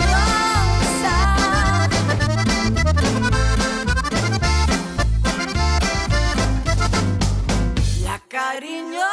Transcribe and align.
La 8.04 8.20
cariñosa. 8.28 9.04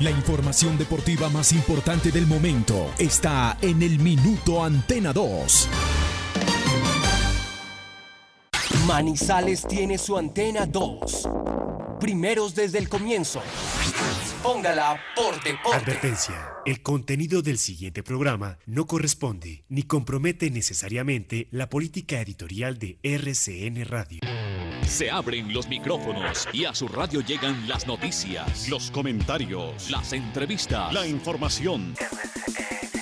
La 0.00 0.10
información 0.10 0.78
deportiva 0.78 1.28
más 1.28 1.52
importante 1.52 2.10
del 2.10 2.26
momento 2.26 2.90
está 2.98 3.58
en 3.60 3.82
el 3.82 3.98
Minuto 3.98 4.64
Antena 4.64 5.12
2. 5.12 5.68
Manizales 8.86 9.66
tiene 9.68 9.98
su 9.98 10.16
antena 10.16 10.66
2. 10.66 11.28
Primeros 12.00 12.54
desde 12.56 12.78
el 12.78 12.88
comienzo. 12.88 13.40
Póngala 14.42 15.00
por 15.14 15.40
deporte. 15.44 15.76
Advertencia. 15.76 16.54
El 16.66 16.82
contenido 16.82 17.42
del 17.42 17.58
siguiente 17.58 18.02
programa 18.02 18.58
no 18.66 18.88
corresponde 18.88 19.64
ni 19.68 19.84
compromete 19.84 20.50
necesariamente 20.50 21.46
la 21.52 21.68
política 21.68 22.20
editorial 22.20 22.76
de 22.76 22.98
RCN 23.04 23.84
Radio. 23.84 24.18
Se 24.84 25.12
abren 25.12 25.54
los 25.54 25.68
micrófonos 25.68 26.48
y 26.52 26.64
a 26.64 26.74
su 26.74 26.88
radio 26.88 27.20
llegan 27.20 27.68
las 27.68 27.86
noticias, 27.86 28.68
los 28.68 28.90
comentarios, 28.90 29.88
las 29.88 30.12
entrevistas, 30.12 30.92
la 30.92 31.06
información. 31.06 31.94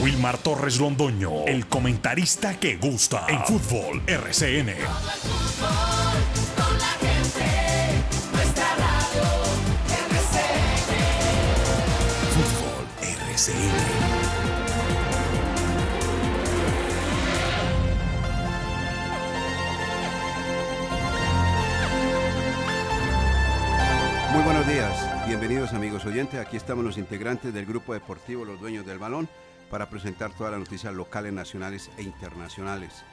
Wilmar 0.00 0.38
Torres 0.38 0.80
Londoño, 0.80 1.44
el 1.46 1.66
comentarista 1.66 2.58
que 2.58 2.76
gusta 2.76 3.26
en 3.28 3.44
fútbol 3.44 4.02
RCN. 4.06 4.74
Fútbol 12.30 12.86
RCN. 13.00 13.52
Muy 24.32 24.42
buenos 24.42 24.66
días, 24.66 25.26
bienvenidos 25.26 25.74
amigos 25.74 26.06
oyentes. 26.06 26.40
Aquí 26.40 26.56
estamos 26.56 26.82
los 26.82 26.96
integrantes 26.96 27.52
del 27.52 27.66
grupo 27.66 27.92
deportivo 27.92 28.46
Los 28.46 28.58
Dueños 28.58 28.86
del 28.86 28.98
Balón 28.98 29.28
para 29.72 29.88
presentar 29.88 30.30
todas 30.34 30.50
las 30.52 30.60
noticias 30.60 30.92
locales, 30.92 31.32
nacionales 31.32 31.90
e 31.96 32.02
internacionales. 32.02 33.04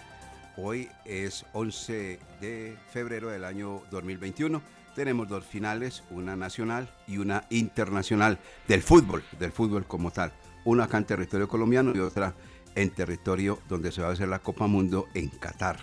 Hoy 0.57 0.89
es 1.05 1.45
11 1.53 2.19
de 2.41 2.77
febrero 2.91 3.29
del 3.29 3.45
año 3.45 3.81
2021. 3.91 4.61
Tenemos 4.93 5.29
dos 5.29 5.45
finales, 5.45 6.03
una 6.09 6.35
nacional 6.35 6.93
y 7.07 7.17
una 7.17 7.45
internacional 7.49 8.39
del 8.67 8.81
fútbol, 8.81 9.23
del 9.39 9.53
fútbol 9.53 9.85
como 9.87 10.11
tal. 10.11 10.33
Una 10.65 10.83
acá 10.83 10.97
en 10.97 11.05
territorio 11.05 11.47
colombiano 11.47 11.93
y 11.95 11.99
otra 11.99 12.35
en 12.75 12.89
territorio 12.89 13.59
donde 13.69 13.93
se 13.93 14.01
va 14.01 14.09
a 14.09 14.11
hacer 14.11 14.27
la 14.27 14.39
Copa 14.39 14.67
Mundo 14.67 15.07
en 15.13 15.29
Qatar. 15.29 15.77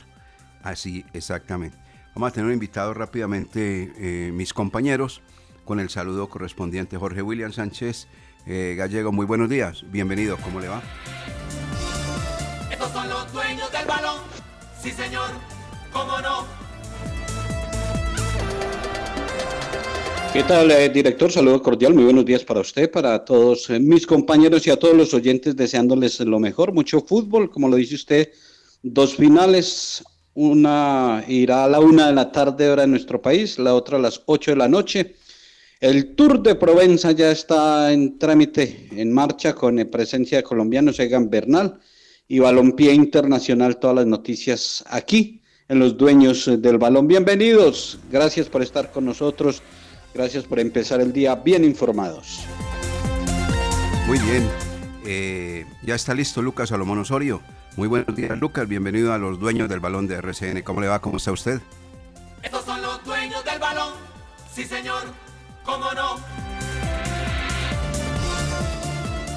Así 0.63 1.07
exactamente. 1.15 1.79
Vamos 2.15 2.29
a 2.29 2.33
tener 2.35 2.49
un 2.49 2.53
invitado 2.53 2.93
rápidamente, 2.93 3.95
eh, 3.97 4.31
mis 4.31 4.53
compañeros, 4.53 5.23
con 5.65 5.81
el 5.81 5.89
saludo 5.89 6.29
correspondiente. 6.29 6.99
Jorge 6.99 7.23
William 7.23 7.53
Sánchez 7.53 8.09
eh, 8.47 8.75
Gallego, 8.77 9.13
muy 9.13 9.27
buenos 9.27 9.49
días. 9.49 9.85
Bienvenido, 9.91 10.37
¿cómo 10.39 10.61
le 10.61 10.69
va? 10.69 10.83
Estos 12.71 12.91
son 12.93 13.09
los 13.09 13.33
dueños 13.33 13.71
del 13.73 13.87
balón. 13.87 14.21
Sí, 14.81 14.91
señor, 14.91 15.31
cómo 15.93 16.21
no. 16.21 16.47
¿Qué 20.33 20.43
tal, 20.43 20.71
eh, 20.71 20.91
director? 20.91 21.33
Saludo 21.33 21.63
cordial, 21.63 21.95
muy 21.95 22.05
buenos 22.05 22.27
días 22.27 22.45
para 22.45 22.61
usted, 22.61 22.91
para 22.91 23.25
todos 23.25 23.71
eh, 23.71 23.81
mis 23.81 24.07
compañeros 24.07 24.67
y 24.67 24.71
a 24.71 24.77
todos 24.77 24.95
los 24.95 25.15
oyentes, 25.15 25.57
deseándoles 25.57 26.21
lo 26.21 26.39
mejor, 26.39 26.73
mucho 26.73 27.01
fútbol, 27.01 27.51
como 27.51 27.69
lo 27.69 27.77
dice 27.77 27.95
usted, 27.95 28.33
dos 28.83 29.17
finales, 29.17 30.05
una 30.35 31.25
irá 31.27 31.65
a 31.65 31.69
la 31.69 31.81
una 31.81 32.09
de 32.09 32.13
la 32.13 32.31
tarde 32.31 32.69
hora 32.69 32.83
de 32.83 32.89
nuestro 32.89 33.23
país, 33.23 33.59
la 33.59 33.75
otra 33.75 33.97
a 33.97 34.01
las 34.01 34.23
ocho 34.27 34.51
de 34.51 34.59
la 34.59 34.69
noche. 34.69 35.17
El 35.79 36.15
Tour 36.15 36.43
de 36.43 36.55
Provenza 36.55 37.13
ya 37.13 37.31
está 37.31 37.93
en 37.93 38.19
trámite, 38.19 38.89
en 38.93 39.13
marcha, 39.13 39.55
con 39.55 39.77
presencia 39.93 40.39
de 40.39 40.43
colombianos, 40.43 40.99
Egan 40.99 41.29
Bernal 41.29 41.79
y 42.27 42.39
Balompié 42.39 42.95
Internacional, 42.95 43.77
todas 43.77 43.97
las 43.97 44.07
noticias 44.07 44.83
aquí 44.89 45.43
en 45.69 45.79
los 45.79 45.99
dueños 45.99 46.51
del 46.63 46.79
balón. 46.79 47.07
Bienvenidos, 47.07 47.99
gracias 48.11 48.49
por 48.49 48.63
estar 48.63 48.91
con 48.91 49.05
nosotros, 49.05 49.63
gracias 50.15 50.45
por 50.45 50.61
empezar 50.61 51.03
el 51.03 51.13
día 51.13 51.35
bien 51.35 51.63
informados. 51.63 52.41
Muy 54.07 54.19
bien. 54.21 54.49
Eh, 55.05 55.67
ya 55.83 55.95
está 55.95 56.15
listo 56.15 56.41
Lucas 56.41 56.71
Salomón 56.71 57.01
Osorio. 57.01 57.43
Muy 57.77 57.87
buenos 57.87 58.17
días, 58.17 58.39
Lucas. 58.39 58.67
Bienvenido 58.67 59.13
a 59.13 59.19
los 59.19 59.39
dueños 59.39 59.69
del 59.69 59.81
balón 59.81 60.07
de 60.07 60.15
RCN. 60.15 60.63
¿Cómo 60.63 60.81
le 60.81 60.89
va? 60.89 61.03
¿Cómo 61.03 61.19
está 61.19 61.33
usted? 61.33 61.61
Estos 62.43 62.65
son 62.65 62.81
los 62.81 63.05
dueños 63.05 63.45
del 63.45 63.59
balón. 63.59 63.93
Sí, 64.51 64.65
señor, 64.65 65.03
cómo 65.67 65.93
no. 65.93 66.37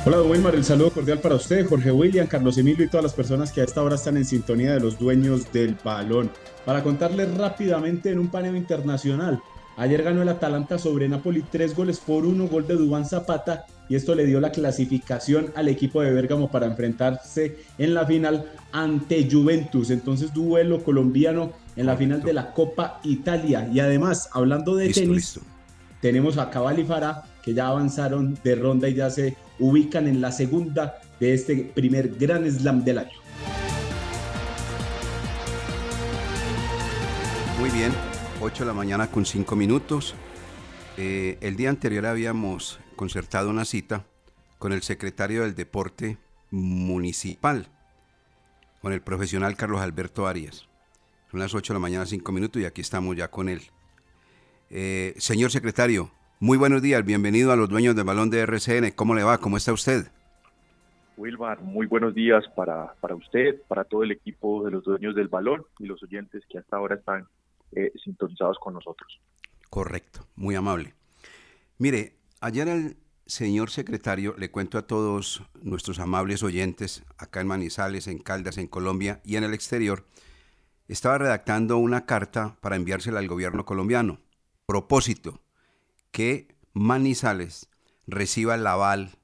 Hola, 0.05 0.17
don 0.17 0.31
Wilmar, 0.31 0.55
el 0.55 0.63
saludo 0.63 0.91
cordial 0.91 1.19
para 1.19 1.35
usted, 1.35 1.67
Jorge 1.67 1.91
William, 1.91 2.25
Carlos 2.25 2.57
Emilio 2.57 2.85
y 2.85 2.87
todas 2.87 3.03
las 3.03 3.13
personas 3.13 3.51
que 3.51 3.61
a 3.61 3.65
esta 3.65 3.83
hora 3.83 3.95
están 3.95 4.15
en 4.15 4.23
sintonía 4.23 4.73
de 4.73 4.79
los 4.79 4.97
dueños 4.97 5.51
del 5.51 5.75
balón. 5.83 6.31
Para 6.65 6.83
contarles 6.83 7.35
rápidamente 7.35 8.09
en 8.09 8.19
un 8.19 8.29
paneo 8.29 8.55
internacional, 8.55 9.41
ayer 9.75 10.01
ganó 10.03 10.21
el 10.21 10.29
Atalanta 10.29 10.77
sobre 10.79 11.09
Napoli 11.09 11.43
tres 11.51 11.75
goles 11.75 11.99
por 11.99 12.25
uno, 12.25 12.47
gol 12.47 12.65
de 12.65 12.75
Dubán 12.75 13.05
Zapata, 13.05 13.65
y 13.89 13.95
esto 13.95 14.15
le 14.15 14.25
dio 14.25 14.39
la 14.39 14.51
clasificación 14.51 15.51
al 15.55 15.67
equipo 15.67 16.01
de 16.01 16.13
Bérgamo 16.13 16.49
para 16.49 16.67
enfrentarse 16.67 17.57
en 17.77 17.93
la 17.93 18.05
final 18.05 18.49
ante 18.71 19.27
Juventus. 19.29 19.89
Entonces, 19.89 20.31
duelo 20.33 20.83
colombiano 20.83 21.51
en 21.75 21.87
la 21.87 21.97
final 21.97 22.21
de 22.21 22.33
la 22.33 22.53
Copa 22.53 23.01
Italia. 23.03 23.67
Y 23.73 23.79
además, 23.79 24.29
hablando 24.31 24.75
de 24.75 24.87
Listo, 24.87 25.01
tenis, 25.01 25.15
listo. 25.15 25.41
Tenemos 26.01 26.37
a 26.37 26.49
Cabal 26.49 26.79
y 26.79 26.85
Farah 26.85 27.23
que 27.43 27.53
ya 27.53 27.67
avanzaron 27.67 28.37
de 28.43 28.55
ronda 28.55 28.87
y 28.87 28.95
ya 28.95 29.09
se 29.09 29.37
ubican 29.59 30.07
en 30.07 30.21
la 30.21 30.31
segunda 30.31 30.99
de 31.19 31.33
este 31.33 31.55
primer 31.73 32.15
Gran 32.15 32.49
Slam 32.49 32.83
del 32.83 32.99
año. 32.99 33.19
Muy 37.59 37.69
bien, 37.71 37.91
8 38.41 38.63
de 38.63 38.67
la 38.67 38.73
mañana 38.73 39.07
con 39.07 39.25
5 39.25 39.55
minutos. 39.55 40.15
Eh, 40.97 41.37
el 41.41 41.55
día 41.57 41.69
anterior 41.69 42.05
habíamos 42.05 42.79
concertado 42.95 43.49
una 43.49 43.65
cita 43.65 44.05
con 44.57 44.71
el 44.71 44.81
secretario 44.81 45.41
del 45.43 45.55
Deporte 45.55 46.17
Municipal, 46.51 47.67
con 48.81 48.93
el 48.93 49.01
profesional 49.01 49.55
Carlos 49.55 49.81
Alberto 49.81 50.27
Arias. 50.27 50.67
Son 51.31 51.39
las 51.39 51.53
8 51.53 51.73
de 51.73 51.75
la 51.75 51.81
mañana, 51.81 52.05
5 52.05 52.31
minutos 52.31 52.61
y 52.61 52.65
aquí 52.65 52.81
estamos 52.81 53.15
ya 53.15 53.29
con 53.29 53.49
él. 53.49 53.61
Eh, 54.71 55.15
señor 55.17 55.49
secretario, 55.49 56.11
muy 56.39 56.55
buenos 56.55 56.83
días, 56.83 57.03
bienvenido 57.03 57.51
a 57.51 57.55
los 57.55 57.69
dueños 57.69 57.95
del 57.95 58.05
balón 58.05 58.29
de 58.29 58.41
RCN. 58.41 58.91
¿Cómo 58.91 59.15
le 59.15 59.23
va? 59.23 59.39
¿Cómo 59.39 59.57
está 59.57 59.73
usted? 59.73 60.11
Wilmar, 61.17 61.61
muy 61.61 61.87
buenos 61.87 62.13
días 62.13 62.45
para, 62.55 62.93
para 63.01 63.15
usted, 63.15 63.61
para 63.67 63.83
todo 63.83 64.03
el 64.03 64.11
equipo 64.11 64.63
de 64.63 64.71
los 64.71 64.83
dueños 64.83 65.15
del 65.15 65.27
balón 65.27 65.65
y 65.79 65.85
los 65.85 66.01
oyentes 66.03 66.43
que 66.47 66.59
hasta 66.59 66.77
ahora 66.77 66.95
están 66.95 67.27
eh, 67.71 67.91
sintonizados 68.03 68.57
con 68.59 68.75
nosotros. 68.75 69.19
Correcto, 69.71 70.27
muy 70.35 70.53
amable. 70.53 70.93
Mire, 71.79 72.13
ayer 72.39 72.67
el 72.67 72.97
señor 73.25 73.71
secretario, 73.71 74.35
le 74.37 74.51
cuento 74.51 74.77
a 74.77 74.85
todos 74.85 75.43
nuestros 75.63 75.99
amables 75.99 76.43
oyentes, 76.43 77.03
acá 77.17 77.41
en 77.41 77.47
Manizales, 77.47 78.07
en 78.07 78.19
Caldas, 78.19 78.59
en 78.59 78.67
Colombia 78.67 79.19
y 79.25 79.35
en 79.35 79.43
el 79.43 79.55
exterior, 79.55 80.05
estaba 80.87 81.17
redactando 81.17 81.77
una 81.77 82.05
carta 82.05 82.55
para 82.61 82.75
enviársela 82.75 83.19
al 83.19 83.27
gobierno 83.27 83.65
colombiano. 83.65 84.19
Propósito, 84.69 85.41
que 86.11 86.55
Manizales 86.73 87.69
reciba 88.05 88.53
el 88.53 88.67
aval 88.67 89.17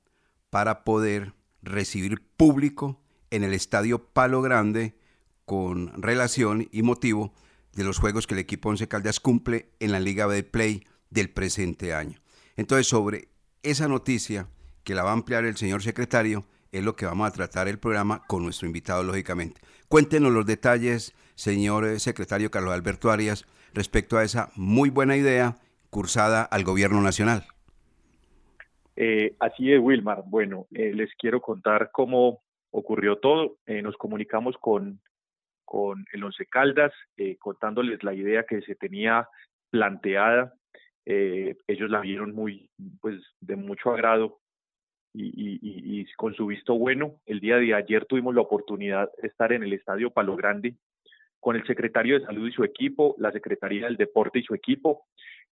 para 0.50 0.84
poder 0.84 1.36
recibir 1.62 2.20
público 2.36 3.00
en 3.30 3.44
el 3.44 3.54
estadio 3.54 4.08
Palo 4.08 4.42
Grande 4.42 4.98
con 5.46 6.02
relación 6.02 6.68
y 6.72 6.82
motivo 6.82 7.32
de 7.74 7.84
los 7.84 8.00
juegos 8.00 8.26
que 8.26 8.34
el 8.34 8.40
equipo 8.40 8.70
Once 8.70 8.88
Caldas 8.88 9.20
cumple 9.20 9.70
en 9.80 9.92
la 9.92 10.00
Liga 10.00 10.28
de 10.28 10.42
Play 10.42 10.88
del 11.12 11.30
presente 11.30 11.94
año. 11.94 12.20
Entonces, 12.56 12.88
sobre 12.88 13.30
esa 13.62 13.88
noticia, 13.88 14.48
que 14.84 14.96
la 14.96 15.04
va 15.04 15.12
a 15.12 15.14
ampliar 15.14 15.46
el 15.46 15.58
señor 15.58 15.84
secretario, 15.84 16.44
es 16.72 16.84
lo 16.84 16.96
que 16.96 17.06
vamos 17.06 17.28
a 17.28 17.34
tratar 17.34 17.68
el 17.68 17.78
programa 17.78 18.24
con 18.26 18.42
nuestro 18.42 18.66
invitado, 18.66 19.04
lógicamente. 19.04 19.62
Cuéntenos 19.90 20.34
los 20.34 20.48
detalles, 20.48 21.14
señor 21.36 21.86
eh, 21.86 22.00
secretario 22.00 22.50
Carlos 22.50 22.74
Alberto 22.74 23.12
Arias, 23.12 23.46
respecto 23.76 24.18
a 24.18 24.24
esa 24.24 24.50
muy 24.56 24.90
buena 24.90 25.16
idea 25.16 25.56
cursada 25.90 26.44
al 26.44 26.64
gobierno 26.64 27.02
nacional. 27.02 27.44
Eh, 28.96 29.36
así 29.40 29.72
es, 29.72 29.80
Wilmar. 29.80 30.24
Bueno, 30.26 30.68
eh, 30.74 30.94
les 30.94 31.14
quiero 31.16 31.42
contar 31.42 31.92
cómo 31.92 32.42
ocurrió 32.72 33.18
todo. 33.18 33.58
nos 33.68 33.96
comunicamos 33.96 34.56
con, 34.60 35.00
con 35.64 36.06
el 36.12 36.24
Once 36.24 36.46
Caldas, 36.48 36.92
contándoles 37.40 38.04
la 38.04 38.14
idea 38.14 38.44
que 38.44 38.62
se 38.62 38.76
tenía 38.76 39.30
planteada. 39.70 40.54
ellos 41.06 41.90
la 41.90 42.02
vieron 42.02 42.34
muy, 42.36 42.70
pues, 43.00 43.22
de 43.40 43.56
mucho 43.56 43.92
agrado 43.92 44.40
y, 45.18 46.06
con 46.16 46.34
su 46.34 46.48
visto 46.48 46.76
bueno. 46.76 47.16
El 47.26 47.40
día 47.40 47.58
de 47.58 47.74
ayer 47.74 48.06
tuvimos 48.06 48.36
la 48.36 48.42
oportunidad 48.42 49.10
de 49.22 49.28
estar 49.28 49.54
en 49.54 49.64
el 49.64 49.74
Estadio 49.74 50.12
Palo 50.12 50.36
Grande 50.36 50.76
con 51.46 51.56
el 51.56 51.68
secretario 51.68 52.18
de 52.18 52.26
Salud 52.26 52.48
y 52.48 52.52
su 52.52 52.64
equipo, 52.64 53.14
la 53.20 53.32
Secretaría 53.32 53.86
del 53.86 53.98
Deporte 53.98 54.40
y 54.40 54.44
su 54.44 54.56
equipo. 54.56 55.06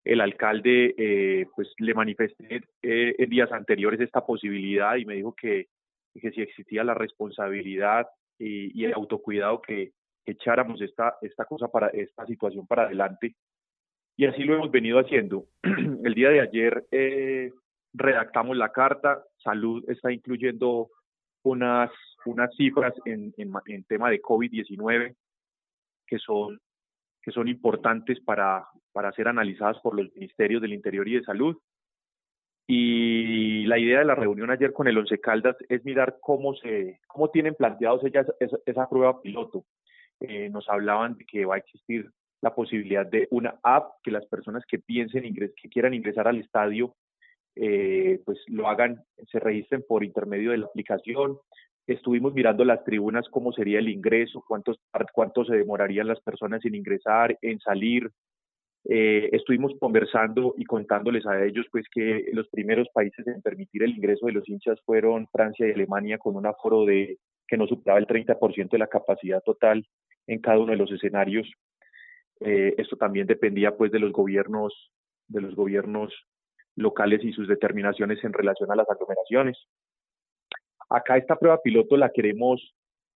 El 0.04 0.22
alcalde, 0.22 0.96
eh, 0.98 1.46
pues 1.56 1.72
le 1.78 1.94
manifesté 1.94 2.64
eh, 2.82 3.14
en 3.16 3.30
días 3.30 3.52
anteriores 3.52 4.00
esta 4.00 4.26
posibilidad 4.26 4.96
y 4.96 5.06
me 5.06 5.14
dijo 5.14 5.36
que, 5.36 5.68
que 6.20 6.32
si 6.32 6.42
existía 6.42 6.84
la 6.84 6.96
responsabilidad 6.96 8.08
y, 8.40 8.84
el 8.84 8.94
autocuidado 8.94 9.62
que, 9.62 9.92
echáramos 10.26 10.82
esta, 10.82 11.18
esta 11.22 11.46
cosa 11.46 11.68
para 11.68 11.90
esta 11.90 12.26
situación 12.26 12.66
para 12.66 12.86
adelante. 12.86 13.36
Y 14.18 14.26
así 14.26 14.44
lo 14.44 14.56
hemos 14.56 14.72
venido 14.72 14.98
haciendo. 14.98 15.46
el 15.62 16.16
día 16.16 16.30
de 16.30 16.42
ayer 16.42 16.88
eh, 16.90 17.52
redactamos 17.94 18.58
la 18.58 18.72
carta, 18.72 19.24
salud 19.44 19.84
está 19.88 20.12
incluyendo 20.12 20.90
unas, 21.44 21.92
unas 22.26 22.50
cifras 22.56 22.96
en, 23.06 23.32
en, 23.38 23.84
tema 23.84 24.10
de 24.10 24.24
COVID-19 24.24 25.16
que 26.14 26.20
son, 26.20 26.60
que 27.24 27.32
son 27.32 27.48
importantes 27.48 28.20
para, 28.20 28.68
para 28.92 29.12
ser 29.14 29.28
analizadas 29.28 29.80
por 29.80 29.96
los 29.96 30.14
ministerios 30.14 30.62
del 30.62 30.74
Interior 30.74 31.08
y 31.08 31.16
de 31.16 31.24
Salud. 31.24 31.58
Y 32.68 33.66
la 33.66 33.80
idea 33.80 33.98
de 34.00 34.06
la 34.06 34.14
reunión 34.14 34.52
ayer 34.52 34.74
con 34.74 34.88
el 34.88 34.98
Once 34.98 35.20
Caldas 35.20 35.58
es 35.70 35.84
mirar 35.84 36.20
cómo, 36.22 36.54
se, 36.54 37.00
cómo 37.08 37.32
tienen 37.32 37.56
planteados 37.56 38.04
ellas 38.04 38.28
esa, 38.40 38.88
prueba 38.88 39.24
piloto. 39.24 39.66
Eh, 40.20 40.50
nos 40.50 40.70
hablaban 40.70 41.18
de 41.18 41.26
que 41.26 41.46
va 41.46 41.56
a 41.56 41.58
existir 41.58 42.12
la 42.42 42.54
posibilidad 42.54 43.08
de 43.08 43.28
una 43.32 43.56
app 43.64 43.94
que 44.04 44.12
las 44.12 44.28
personas 44.28 44.64
que 44.68 44.78
piensen, 44.78 45.24
que 45.34 45.70
quieran 45.70 45.96
ingresar 45.96 46.28
al 46.28 46.38
estadio 46.38 46.94
eh, 47.56 48.22
pues 48.24 48.38
lo 48.48 48.68
hagan, 48.68 49.04
se 49.32 49.40
registren 49.40 49.84
por 49.88 50.04
intermedio 50.04 50.52
de 50.52 50.58
la 50.58 50.68
aplicación. 50.68 51.40
Estuvimos 51.86 52.34
mirando 52.34 52.64
las 52.64 52.84
tribunas, 52.84 53.28
cómo 53.30 53.52
sería 53.52 53.80
el 53.80 53.90
ingreso, 53.90 54.44
cuántos, 54.48 54.80
cuánto 55.14 55.44
se 55.44 55.56
demorarían 55.56 56.08
las 56.08 56.22
personas 56.22 56.64
en 56.66 56.76
ingresar, 56.76 57.38
en 57.42 57.60
salir. 57.60 58.10
Eh, 58.86 59.30
estuvimos 59.32 59.74
conversando 59.80 60.56
y 60.58 60.66
contándoles 60.66 61.26
a 61.26 61.44
ellos 61.44 61.66
pues 61.72 61.86
que 61.90 62.26
los 62.34 62.48
primeros 62.50 62.88
países 62.94 63.26
en 63.28 63.42
permitir 63.42 63.84
el 63.84 63.92
ingreso 63.92 64.26
de 64.26 64.34
los 64.34 64.48
hinchas 64.48 64.80
fueron 64.86 65.28
Francia 65.28 65.68
y 65.68 65.72
Alemania 65.72 66.18
con 66.18 66.36
un 66.36 66.46
aforo 66.46 66.86
de 66.86 67.18
que 67.48 67.58
no 67.58 67.68
superaba 67.68 68.00
el 68.00 68.08
30% 68.08 68.72
de 68.72 68.78
la 68.78 68.88
capacidad 68.88 69.42
total 69.42 69.86
en 70.28 70.40
cada 70.40 70.60
uno 70.60 70.72
de 70.72 70.78
los 70.78 70.92
escenarios. 70.92 71.50
Eh, 72.40 72.76
esto 72.78 72.98
también 72.98 73.28
dependía 73.28 73.76
pues 73.76 73.92
de 73.92 74.00
los 74.00 74.12
gobiernos 74.12 74.74
de 75.28 75.42
los 75.42 75.56
gobiernos 75.56 76.14
locales 76.76 77.24
y 77.24 77.32
sus 77.34 77.48
determinaciones 77.48 78.24
en 78.24 78.34
relación 78.34 78.72
a 78.72 78.76
las 78.76 78.90
aglomeraciones. 78.90 79.58
Acá 80.90 81.18
esta 81.18 81.36
prueba 81.36 81.62
piloto 81.62 81.98
la 81.98 82.10
queremos, 82.10 82.74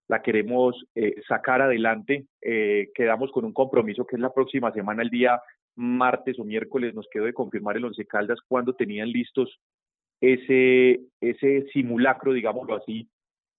la 0.08 0.22
queremos 0.22 0.76
eh, 0.96 1.16
sacar 1.28 1.62
adelante. 1.62 2.26
Eh, 2.42 2.90
quedamos 2.94 3.32
con 3.32 3.46
un 3.46 3.54
compromiso 3.54 4.06
que 4.06 4.16
es 4.16 4.22
la 4.22 4.34
próxima 4.34 4.72
semana, 4.72 5.04
el 5.04 5.10
día 5.10 5.42
martes 5.76 6.40
o 6.40 6.44
miércoles, 6.44 6.96
nos 6.96 7.08
quedó 7.12 7.26
de 7.26 7.34
confirmar 7.34 7.78
el 7.78 7.86
Once 7.86 8.06
Caldas 8.06 8.40
cuando 8.48 8.74
tenían 8.74 9.10
listos 9.10 9.60
ese, 10.20 11.00
ese 11.22 11.68
simulacro, 11.72 12.34
digámoslo 12.34 12.76
así, 12.76 13.08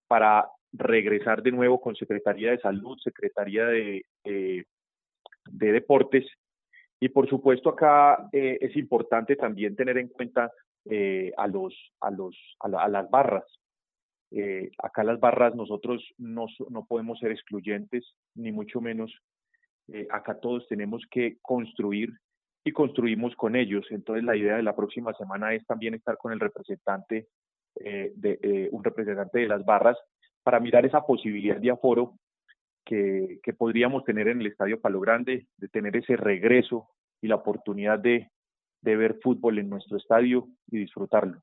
para 0.08 0.48
regresar 0.72 1.42
de 1.42 1.52
nuevo 1.52 1.80
con 1.80 1.94
Secretaría 1.94 2.50
de 2.50 2.58
Salud, 2.58 2.98
Secretaría 2.98 3.66
de, 3.66 4.02
de 4.24 4.64
Deportes 5.72 6.26
y 7.00 7.08
por 7.08 7.28
supuesto 7.28 7.70
acá 7.70 8.28
eh, 8.32 8.58
es 8.60 8.76
importante 8.76 9.36
también 9.36 9.76
tener 9.76 9.98
en 9.98 10.08
cuenta 10.08 10.50
eh, 10.84 11.32
a, 11.36 11.46
los, 11.46 11.74
a, 12.00 12.10
los, 12.10 12.36
a, 12.60 12.88
las 12.88 13.10
barras. 13.10 13.44
Eh, 14.30 14.70
acá 14.82 15.04
las 15.04 15.20
barras 15.20 15.54
nosotros 15.54 16.04
no, 16.18 16.46
no 16.70 16.84
podemos 16.84 17.18
ser 17.18 17.32
excluyentes, 17.32 18.04
ni 18.34 18.52
mucho 18.52 18.80
menos. 18.80 19.12
acá 20.10 20.38
todos 20.38 20.66
tenemos 20.68 21.02
que 21.10 21.38
construir 21.40 22.10
y 22.62 22.72
construimos 22.72 23.34
con 23.36 23.56
ellos. 23.56 23.86
Entonces 23.90 24.24
la 24.24 24.36
idea 24.36 24.56
de 24.56 24.62
la 24.62 24.76
próxima 24.76 25.14
semana 25.14 25.54
es 25.54 25.64
también 25.66 25.94
estar 25.94 26.18
con 26.18 26.32
el 26.32 26.40
representante, 26.40 27.28
de, 27.74 28.68
un 28.72 28.84
representante 28.84 29.38
de 29.38 29.48
las 29.48 29.64
barras 29.64 29.96
para 30.42 30.60
mirar 30.60 30.84
esa 30.84 31.00
posibilidad 31.06 31.56
de 31.56 31.70
aforo 31.70 32.18
que, 32.88 33.54
podríamos 33.56 34.04
tener 34.04 34.28
en 34.28 34.40
el 34.40 34.46
Estadio 34.46 34.80
Palo 34.80 35.00
Grande, 35.00 35.46
de 35.56 35.68
tener 35.68 35.96
ese 35.96 36.16
regreso 36.16 36.88
y 37.20 37.28
la 37.28 37.36
oportunidad 37.36 37.98
de, 37.98 38.30
ver 38.80 39.18
fútbol 39.22 39.58
en 39.58 39.68
nuestro 39.68 39.98
estadio 39.98 40.48
y 40.70 40.78
disfrutarlo. 40.78 41.42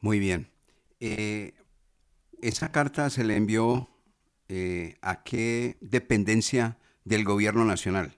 Muy 0.00 0.18
bien. 0.18 0.46
Eh, 1.04 1.52
¿Esa 2.40 2.70
carta 2.70 3.10
se 3.10 3.24
le 3.24 3.36
envió 3.36 3.88
eh, 4.48 4.94
a 5.02 5.24
qué 5.24 5.74
dependencia 5.80 6.76
del 7.04 7.24
gobierno 7.24 7.64
nacional? 7.64 8.12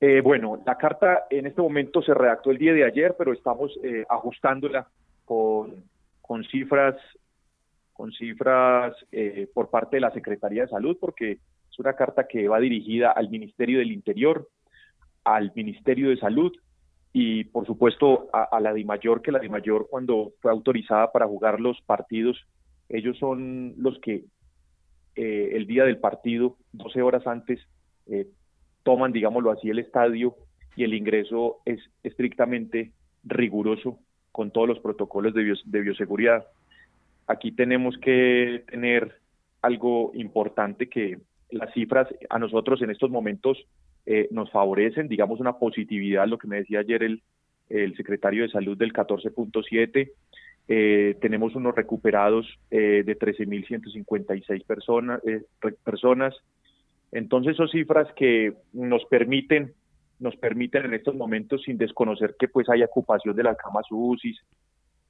Eh, 0.00 0.20
bueno, 0.20 0.62
la 0.66 0.76
carta 0.76 1.24
en 1.30 1.46
este 1.46 1.62
momento 1.62 2.02
se 2.02 2.12
redactó 2.12 2.50
el 2.50 2.58
día 2.58 2.74
de 2.74 2.84
ayer, 2.84 3.14
pero 3.18 3.32
estamos 3.32 3.72
ajustándola 4.10 4.86
con, 5.24 5.82
cifras 6.50 6.96
con 7.94 8.12
cifras 8.12 8.94
eh, 9.12 9.48
por 9.54 9.70
parte 9.70 9.96
de 9.96 10.00
la 10.00 10.10
Secretaría 10.10 10.62
de 10.62 10.68
Salud, 10.68 10.98
porque 11.00 11.38
es 11.70 11.78
una 11.78 11.94
carta 11.94 12.26
que 12.26 12.48
va 12.48 12.60
dirigida 12.60 13.12
al 13.12 13.30
Ministerio 13.30 13.78
del 13.78 13.92
Interior, 13.92 14.48
al 15.22 15.52
Ministerio 15.54 16.10
de 16.10 16.18
Salud 16.18 16.52
y, 17.16 17.44
por 17.44 17.64
supuesto, 17.64 18.28
a, 18.32 18.58
la 18.58 18.74
DIMAYOR, 18.74 19.22
que 19.22 19.30
la 19.30 19.38
DIMAYOR 19.38 19.86
cuando 19.88 20.32
fue 20.40 20.50
autorizada 20.50 21.12
para 21.12 21.28
jugar 21.28 21.60
los 21.60 21.80
partidos, 21.82 22.36
ellos 22.88 23.16
son 23.18 23.74
los 23.78 24.00
que 24.00 24.24
eh, 25.14 25.50
el 25.52 25.68
día 25.68 25.84
del 25.84 25.98
partido, 25.98 26.56
12 26.72 27.02
horas 27.02 27.24
antes, 27.28 27.60
eh, 28.06 28.26
toman, 28.82 29.12
digámoslo 29.12 29.52
así, 29.52 29.70
el 29.70 29.78
estadio 29.78 30.34
y 30.74 30.82
el 30.82 30.92
ingreso 30.92 31.58
es 31.64 31.78
estrictamente 32.02 32.90
riguroso 33.22 34.00
con 34.32 34.50
todos 34.50 34.66
los 34.66 34.80
protocolos 34.80 35.34
de, 35.34 35.54
de 35.66 35.80
bioseguridad. 35.82 36.44
Aquí 37.28 37.52
tenemos 37.52 37.96
que 37.98 38.64
tener 38.68 39.20
algo 39.62 40.10
importante 40.14 40.88
que 40.88 41.20
las 41.52 41.72
cifras 41.74 42.08
a 42.28 42.40
nosotros 42.40 42.82
en 42.82 42.90
estos 42.90 43.08
momentos 43.08 43.56
eh, 44.06 44.28
nos 44.30 44.50
favorecen, 44.50 45.08
digamos 45.08 45.40
una 45.40 45.58
positividad, 45.58 46.26
lo 46.26 46.38
que 46.38 46.48
me 46.48 46.56
decía 46.56 46.80
ayer 46.80 47.02
el, 47.02 47.22
el 47.68 47.96
secretario 47.96 48.42
de 48.42 48.50
salud 48.50 48.76
del 48.76 48.92
14.7, 48.92 50.10
eh, 50.66 51.16
tenemos 51.20 51.54
unos 51.54 51.74
recuperados 51.74 52.46
eh, 52.70 53.02
de 53.04 53.18
13.156 53.18 54.64
personas, 54.64 55.20
personas. 55.84 56.34
Entonces 57.12 57.56
son 57.56 57.68
cifras 57.68 58.08
que 58.14 58.54
nos 58.72 59.04
permiten 59.06 59.74
nos 60.20 60.36
permiten 60.36 60.84
en 60.84 60.94
estos 60.94 61.16
momentos 61.16 61.62
sin 61.64 61.76
desconocer 61.76 62.36
que 62.38 62.46
pues 62.46 62.68
hay 62.68 62.84
ocupación 62.84 63.34
de 63.34 63.42
las 63.42 63.56
camas 63.56 63.84
UCI, 63.90 64.36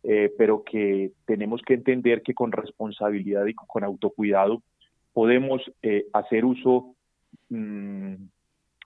eh, 0.03 0.33
pero 0.37 0.65
que 0.65 1.13
tenemos 1.27 1.61
que 1.61 1.75
entender 1.75 2.23
que 2.23 2.33
con 2.33 2.51
responsabilidad 2.51 3.45
y 3.47 3.55
con 3.55 3.85
autocuidado 3.85 4.63
podemos 5.13 5.61
hacer 6.15 6.47
uso 6.47 6.97
mm, 7.51 8.15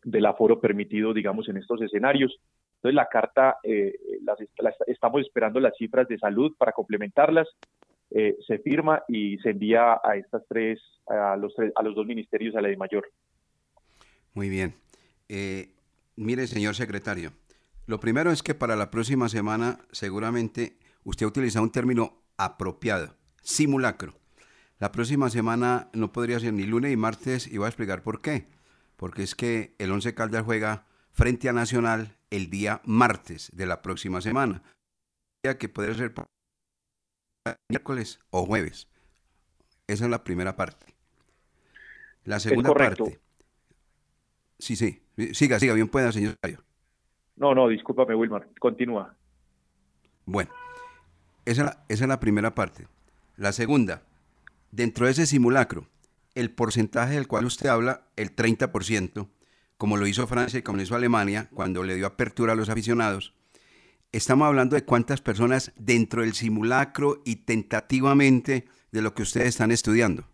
del 0.05 0.27
aforo 0.27 0.61
permitido, 0.61 1.13
digamos, 1.13 1.49
en 1.49 1.57
estos 1.57 1.81
escenarios. 1.83 2.39
Entonces, 2.77 2.95
la 2.95 3.09
carta, 3.09 3.57
eh, 3.63 3.95
estamos 4.87 5.23
esperando 5.23 5.61
las 5.61 5.77
cifras 5.77 6.07
de 6.09 6.19
salud 6.19 6.55
para 6.57 6.73
complementarlas. 6.73 7.49
se 8.11 8.59
firma 8.61 9.03
y 9.07 9.37
se 9.39 9.51
envía 9.51 10.01
a 10.03 10.17
estas 10.17 10.43
tres, 10.49 10.81
a 11.07 11.37
los, 11.37 11.55
a 11.75 11.83
los 11.83 11.95
dos 11.95 12.07
ministerios, 12.07 12.57
a 12.57 12.61
la 12.61 12.69
de 12.69 12.77
mayor. 12.77 13.05
Muy 14.35 14.49
bien. 14.49 14.75
mire, 16.17 16.47
señor 16.47 16.75
secretario, 16.75 17.33
lo 17.87 18.01
primero 18.01 18.31
es 18.31 18.43
que 18.43 18.55
para 18.55 18.77
la 18.77 18.91
próxima 18.91 19.29
semana 19.29 19.79
seguramente 19.93 20.77
usted 21.05 21.25
ha 21.25 21.29
utilizado 21.29 21.65
un 21.65 21.73
término 21.73 22.13
apropiado, 22.37 23.15
simulacro. 23.43 24.13
La 24.79 24.93
próxima 24.93 25.31
semana 25.31 25.89
no 25.93 26.13
podría 26.13 26.39
ser 26.39 26.53
ni 26.53 26.65
lunes 26.65 26.91
ni 26.91 26.97
martes 26.97 27.47
y 27.47 27.57
voy 27.59 27.65
a 27.65 27.69
explicar 27.69 28.03
por 28.03 28.21
qué. 28.21 28.47
Porque 28.99 29.23
es 29.23 29.37
que 29.37 29.77
el 29.79 29.93
Once 29.93 30.13
Caldas 30.13 30.43
juega 30.45 30.85
frente 31.13 31.49
a 31.49 31.53
Nacional 31.53 32.17
el 32.31 32.51
día 32.51 32.83
martes 32.85 33.49
de 33.55 33.65
la 33.65 33.81
próxima 33.81 34.21
semana. 34.21 34.61
Que 35.61 35.69
puede 35.69 35.95
ser 35.95 36.13
miércoles 37.71 38.19
o 38.31 38.45
jueves. 38.45 38.89
Esa 39.87 40.05
es 40.05 40.11
la 40.11 40.25
primera 40.25 40.57
parte. 40.57 40.97
La 42.25 42.41
segunda 42.41 42.75
parte. 42.75 43.21
Sí, 44.59 44.75
sí. 44.75 45.01
Siga, 45.33 45.61
siga, 45.61 45.75
bien 45.75 45.89
pueda, 45.89 46.11
señor 46.11 46.37
No, 47.37 47.55
no, 47.55 47.69
discúlpame, 47.69 48.17
Wilmar. 48.17 48.49
Continúa. 48.59 49.15
Bueno, 50.27 50.51
esa, 51.45 51.85
esa 51.89 52.05
es 52.05 52.09
la 52.09 52.19
primera 52.19 52.53
parte. 52.57 52.89
La 53.37 53.53
segunda, 53.53 54.03
dentro 54.73 55.07
de 55.07 55.13
ese 55.13 55.27
simulacro, 55.27 55.87
el 56.39 56.51
porcentaje 56.51 57.15
del 57.15 57.27
cual 57.27 57.45
usted 57.45 57.69
habla, 57.69 58.09
el 58.17 58.35
30%, 58.35 59.29
como 59.77 59.97
lo 59.97 60.07
hizo 60.07 60.27
Francia 60.27 60.59
y 60.59 60.63
como 60.63 60.77
lo 60.77 60.83
hizo 60.83 60.95
Alemania, 60.95 61.49
cuando 61.55 61.83
le 61.83 61.95
dio 61.95 62.07
apertura 62.07 62.53
a 62.53 62.57
los 62.57 62.69
aficionados, 62.69 63.35
estamos 64.13 64.47
hablando 64.47 64.77
de 64.77 64.85
cuántas 64.85 65.21
personas 65.21 65.73
dentro 65.77 66.23
del 66.23 66.35
simulacro 66.35 67.23
y 67.25 67.45
tentativamente 67.45 68.65
de 68.93 69.03
lo 69.03 69.15
que 69.15 69.23
ustedes 69.23 69.49
están 69.49 69.71
estudiando. 69.71 70.25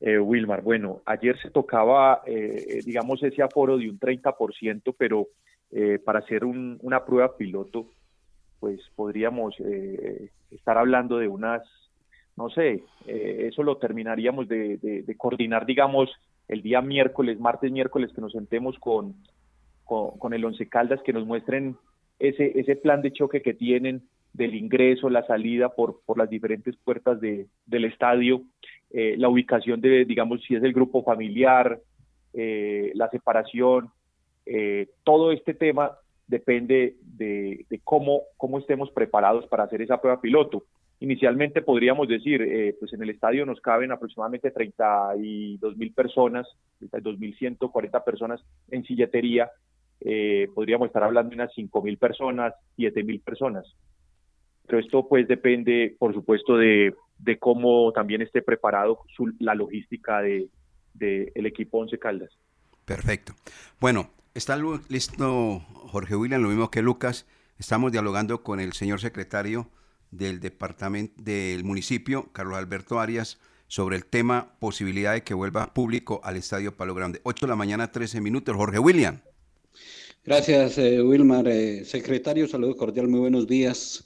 Eh, 0.00 0.18
Wilmar, 0.18 0.62
bueno, 0.62 1.02
ayer 1.06 1.38
se 1.40 1.50
tocaba, 1.50 2.22
eh, 2.26 2.80
digamos, 2.84 3.22
ese 3.22 3.42
aforo 3.42 3.78
de 3.78 3.88
un 3.88 3.98
30%, 3.98 4.94
pero 4.96 5.28
eh, 5.70 5.98
para 5.98 6.20
hacer 6.20 6.44
una 6.44 7.04
prueba 7.04 7.36
piloto, 7.36 7.90
pues 8.60 8.80
podríamos 8.94 9.54
eh, 9.60 10.30
estar 10.50 10.78
hablando 10.78 11.18
de 11.18 11.28
unas, 11.28 11.62
no 12.36 12.50
sé, 12.50 12.82
eso 13.06 13.62
lo 13.62 13.78
terminaríamos 13.78 14.46
de, 14.48 15.14
coordinar, 15.16 15.64
digamos, 15.64 16.10
el 16.48 16.62
día 16.62 16.80
miércoles, 16.82 17.40
martes, 17.40 17.72
miércoles, 17.72 18.12
que 18.14 18.20
nos 18.20 18.32
sentemos 18.32 18.78
con, 18.78 19.14
el 20.32 20.44
Once 20.44 20.68
Caldas, 20.68 21.00
que 21.02 21.12
nos 21.12 21.26
muestren 21.26 21.76
ese, 22.18 22.58
ese 22.58 22.76
plan 22.76 23.02
de 23.02 23.12
choque 23.12 23.42
que 23.42 23.54
tienen 23.54 24.02
del 24.36 24.54
ingreso, 24.54 25.08
la 25.08 25.26
salida 25.26 25.70
por, 25.70 26.00
las 26.16 26.28
diferentes 26.28 26.76
puertas 26.76 27.20
de, 27.20 27.46
del 27.64 27.86
estadio, 27.86 28.42
eh, 28.90 29.14
la 29.16 29.28
ubicación 29.28 29.80
de, 29.80 30.04
digamos, 30.04 30.42
si 30.42 30.54
es 30.54 30.62
el 30.62 30.72
grupo 30.72 31.02
familiar, 31.02 31.80
eh, 32.34 32.92
la 32.94 33.08
separación, 33.08 33.90
eh, 34.44 34.88
todo 35.04 35.32
este 35.32 35.54
tema 35.54 35.92
depende 36.26 36.96
de, 37.02 37.64
de, 37.70 37.80
cómo, 37.82 38.22
cómo 38.36 38.58
estemos 38.58 38.90
preparados 38.90 39.46
para 39.46 39.64
hacer 39.64 39.80
esa 39.80 40.00
prueba 40.00 40.20
piloto. 40.20 40.64
Inicialmente 41.00 41.60
podríamos 41.60 42.08
decir, 42.08 42.74
pues 42.80 42.92
en 42.94 43.02
el 43.02 43.10
estadio 43.10 43.44
nos 43.44 43.60
caben 43.60 43.92
aproximadamente 43.92 44.50
32 44.50 45.76
mil 45.76 45.92
personas, 45.92 46.46
32 46.78 47.18
mil 47.18 47.36
140 47.36 48.04
personas 48.04 48.40
en 48.70 48.82
silletería, 48.84 49.50
podríamos 50.54 50.86
estar 50.86 51.02
hablando 51.02 51.30
de 51.30 51.36
unas 51.36 51.52
5 51.54 51.82
mil 51.82 51.98
personas, 51.98 52.54
7 52.76 53.04
mil 53.04 53.20
personas. 53.20 53.66
Pero 54.66 54.78
esto 54.78 55.06
pues 55.06 55.28
depende, 55.28 55.94
por 55.98 56.14
supuesto, 56.14 56.56
de, 56.56 56.94
de 57.18 57.38
cómo 57.38 57.92
también 57.92 58.22
esté 58.22 58.42
preparado 58.42 59.00
la 59.38 59.54
logística 59.54 60.20
del 60.22 60.50
de, 60.94 61.32
el 61.34 61.46
equipo 61.46 61.78
Once 61.78 61.98
Caldas. 61.98 62.30
Perfecto. 62.84 63.34
Bueno, 63.80 64.10
está 64.34 64.56
listo 64.88 65.60
Jorge 65.88 66.16
William, 66.16 66.42
lo 66.42 66.48
mismo 66.48 66.70
que 66.70 66.82
Lucas. 66.82 67.26
Estamos 67.58 67.90
dialogando 67.90 68.42
con 68.42 68.60
el 68.60 68.72
señor 68.74 69.00
secretario 69.00 69.68
del 70.16 70.40
departamento 70.40 71.14
del 71.22 71.64
municipio, 71.64 72.30
Carlos 72.32 72.56
Alberto 72.58 73.00
Arias, 73.00 73.38
sobre 73.68 73.96
el 73.96 74.04
tema 74.04 74.56
posibilidad 74.58 75.12
de 75.14 75.22
que 75.22 75.34
vuelva 75.34 75.74
público 75.74 76.20
al 76.24 76.36
Estadio 76.36 76.76
Palo 76.76 76.94
Grande. 76.94 77.20
8 77.24 77.46
de 77.46 77.50
la 77.50 77.56
mañana, 77.56 77.90
13 77.90 78.20
minutos. 78.20 78.56
Jorge 78.56 78.78
William. 78.78 79.20
Gracias, 80.24 80.78
eh, 80.78 81.00
Wilmar. 81.02 81.46
Eh, 81.46 81.84
secretario, 81.84 82.48
saludo 82.48 82.76
cordial, 82.76 83.08
muy 83.08 83.20
buenos 83.20 83.46
días. 83.46 84.04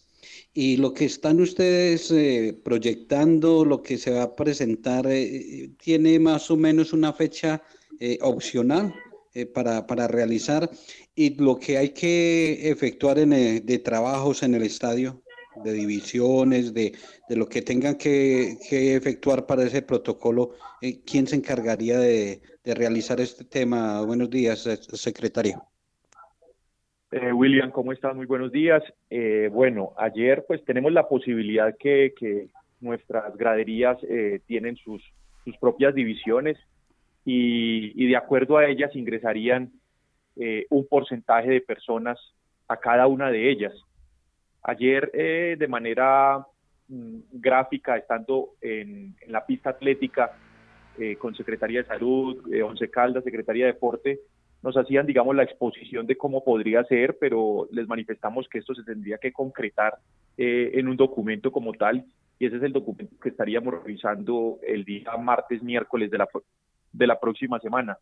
Y 0.53 0.77
lo 0.77 0.93
que 0.93 1.05
están 1.07 1.41
ustedes 1.41 2.11
eh, 2.11 2.59
proyectando, 2.63 3.65
lo 3.65 3.83
que 3.83 3.97
se 3.97 4.11
va 4.11 4.25
a 4.25 4.37
presentar, 4.37 5.09
¿tiene 5.83 6.19
más 6.19 6.51
o 6.51 6.57
menos 6.57 6.93
una 6.93 7.13
fecha 7.13 7.63
opcional 8.21 8.93
para, 9.55 9.87
para, 9.87 10.09
realizar? 10.09 10.69
Y 11.15 11.37
lo 11.37 11.59
que 11.59 11.79
hay 11.79 11.91
que 11.91 12.69
efectuar 12.69 13.19
en, 13.19 13.31
de 13.65 13.79
trabajos 13.79 14.43
en 14.43 14.55
el 14.55 14.65
estadio, 14.65 15.23
de 15.63 15.73
divisiones, 15.73 16.75
de, 16.75 16.93
de 17.29 17.37
lo 17.37 17.47
que 17.47 17.63
tengan 17.63 17.97
que, 17.97 18.57
que, 18.69 18.97
efectuar 18.97 19.47
para 19.47 19.63
ese 19.63 19.83
protocolo, 19.83 20.53
¿quién 21.07 21.27
se 21.27 21.37
encargaría 21.37 21.99
de, 21.99 22.41
de 22.65 22.75
realizar 22.75 23.21
este 23.21 23.45
tema? 23.45 24.03
Buenos 24.03 24.31
días, 24.31 24.61
secretario. 24.93 25.63
Eh, 27.13 27.33
William, 27.33 27.73
¿cómo 27.73 27.93
estás? 27.93 28.15
Muy 28.15 28.27
buenos 28.27 28.53
días. 28.53 28.83
Eh, 29.09 29.51
bueno, 29.53 29.93
ayer 29.97 30.45
pues 30.47 30.65
tenemos 30.65 30.93
la 30.93 31.09
posibilidad 31.09 31.77
que, 31.77 32.49
nuestras 32.81 33.37
graderías 33.37 33.99
eh, 34.09 34.41
tienen 34.47 34.75
sus, 34.77 35.03
sus 35.45 35.55
propias 35.59 35.95
divisiones 35.95 36.57
y, 37.27 38.07
de 38.07 38.17
acuerdo 38.17 38.57
a 38.57 38.67
ellas 38.67 38.97
ingresarían 38.97 39.71
un 40.71 40.87
porcentaje 40.89 41.51
de 41.51 41.61
personas 41.61 42.19
a 42.67 42.79
cada 42.79 43.07
una 43.07 43.31
de 43.31 43.51
ellas. 43.51 43.75
Ayer 44.63 45.11
de 45.13 45.69
manera 45.69 46.47
mm, 46.89 47.19
gráfica, 47.33 47.97
estando 47.97 48.51
en, 48.61 49.17
la 49.27 49.45
pista 49.47 49.71
atlética 49.71 50.33
con 51.19 51.35
Secretaría 51.35 51.81
de 51.81 51.89
Salud, 51.89 52.45
Once 52.63 52.91
Caldas, 52.91 53.25
Secretaría 53.25 53.65
de 53.65 53.73
Deporte, 53.73 54.21
nos 54.63 54.77
hacían, 54.77 55.07
digamos, 55.07 55.35
la 55.35 55.43
exposición 55.43 56.07
de 56.07 56.17
cómo 56.17 56.45
podría 56.45 56.85
ser, 56.85 57.17
pero 57.19 57.69
les 57.73 57.89
manifestamos 57.89 58.49
que 58.49 58.59
esto 58.59 58.75
se 58.75 58.85
tendría 58.85 59.19
que 59.19 59.33
concretar 59.33 59.99
eh, 60.37 60.73
en 60.75 60.89
un 60.89 60.97
documento 60.97 61.51
como 61.51 61.73
tal, 61.73 62.05
y 62.39 62.47
ese 62.47 62.57
es 62.57 62.63
el 62.63 62.73
documento 62.73 63.17
que 63.21 63.31
estaríamos 63.31 63.75
revisando 63.75 64.59
el 64.67 64.85
día 64.85 65.17
martes, 65.17 65.63
miércoles 65.63 66.11
de 66.11 66.19
la, 66.19 66.29
de 66.93 67.07
la 67.07 67.19
próxima 67.19 67.59
semana. 67.61 67.99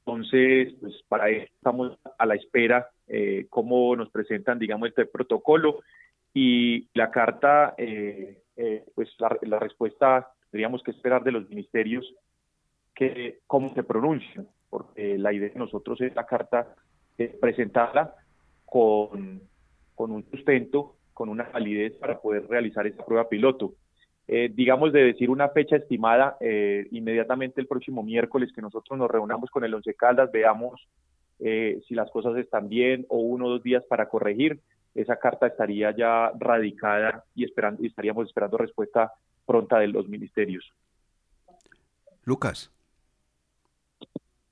Entonces, 0.00 0.74
pues 0.80 1.02
para 1.08 1.28
eso 1.30 1.52
estamos 1.54 1.98
a 2.18 2.26
la 2.26 2.34
espera 2.34 2.88
eh, 3.08 3.46
cómo 3.50 3.96
nos 3.96 4.10
presentan, 4.10 4.58
digamos, 4.58 4.88
este 4.88 5.06
protocolo 5.06 5.80
y 6.34 6.88
la 6.94 7.10
carta, 7.10 7.74
eh, 7.78 8.42
eh, 8.56 8.84
pues 8.94 9.08
la, 9.18 9.36
la 9.42 9.58
respuesta 9.58 10.32
tendríamos 10.50 10.82
que 10.82 10.90
esperar 10.90 11.24
de 11.24 11.32
los 11.32 11.48
ministerios 11.48 12.14
que 12.94 13.40
cómo 13.46 13.72
se 13.74 13.82
pronuncian 13.82 14.48
porque 14.70 15.18
la 15.18 15.32
idea 15.32 15.48
de 15.48 15.58
nosotros 15.58 16.00
es 16.00 16.14
la 16.14 16.26
carta 16.26 16.74
eh, 17.16 17.36
presentarla 17.40 18.14
con, 18.64 19.42
con 19.94 20.10
un 20.10 20.24
sustento, 20.30 20.96
con 21.14 21.28
una 21.28 21.44
validez 21.44 21.94
para 21.94 22.20
poder 22.20 22.46
realizar 22.48 22.86
esa 22.86 23.04
prueba 23.04 23.28
piloto. 23.28 23.74
Eh, 24.26 24.50
digamos 24.54 24.92
de 24.92 25.04
decir 25.04 25.30
una 25.30 25.48
fecha 25.48 25.76
estimada, 25.76 26.36
eh, 26.40 26.86
inmediatamente 26.90 27.60
el 27.62 27.66
próximo 27.66 28.02
miércoles 28.02 28.52
que 28.54 28.60
nosotros 28.60 28.98
nos 28.98 29.10
reunamos 29.10 29.50
con 29.50 29.64
el 29.64 29.72
Once 29.72 29.94
Caldas, 29.94 30.30
veamos 30.30 30.86
si 31.38 31.94
las 31.94 32.10
cosas 32.10 32.36
están 32.36 32.68
bien 32.68 33.06
o 33.08 33.18
uno 33.18 33.46
o 33.46 33.50
dos 33.50 33.62
días 33.62 33.84
para 33.88 34.08
corregir, 34.08 34.60
esa 34.94 35.16
carta 35.16 35.46
estaría 35.46 35.94
ya 35.96 36.32
radicada 36.38 37.24
y, 37.34 37.44
esperando, 37.44 37.82
y 37.82 37.86
estaríamos 37.86 38.26
esperando 38.26 38.58
respuesta 38.58 39.12
pronta 39.46 39.78
de 39.78 39.88
los 39.88 40.08
ministerios. 40.08 40.72
Lucas. 42.24 42.70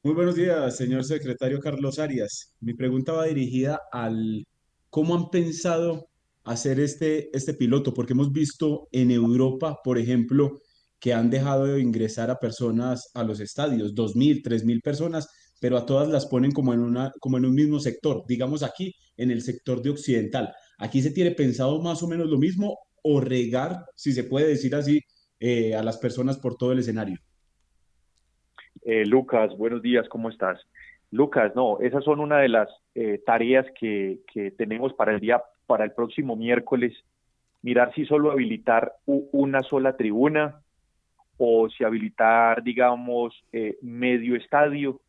Muy 0.03 0.15
buenos 0.15 0.37
días, 0.37 0.77
señor 0.77 1.05
secretario 1.05 1.59
Carlos 1.59 1.99
Arias. 1.99 2.55
Mi 2.61 2.75
pregunta 2.75 3.13
va 3.13 3.25
dirigida 3.25 3.83
al 3.91 4.47
cómo 4.89 5.17
han 5.17 5.31
pensado 5.31 6.07
hacer 6.45 6.79
este, 6.79 7.37
este 7.37 7.55
piloto, 7.55 7.93
porque 7.93 8.13
hemos 8.13 8.31
visto 8.33 8.89
en 8.93 9.11
Europa, 9.11 9.81
por 9.83 9.99
ejemplo, 9.99 10.61
que 11.01 11.13
han 11.13 11.29
dejado 11.29 11.67
de 11.67 11.81
ingresar 11.81 12.31
a 12.31 12.39
personas 12.39 13.11
a 13.15 13.25
los 13.25 13.41
estadios, 13.41 13.95
dos 13.95 14.15
mil, 14.15 14.43
tres 14.43 14.65
mil 14.65 14.81
personas, 14.81 15.29
pero 15.61 15.77
a 15.77 15.87
todas 15.87 16.09
las 16.09 16.27
ponen 16.27 16.53
como 16.53 16.75
en, 16.75 16.81
una, 16.81 17.13
como 17.21 17.39
en 17.39 17.47
un 17.47 17.55
mismo 17.55 17.79
sector, 17.79 18.25
digamos 18.27 18.63
aquí, 18.63 18.95
en 19.17 19.31
el 19.31 19.43
sector 19.43 19.83
de 19.83 19.91
occidental. 19.91 20.53
¿Aquí 20.79 21.01
se 21.03 21.11
tiene 21.11 21.31
pensado 21.31 21.81
más 21.81 22.03
o 22.03 22.09
menos 22.09 22.29
lo 22.29 22.39
mismo 22.39 22.79
o 23.03 23.21
regar, 23.21 23.85
si 23.95 24.13
se 24.13 24.25
puede 24.25 24.49
decir 24.49 24.75
así, 24.75 25.01
eh, 25.41 25.75
a 25.75 25.83
las 25.83 25.99
personas 25.99 26.39
por 26.39 26.57
todo 26.57 26.73
el 26.73 26.81
escenario? 26.81 27.19
Eh, 28.85 29.05
Lucas, 29.05 29.57
buenos 29.57 29.83
días, 29.83 30.09
¿cómo 30.09 30.29
estás? 30.29 30.61
Lucas, 31.11 31.53
no, 31.55 31.81
esas 31.81 32.05
son 32.05 32.21
una 32.21 32.39
de 32.39 32.49
las 32.49 32.69
eh, 32.95 33.23
tareas 33.25 33.67
que, 33.79 34.21
tenemos 34.57 34.93
para 34.95 35.13
el 35.13 35.21
día, 35.21 35.43
para 35.67 35.85
el 35.85 35.93
próximo 35.93 36.37
miércoles, 36.37 36.93
mirar 37.63 37.95
si 37.95 38.05
solo 38.07 38.31
habilitar 38.31 38.93
una 39.07 39.63
sola 39.63 39.97
tribuna 39.97 40.61
o 41.39 41.69
si 41.69 41.85
habilitar, 41.85 42.63
digamos, 42.63 43.35
eh, 43.53 43.77
medio 43.83 44.37
estadio 44.37 45.01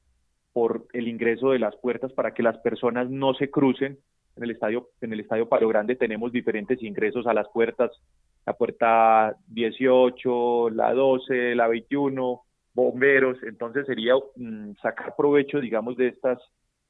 por 0.57 0.87
el 0.91 1.07
ingreso 1.07 1.51
de 1.51 1.59
las 1.59 1.75
puertas 1.75 2.11
para 2.13 2.33
que 2.33 2.41
las 2.41 2.57
personas 2.57 3.11
no 3.11 3.35
se 3.35 3.51
crucen. 3.51 3.99
En 4.35 4.43
el 4.43 4.49
estadio, 4.49 4.89
en 5.01 5.13
el 5.13 5.19
estadio 5.19 5.47
Palo 5.47 5.67
Grande 5.67 5.95
tenemos 5.95 6.31
diferentes 6.31 6.81
ingresos 6.81 7.27
a 7.27 7.33
las 7.35 7.47
puertas, 7.49 7.91
la 8.43 8.53
puerta 8.53 9.35
18, 9.49 10.71
la 10.71 10.95
12, 10.95 11.53
la 11.53 11.67
21, 11.67 12.41
bomberos, 12.73 13.37
entonces 13.43 13.85
sería 13.85 14.15
mm, 14.35 14.71
sacar 14.81 15.13
provecho, 15.15 15.61
digamos, 15.61 15.95
de 15.95 16.07
estas 16.07 16.39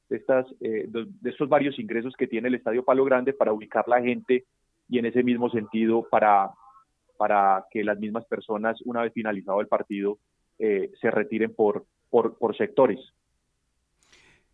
de, 0.08 0.16
estas, 0.16 0.46
de, 0.60 1.06
estos 1.26 1.50
varios 1.50 1.78
ingresos 1.78 2.14
que 2.16 2.26
tiene 2.26 2.48
el 2.48 2.54
Estadio 2.54 2.86
Palo 2.86 3.04
Grande 3.04 3.34
para 3.34 3.52
ubicar 3.52 3.86
la 3.86 4.00
gente 4.00 4.46
y 4.88 4.98
en 4.98 5.04
ese 5.04 5.22
mismo 5.22 5.50
sentido 5.50 6.08
para, 6.10 6.52
para 7.18 7.66
que 7.70 7.84
las 7.84 7.98
mismas 7.98 8.24
personas, 8.24 8.80
una 8.86 9.02
vez 9.02 9.12
finalizado 9.12 9.60
el 9.60 9.68
partido, 9.68 10.16
se 10.56 11.10
retiren 11.10 11.54
por, 11.54 11.84
por 12.08 12.56
sectores. 12.56 12.98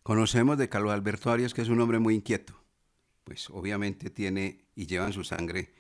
Conocemos 0.04 0.58
de 0.58 0.68
Carlos 0.68 0.92
Alberto 0.92 1.30
Arias 1.30 1.54
que 1.54 1.62
es 1.62 1.70
un 1.70 1.80
hombre 1.80 1.98
muy 1.98 2.14
inquieto. 2.14 2.62
Pues 3.24 3.48
obviamente 3.48 4.10
tiene 4.10 4.66
y 4.74 4.86
lleva 4.86 5.06
en 5.06 5.14
su 5.14 5.24
sangre 5.24 5.72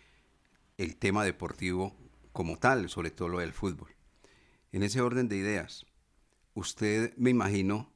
el 0.78 0.96
tema 0.96 1.24
deportivo 1.24 1.94
como 2.32 2.58
tal, 2.58 2.88
sobre 2.88 3.10
todo 3.10 3.28
lo 3.28 3.40
del 3.40 3.52
fútbol. 3.52 3.94
En 4.72 4.82
ese 4.82 5.02
orden 5.02 5.28
de 5.28 5.36
ideas, 5.36 5.84
usted 6.54 7.14
me 7.18 7.28
imagino 7.28 7.92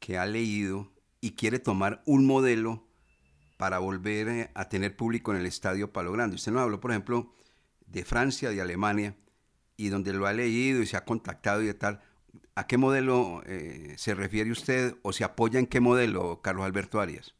que 0.00 0.18
ha 0.18 0.26
leído 0.26 0.92
y 1.22 1.30
quiere 1.30 1.58
tomar 1.58 2.02
un 2.04 2.26
modelo 2.26 2.86
para 3.56 3.78
volver 3.78 4.28
eh, 4.28 4.50
a 4.52 4.68
tener 4.68 4.94
público 4.94 5.32
en 5.32 5.40
el 5.40 5.46
Estadio 5.46 5.94
Palo 5.94 6.12
Grande. 6.12 6.36
Usted 6.36 6.52
nos 6.52 6.60
habló, 6.60 6.78
por 6.78 6.90
ejemplo, 6.90 7.34
de 7.86 8.04
Francia, 8.04 8.50
de 8.50 8.60
Alemania, 8.60 9.16
y 9.78 9.88
donde 9.88 10.12
lo 10.12 10.26
ha 10.26 10.34
leído 10.34 10.82
y 10.82 10.86
se 10.86 10.98
ha 10.98 11.06
contactado 11.06 11.62
y 11.62 11.66
de 11.68 11.74
tal. 11.74 12.02
¿A 12.60 12.66
qué 12.66 12.76
modelo 12.76 13.40
eh, 13.46 13.94
se 13.96 14.14
refiere 14.14 14.50
usted 14.50 14.92
o 15.02 15.12
se 15.12 15.24
apoya 15.24 15.58
en 15.58 15.66
qué 15.66 15.80
modelo, 15.80 16.40
Carlos 16.42 16.66
Alberto 16.66 17.00
Arias? 17.00 17.34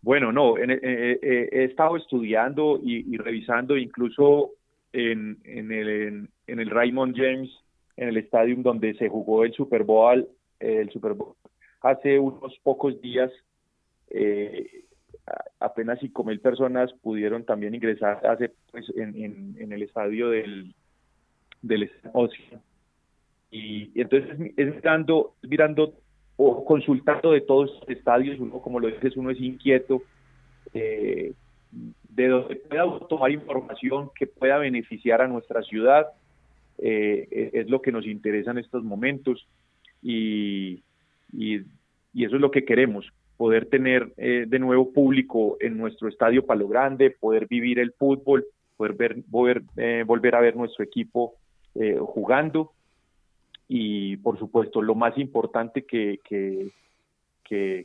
Bueno, 0.00 0.32
no, 0.32 0.56
eh, 0.56 0.80
eh, 0.80 1.48
he 1.52 1.64
estado 1.64 1.94
estudiando 1.98 2.80
y, 2.82 3.18
revisando 3.18 3.76
incluso 3.76 4.52
en, 4.94 5.36
el, 5.44 6.26
en, 6.46 6.58
el 6.58 6.70
Raymond 6.70 7.14
James, 7.14 7.50
en 7.98 8.08
el 8.08 8.16
estadio 8.16 8.56
donde 8.60 8.94
se 8.94 9.10
jugó 9.10 9.44
el 9.44 9.52
Super 9.52 9.84
Bowl, 9.84 10.26
el 10.58 10.90
Super 10.90 11.12
Bowl 11.12 11.34
hace 11.82 12.18
unos 12.18 12.58
pocos 12.62 12.98
días, 13.02 13.30
apenas 15.60 15.98
cinco 16.00 16.24
mil 16.24 16.40
personas 16.40 16.90
pudieron 17.02 17.44
también 17.44 17.74
ingresar 17.74 18.26
hace, 18.26 18.52
pues, 18.70 18.90
en, 18.96 19.54
en, 19.58 19.70
el 19.70 19.82
estadio 19.82 20.30
del, 20.30 20.74
del 21.60 21.90
y, 23.50 23.90
entonces 24.00 24.52
es 24.56 24.74
mirando, 24.74 25.34
mirando 25.42 25.94
o 26.36 26.64
consultando 26.64 27.32
de 27.32 27.40
todos 27.40 27.80
los 27.80 27.88
estadios, 27.88 28.38
uno 28.38 28.60
como 28.60 28.78
lo 28.78 28.88
dices, 28.88 29.16
uno 29.16 29.30
es 29.30 29.40
inquieto, 29.40 30.02
eh, 30.72 31.32
de 32.10 32.28
donde 32.28 32.56
pueda 32.56 32.84
tomar 33.08 33.30
información 33.30 34.10
que 34.14 34.26
pueda 34.26 34.58
beneficiar 34.58 35.20
a 35.20 35.28
nuestra 35.28 35.62
ciudad, 35.62 36.06
eh, 36.78 37.26
e, 37.30 37.50
es 37.60 37.68
lo 37.68 37.82
que 37.82 37.92
nos 37.92 38.06
interesa 38.06 38.50
en 38.52 38.58
estos 38.58 38.84
momentos. 38.84 39.48
Y, 40.02 40.82
y, 41.32 41.56
eso 42.14 42.36
es 42.36 42.40
lo 42.40 42.50
que 42.50 42.64
queremos, 42.64 43.12
poder 43.36 43.66
tener 43.66 44.12
eh, 44.16 44.44
de 44.46 44.58
nuevo 44.58 44.92
público 44.92 45.56
en 45.60 45.76
nuestro 45.76 46.08
estadio 46.08 46.44
Palo 46.44 46.68
Grande, 46.68 47.10
poder 47.10 47.46
vivir 47.46 47.78
el 47.78 47.92
fútbol, 47.92 48.44
poder 48.76 48.94
ver, 48.94 49.16
volver, 49.26 49.62
volver 50.04 50.34
a 50.34 50.40
ver 50.40 50.56
nuestro 50.56 50.84
equipo 50.84 51.34
jugando 52.00 52.72
y 53.68 54.16
por 54.16 54.38
supuesto 54.38 54.80
lo 54.80 54.94
más 54.94 55.16
importante 55.18 55.84
que, 55.84 56.20
que, 56.24 56.72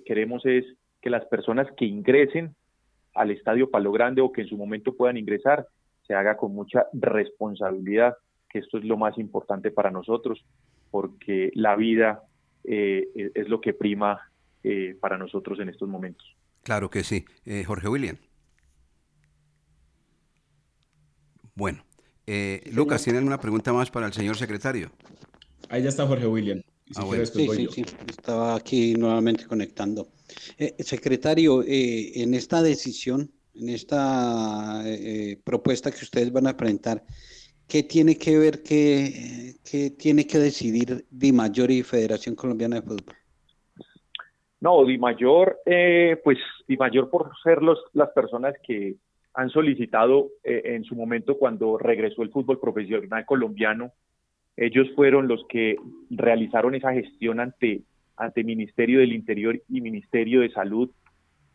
queremos 0.05 0.45
es 0.45 0.65
que 1.01 1.09
las 1.09 1.25
personas 1.25 1.67
que 1.77 1.85
ingresen 1.85 2.55
al 3.13 3.31
Estadio 3.31 3.69
Palo 3.69 3.91
Grande 3.91 4.21
o 4.21 4.31
que 4.31 4.41
en 4.41 4.47
su 4.47 4.57
momento 4.57 4.95
puedan 4.95 5.17
ingresar 5.17 5.67
se 6.07 6.15
haga 6.15 6.35
con 6.35 6.53
mucha 6.53 6.87
responsabilidad, 6.91 8.17
que 8.49 8.59
esto 8.59 8.77
es 8.77 8.83
lo 8.83 8.97
más 8.97 9.17
importante 9.17 9.71
para 9.71 9.89
nosotros, 9.89 10.43
porque 10.91 11.49
la 11.53 11.77
vida 11.77 12.23
eh, 12.65 13.31
es 13.33 13.47
lo 13.47 13.61
que 13.61 13.73
prima 13.73 14.19
eh, 14.63 14.97
para 14.99 15.17
nosotros 15.17 15.59
en 15.59 15.69
estos 15.69 15.87
momentos. 15.87 16.35
Claro 16.63 16.89
que 16.89 17.03
sí. 17.03 17.23
Eh, 17.45 17.63
Jorge 17.63 17.87
William. 17.87 18.17
Bueno, 21.55 21.83
Lucas, 22.73 23.03
¿tiene 23.03 23.19
alguna 23.19 23.39
pregunta 23.39 23.71
más 23.71 23.91
para 23.91 24.07
el 24.07 24.13
señor 24.13 24.35
secretario? 24.35 24.89
Ahí 25.73 25.81
ya 25.81 25.89
está 25.89 26.05
Jorge 26.05 26.27
William. 26.27 26.61
Ah, 26.95 27.01
sí, 27.25 27.47
sí, 27.47 27.67
sí, 27.71 27.85
estaba 28.07 28.55
aquí 28.55 28.93
nuevamente 28.93 29.47
conectando. 29.47 30.05
Eh, 30.59 30.75
secretario, 30.83 31.63
eh, 31.63 32.21
en 32.21 32.35
esta 32.35 32.61
decisión, 32.61 33.31
en 33.55 33.69
esta 33.69 34.83
eh, 34.85 35.41
propuesta 35.43 35.89
que 35.89 36.03
ustedes 36.03 36.31
van 36.31 36.45
a 36.45 36.55
presentar, 36.55 37.01
¿qué 37.67 37.81
tiene 37.81 38.19
que 38.19 38.37
ver, 38.37 38.61
qué, 38.61 39.55
qué 39.65 39.89
tiene 39.89 40.27
que 40.27 40.37
decidir 40.37 41.07
Di 41.09 41.31
Mayor 41.31 41.71
y 41.71 41.81
Federación 41.81 42.35
Colombiana 42.35 42.75
de 42.75 42.81
Fútbol? 42.83 43.15
No, 44.61 44.85
Di 44.85 44.99
Mayor, 44.99 45.57
pues 46.23 46.37
Di 46.67 46.77
Mayor 46.77 47.09
por 47.09 47.31
ser 47.43 47.63
los, 47.63 47.79
las 47.93 48.11
personas 48.11 48.53
que 48.61 48.97
han 49.33 49.49
solicitado 49.49 50.33
en 50.43 50.83
su 50.83 50.93
momento 50.93 51.39
cuando 51.39 51.79
regresó 51.79 52.21
el 52.21 52.29
fútbol 52.29 52.59
profesional 52.59 53.25
colombiano 53.25 53.93
ellos 54.55 54.87
fueron 54.95 55.27
los 55.27 55.45
que 55.49 55.77
realizaron 56.09 56.75
esa 56.75 56.93
gestión 56.93 57.39
ante, 57.39 57.81
ante 58.17 58.43
Ministerio 58.43 58.99
del 58.99 59.13
Interior 59.13 59.59
y 59.67 59.81
Ministerio 59.81 60.41
de 60.41 60.51
Salud. 60.51 60.89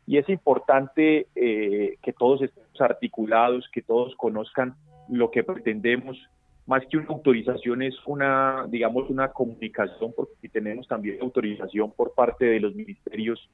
Y 0.06 0.16
es 0.16 0.28
importante 0.28 1.26
eh, 1.34 1.96
que 2.02 2.12
todos 2.12 2.42
estemos 2.42 2.80
articulados, 2.80 3.68
que 3.72 3.82
todos 3.82 4.14
conozcan 4.16 4.74
lo 5.08 5.30
que 5.30 5.44
pretendemos. 5.44 6.18
Más 6.66 6.84
que 6.86 6.96
una 6.96 7.08
autorización 7.08 7.82
es 7.82 7.94
una, 8.06 8.66
digamos, 8.68 9.08
una 9.10 9.28
comunicación, 9.28 10.12
porque 10.16 10.48
tenemos 10.48 10.88
también 10.88 11.18
autorización 11.20 11.92
por 11.92 12.14
parte 12.14 12.46
de 12.46 12.60
los 12.60 12.74
ministerios, 12.74 13.48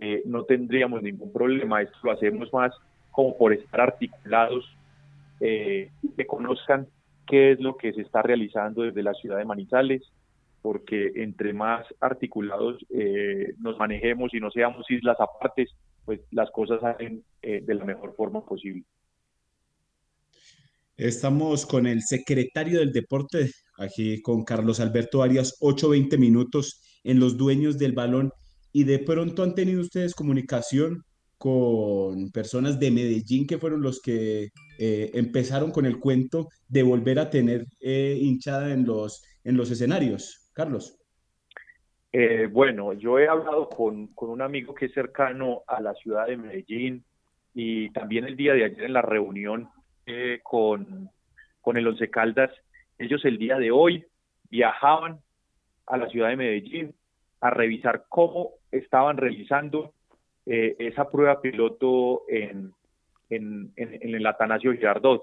eh, 0.00 0.22
no 0.26 0.44
tendríamos 0.44 1.02
ningún 1.02 1.32
problema. 1.32 1.82
Esto 1.82 1.98
lo 2.02 2.12
hacemos 2.12 2.52
más 2.52 2.72
como 3.10 3.36
por 3.36 3.52
estar 3.52 3.80
articulados, 3.80 4.64
eh, 5.40 5.90
que 6.16 6.26
conozcan 6.26 6.88
qué 7.26 7.52
es 7.52 7.60
lo 7.60 7.76
que 7.76 7.92
se 7.92 8.02
está 8.02 8.22
realizando 8.22 8.82
desde 8.82 9.02
la 9.02 9.14
ciudad 9.14 9.38
de 9.38 9.44
Manizales, 9.44 10.02
porque 10.62 11.12
entre 11.16 11.52
más 11.52 11.86
articulados 12.00 12.84
eh, 12.90 13.54
nos 13.58 13.78
manejemos 13.78 14.32
y 14.32 14.40
no 14.40 14.50
seamos 14.50 14.90
islas 14.90 15.20
apartes, 15.20 15.70
pues 16.04 16.20
las 16.30 16.50
cosas 16.50 16.80
salen 16.80 17.22
eh, 17.42 17.62
de 17.64 17.74
la 17.74 17.84
mejor 17.84 18.14
forma 18.16 18.44
posible. 18.44 18.84
Estamos 20.96 21.66
con 21.66 21.86
el 21.86 22.02
secretario 22.02 22.78
del 22.78 22.92
deporte, 22.92 23.50
aquí 23.78 24.22
con 24.22 24.44
Carlos 24.44 24.78
Alberto 24.78 25.22
Arias, 25.22 25.58
8-20 25.60 26.18
minutos 26.18 26.80
en 27.02 27.18
los 27.18 27.36
dueños 27.36 27.78
del 27.78 27.92
balón. 27.92 28.32
Y 28.72 28.84
de 28.84 29.00
pronto 29.00 29.42
han 29.42 29.54
tenido 29.54 29.80
ustedes 29.80 30.14
comunicación 30.14 31.04
con 31.38 32.30
personas 32.30 32.78
de 32.78 32.90
Medellín 32.90 33.46
que 33.46 33.58
fueron 33.58 33.82
los 33.82 34.00
que 34.00 34.50
eh, 34.78 35.10
empezaron 35.14 35.70
con 35.70 35.86
el 35.86 35.98
cuento 35.98 36.48
de 36.68 36.82
volver 36.82 37.18
a 37.18 37.30
tener 37.30 37.66
eh, 37.80 38.18
hinchada 38.20 38.72
en 38.72 38.84
los, 38.84 39.24
en 39.44 39.56
los 39.56 39.70
escenarios. 39.70 40.50
Carlos. 40.52 40.98
Eh, 42.12 42.48
bueno, 42.50 42.92
yo 42.92 43.18
he 43.18 43.28
hablado 43.28 43.68
con, 43.68 44.08
con, 44.08 44.30
un 44.30 44.40
amigo 44.40 44.72
que 44.74 44.86
es 44.86 44.94
cercano 44.94 45.62
a 45.66 45.80
la 45.80 45.94
ciudad 45.94 46.26
de 46.28 46.36
Medellín 46.36 47.04
y 47.52 47.90
también 47.90 48.24
el 48.24 48.36
día 48.36 48.54
de 48.54 48.64
ayer 48.64 48.84
en 48.84 48.92
la 48.92 49.02
reunión 49.02 49.68
con, 50.42 51.10
con 51.60 51.76
el 51.78 51.86
Once 51.86 52.10
Caldas, 52.10 52.50
ellos 52.98 53.24
el 53.24 53.38
día 53.38 53.56
de 53.56 53.70
hoy 53.70 54.04
viajaban 54.50 55.18
a 55.86 55.96
la 55.96 56.08
ciudad 56.08 56.28
de 56.28 56.36
Medellín 56.36 56.94
a 57.40 57.50
revisar 57.50 58.04
cómo 58.08 58.50
estaban 58.70 59.16
realizando 59.16 59.93
eh, 60.46 60.76
esa 60.78 61.10
prueba 61.10 61.40
piloto 61.40 62.22
en, 62.28 62.72
en, 63.30 63.72
en, 63.76 64.14
el 64.14 64.26
Atanasio 64.26 64.72
Girardot. 64.72 65.22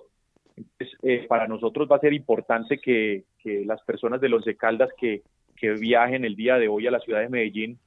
Entonces, 0.58 0.98
eh, 1.04 1.26
para 1.28 1.48
nosotros 1.48 1.88
va 1.92 1.98
a 1.98 2.02
ser 2.02 2.14
importante 2.14 2.80
que, 2.80 3.26
que 3.38 3.64
las 3.66 3.82
personas 3.84 4.20
de 4.20 4.30
los 4.30 4.44
de 4.46 4.58
Caldas 4.58 4.90
que, 4.98 5.22
que 5.56 5.74
viajen 5.74 6.26
el 6.26 6.36
día 6.36 6.58
de 6.58 6.68
hoy 6.68 6.88
a 6.88 6.92
la 6.92 7.00
ciudad 7.00 7.20
de 7.20 7.30
Medellín 7.30 7.78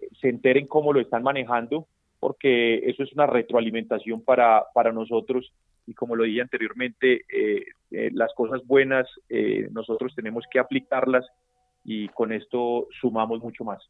eh, 0.00 0.08
se 0.20 0.28
enteren 0.28 0.66
cómo 0.66 0.92
lo 0.92 1.00
están 1.00 1.22
manejando, 1.22 1.86
porque 2.18 2.78
eso 2.90 3.04
es 3.04 3.12
una 3.12 3.26
retroalimentación 3.26 4.22
para, 4.22 4.64
para 4.74 4.92
nosotros 4.92 5.52
y 5.86 5.94
como 5.94 6.14
lo 6.14 6.24
dije 6.24 6.42
anteriormente, 6.42 7.22
las 7.90 8.32
cosas 8.34 8.64
buenas 8.64 9.08
nosotros 9.72 10.14
tenemos 10.14 10.44
que 10.48 10.60
aplicarlas 10.60 11.26
y 11.84 12.08
con 12.08 12.32
esto 12.32 12.86
sumamos 13.00 13.40
mucho 13.40 13.64
más. 13.64 13.82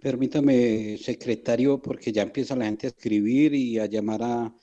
Permítame, 0.00 0.96
secretario, 0.98 1.80
porque 1.82 2.10
ya 2.10 2.22
empieza 2.22 2.56
la 2.56 2.64
gente 2.64 2.86
a 2.86 2.90
escribir 2.90 3.54
y 3.54 3.78
a 3.78 3.86
llamar 3.86 4.22
a, 4.22 4.54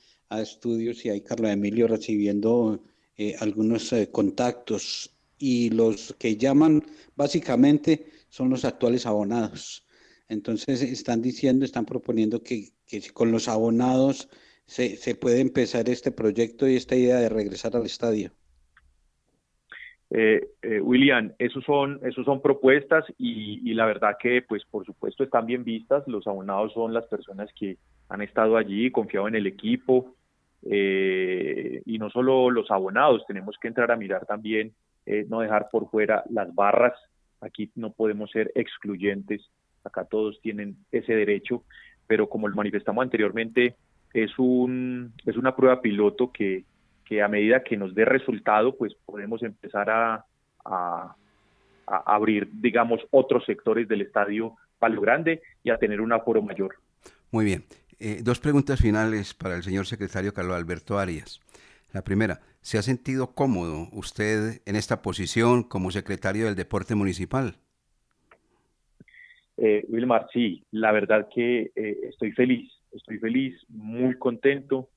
estudios 0.42 1.04
y 1.04 1.10
hay 1.10 1.22
Carlos 1.22 1.50
Emilio 1.50 1.86
recibiendo 1.88 2.82
eh, 3.16 3.34
algunos 3.40 3.92
eh, 3.92 4.10
contactos 4.10 5.16
y 5.38 5.70
los 5.70 6.14
que 6.18 6.36
llaman 6.36 6.84
básicamente 7.16 8.06
son 8.28 8.50
los 8.50 8.64
actuales 8.64 9.06
abonados. 9.06 9.86
Entonces 10.28 10.82
están 10.82 11.22
diciendo, 11.22 11.64
están 11.64 11.86
proponiendo 11.86 12.42
que, 12.42 12.74
que 12.84 13.00
con 13.12 13.30
los 13.32 13.48
abonados 13.48 14.28
se, 14.66 14.96
se 14.96 15.14
puede 15.14 15.40
empezar 15.40 15.88
este 15.88 16.10
proyecto 16.12 16.68
y 16.68 16.76
esta 16.76 16.96
idea 16.96 17.18
de 17.20 17.28
regresar 17.28 17.76
al 17.76 17.86
estadio. 17.86 18.32
Eh, 20.10 20.48
eh, 20.62 20.80
William, 20.80 21.32
esos 21.38 21.64
son, 21.64 22.00
esos 22.02 22.24
son 22.24 22.40
propuestas 22.40 23.04
y, 23.18 23.74
la 23.74 23.86
verdad 23.86 24.16
que, 24.18 24.42
pues, 24.42 24.64
por 24.64 24.84
supuesto, 24.86 25.22
están 25.22 25.46
bien 25.46 25.64
vistas. 25.64 26.06
Los 26.06 26.26
abonados 26.26 26.72
son 26.72 26.94
las 26.94 27.06
personas 27.06 27.50
que 27.58 27.76
han 28.08 28.22
estado 28.22 28.56
allí, 28.56 28.90
confiado 28.90 29.28
en 29.28 29.34
el 29.34 29.46
equipo, 29.46 30.14
eh, 30.62 31.82
y 31.84 31.98
no 31.98 32.10
solo 32.10 32.50
los 32.50 32.70
abonados, 32.70 33.24
tenemos 33.28 33.56
que 33.60 33.68
entrar 33.68 33.90
a 33.90 33.96
mirar 33.96 34.26
también, 34.26 34.72
no 35.28 35.40
dejar 35.40 35.68
por 35.72 35.88
fuera 35.90 36.22
las 36.28 36.54
barras. 36.54 36.92
Aquí 37.40 37.70
no 37.76 37.92
podemos 37.92 38.30
ser 38.30 38.52
excluyentes. 38.54 39.40
Acá 39.82 40.04
todos 40.04 40.38
tienen 40.42 40.76
ese 40.92 41.14
derecho, 41.14 41.62
pero 42.06 42.28
como 42.28 42.46
lo 42.46 42.54
manifestamos 42.54 43.02
anteriormente, 43.02 43.74
es 44.12 44.38
un 44.38 45.14
es 45.24 45.38
una 45.38 45.56
prueba 45.56 45.80
piloto 45.80 46.30
que 46.30 46.64
que 47.08 47.22
a 47.22 47.28
medida 47.28 47.64
que 47.64 47.78
nos 47.78 47.94
dé 47.94 48.04
resultado, 48.04 48.76
pues 48.76 48.94
podemos 49.06 49.42
empezar 49.42 49.88
a, 49.88 50.24
abrir, 51.86 52.50
digamos, 52.52 53.00
otros 53.10 53.46
sectores 53.46 53.88
del 53.88 54.02
estadio 54.02 54.56
Palo 54.78 55.00
Grande 55.00 55.40
y 55.64 55.70
a 55.70 55.78
tener 55.78 56.02
un 56.02 56.12
aforo 56.12 56.42
mayor. 56.42 56.74
Muy 57.30 57.46
bien. 57.46 57.64
Eh, 57.98 58.20
dos 58.22 58.40
preguntas 58.40 58.78
finales 58.78 59.32
para 59.32 59.56
el 59.56 59.62
señor 59.62 59.86
secretario 59.86 60.34
Carlos 60.34 60.54
Alberto 60.54 60.98
Arias. 60.98 61.40
La 61.94 62.02
primera, 62.02 62.40
¿se 62.60 62.76
ha 62.76 62.82
sentido 62.82 63.34
cómodo 63.34 63.88
usted 63.92 64.60
en 64.66 64.76
esta 64.76 65.00
posición 65.00 65.62
como 65.62 65.90
secretario 65.90 66.44
del 66.44 66.56
Deporte 66.56 66.94
Municipal? 66.94 67.56
Eh, 69.56 69.86
Wilmar, 69.88 70.28
sí, 70.30 70.62
la 70.72 70.92
verdad 70.92 71.26
que 71.34 71.72
eh, 71.74 71.96
estoy 72.02 72.32
feliz, 72.32 72.70
estoy 72.92 73.16
feliz, 73.16 73.54
muy 73.70 74.18
contento 74.18 74.90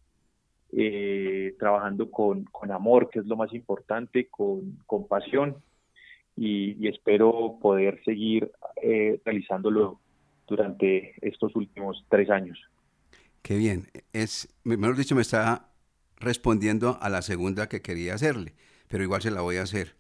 eh, 0.74 1.56
trabajando 1.60 2.10
con, 2.10 2.48
amor, 2.72 3.10
que 3.10 3.20
es 3.20 3.26
lo 3.26 3.36
más 3.36 3.54
importante, 3.54 4.28
con, 4.28 4.78
con 4.86 5.08
pasión, 5.08 5.58
y, 6.36 6.88
espero 6.88 7.58
poder 7.62 8.02
seguir 8.04 8.52
eh, 8.82 9.20
realizándolo 9.26 10.00
durante 10.48 11.14
estos 11.22 11.56
últimos 11.56 12.06
tres 12.10 12.30
años. 12.30 12.60
Qué 13.42 13.58
bien. 13.58 13.88
Es, 14.14 14.48
mejor 14.64 14.96
dicho, 14.96 15.16
me 15.16 15.22
está 15.22 15.70
respondiendo 16.18 16.98
a 17.02 17.10
la 17.10 17.22
segunda 17.22 17.68
que 17.68 17.82
quería 17.82 18.14
hacerle, 18.14 18.54
pero 18.88 19.04
igual 19.04 19.22
se 19.22 19.32
la 19.32 19.42
voy 19.42 19.58
a 19.58 19.64
hacer. 19.64 19.96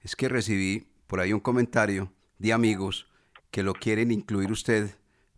Es 0.00 0.16
que 0.16 0.28
recibí 0.28 0.86
por 1.06 1.20
ahí 1.20 1.32
un 1.32 1.40
comentario 1.40 2.12
de 2.38 2.52
amigos 2.52 3.06
que 3.50 3.62
lo 3.62 3.74
quieren 3.74 4.10
incluir 4.10 4.50
usted 4.50 4.90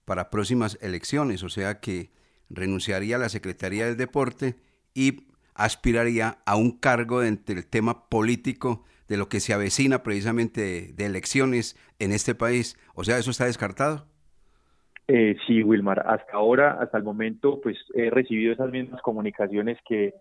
para 0.05 0.31
próximas 0.31 0.79
elecciones, 0.81 1.43
o 1.43 1.49
sea 1.49 1.81
que 1.81 2.11
renunciaría 2.51 3.17
a 3.17 3.19
la 3.19 3.29
Secretaría 3.29 3.87
del 3.87 3.97
Deporte 3.97 4.57
y 4.95 5.27
aspiraría 5.55 6.39
a 6.47 6.57
un 6.57 6.79
cargo 6.79 7.23
entre 7.23 7.57
el 7.57 7.67
tema 7.67 8.09
político 8.09 8.85
de 9.09 9.17
lo 9.17 9.29
que 9.29 9.41
se 9.41 9.53
avecina 9.53 10.03
precisamente 10.03 10.93
de, 10.93 11.07
elecciones 11.07 11.77
en 11.99 12.13
este 12.13 12.35
país. 12.35 12.77
O 12.95 13.05
sea, 13.05 13.19
¿eso 13.19 13.31
está 13.31 13.47
descartado? 13.47 14.07
Eh, 15.07 15.37
sí, 15.47 15.63
Wilmar, 15.63 16.01
hasta 16.07 16.33
ahora, 16.33 16.79
hasta 16.81 16.97
el 16.97 17.05
momento, 17.05 17.61
pues 17.61 17.77
he 17.95 18.09
recibido 18.09 18.53
esas 18.53 18.71
mismas 18.71 19.03
comunicaciones 19.03 19.79
que, 19.87 20.15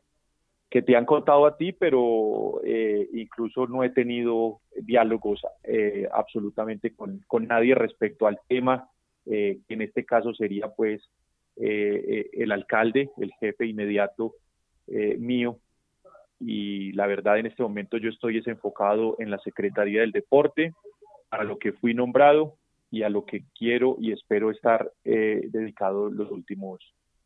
que 0.70 0.82
te 0.82 0.98
han 0.98 1.06
contado 1.06 1.46
a 1.46 1.56
ti, 1.56 1.72
pero 1.72 2.60
eh, 2.66 3.08
incluso 3.14 3.66
no 3.68 3.84
he 3.84 3.92
tenido 3.92 4.60
diálogos 4.76 5.42
eh, 5.64 6.10
absolutamente 6.12 6.94
con, 6.94 7.24
con, 7.28 7.48
nadie 7.48 7.76
respecto 7.76 8.28
al 8.28 8.40
tema, 8.48 8.90
que 9.26 9.62
en 9.70 9.82
este 9.82 10.04
caso 10.04 10.34
sería 10.34 10.68
pues 10.68 11.02
el 11.56 12.52
alcalde, 12.52 13.10
el 13.18 13.32
jefe 13.40 13.68
inmediato 13.68 14.34
eh, 14.96 15.18
mío 15.18 15.60
y 16.40 16.92
la 16.94 17.08
verdad 17.08 17.40
en 17.40 17.46
este 17.46 17.64
momento 17.64 17.98
yo 17.98 18.10
estoy 18.10 18.36
desenfocado 18.36 19.16
en 19.20 19.32
la 19.32 19.40
Secretaría 19.40 20.02
del 20.02 20.12
Deporte, 20.12 20.74
a 21.32 21.44
lo 21.44 21.58
que 21.58 21.74
fui 21.74 21.94
nombrado 21.94 22.58
y 22.92 23.04
a 23.04 23.10
lo 23.10 23.26
que 23.26 23.44
quiero 23.58 23.98
y 24.00 24.12
espero 24.12 24.52
estar 24.52 24.92
eh, 25.04 25.48
dedicado 25.50 26.10
los 26.10 26.30
últimos 26.30 26.80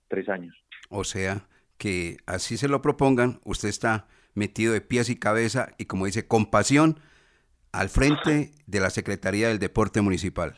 tres 0.07 0.29
años. 0.29 0.55
O 0.89 1.03
sea, 1.03 1.47
que 1.77 2.17
así 2.25 2.57
se 2.57 2.69
lo 2.69 2.81
propongan, 2.81 3.39
usted 3.43 3.69
está 3.69 4.07
metido 4.33 4.73
de 4.73 4.81
pies 4.81 5.09
y 5.09 5.19
cabeza 5.19 5.69
y 5.77 5.85
como 5.85 6.05
dice, 6.05 6.27
con 6.27 6.49
pasión 6.49 6.99
al 7.73 7.89
frente 7.89 8.51
de 8.65 8.79
la 8.79 8.89
Secretaría 8.89 9.49
del 9.49 9.59
Deporte 9.59 10.01
Municipal. 10.01 10.53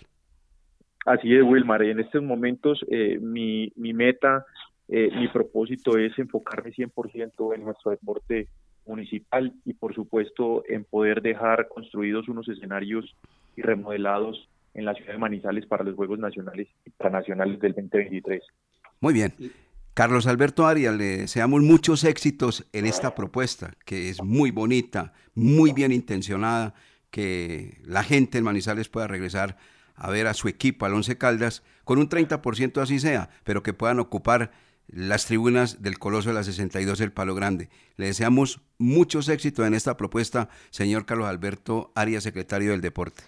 Así 1.06 1.34
es, 1.34 1.44
Wilmar. 1.44 1.82
En 1.82 2.00
estos 2.00 2.22
momentos 2.22 2.86
eh, 2.92 3.18
mi, 3.20 3.72
mi 3.76 3.94
meta 3.94 4.46
eh, 4.92 5.12
mi 5.16 5.28
propósito 5.28 5.98
es 5.98 6.18
enfocarme 6.18 6.72
100% 6.72 7.56
en 7.56 7.64
nuestro 7.64 7.92
deporte 7.92 8.48
municipal 8.88 9.54
y 9.64 9.74
por 9.74 9.94
supuesto 9.94 10.64
en 10.68 10.84
poder 10.84 11.22
dejar 11.22 11.68
construidos 11.68 12.28
unos 12.28 12.50
escenarios 12.50 13.16
y 13.56 13.62
remodelados 13.62 14.50
en 14.74 14.86
la 14.86 14.96
ciudad 14.96 15.14
de 15.14 15.20
Manizales 15.20 15.68
para 15.68 15.84
los 15.84 15.96
Juegos 15.96 16.18
Nacionales 16.18 16.68
y 16.86 16.90
Internacionales 16.90 17.60
del 17.60 17.74
2023. 17.74 18.42
Muy 19.00 19.14
bien. 19.14 19.34
Carlos 19.94 20.26
Alberto 20.28 20.66
Arias, 20.66 20.96
le 20.96 21.18
deseamos 21.18 21.62
muchos 21.62 22.04
éxitos 22.04 22.68
en 22.74 22.86
esta 22.86 23.14
propuesta, 23.14 23.74
que 23.86 24.10
es 24.10 24.24
muy 24.24 24.50
bonita, 24.50 25.14
muy 25.36 25.74
bien 25.74 25.92
intencionada, 25.92 26.74
que 27.12 27.78
la 27.84 28.04
gente 28.04 28.38
en 28.38 28.44
Manizales 28.44 28.90
pueda 28.90 29.08
regresar 29.08 29.58
a 29.96 30.10
ver 30.10 30.28
a 30.28 30.34
su 30.34 30.48
equipo, 30.48 30.86
al 30.86 30.94
Once 30.94 31.18
Caldas, 31.18 31.64
con 31.84 32.00
un 32.00 32.08
30% 32.10 32.82
así 32.82 33.00
sea, 33.00 33.30
pero 33.44 33.62
que 33.62 33.74
puedan 33.74 34.00
ocupar 34.00 34.52
las 34.92 35.26
tribunas 35.26 35.82
del 35.82 36.00
Coloso 36.00 36.30
de 36.30 36.36
la 36.36 36.44
62 36.44 37.00
del 37.00 37.12
Palo 37.12 37.36
Grande. 37.36 37.70
Le 37.98 38.08
deseamos 38.08 38.62
muchos 38.78 39.30
éxitos 39.30 39.66
en 39.66 39.74
esta 39.74 39.98
propuesta, 39.98 40.50
señor 40.72 41.06
Carlos 41.06 41.28
Alberto 41.28 41.92
Arias, 41.96 42.24
secretario 42.24 42.72
del 42.72 42.82
Deporte. 42.82 43.24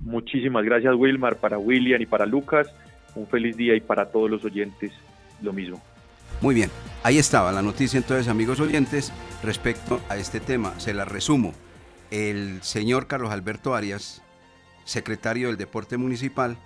Muchísimas 0.00 0.64
gracias, 0.64 0.94
Wilmar, 0.96 1.36
para 1.36 1.58
William 1.58 2.02
y 2.02 2.06
para 2.06 2.26
Lucas. 2.26 2.68
Un 3.14 3.26
feliz 3.26 3.56
día 3.56 3.76
y 3.76 3.80
para 3.80 4.10
todos 4.10 4.30
los 4.30 4.44
oyentes 4.44 4.92
lo 5.40 5.52
mismo. 5.52 5.80
Muy 6.40 6.54
bien, 6.54 6.70
ahí 7.04 7.18
estaba 7.18 7.52
la 7.52 7.62
noticia 7.62 7.98
entonces, 7.98 8.26
amigos 8.26 8.58
oyentes, 8.58 9.12
respecto 9.44 10.00
a 10.08 10.16
este 10.16 10.40
tema. 10.40 10.78
Se 10.80 10.94
la 10.94 11.04
resumo. 11.04 11.52
El 12.10 12.60
señor 12.62 13.06
Carlos 13.06 13.30
Alberto 13.30 13.74
Arias, 13.74 14.22
secretario 14.84 15.48
del 15.48 15.56
Deporte 15.56 15.96
Municipal, 15.96 16.56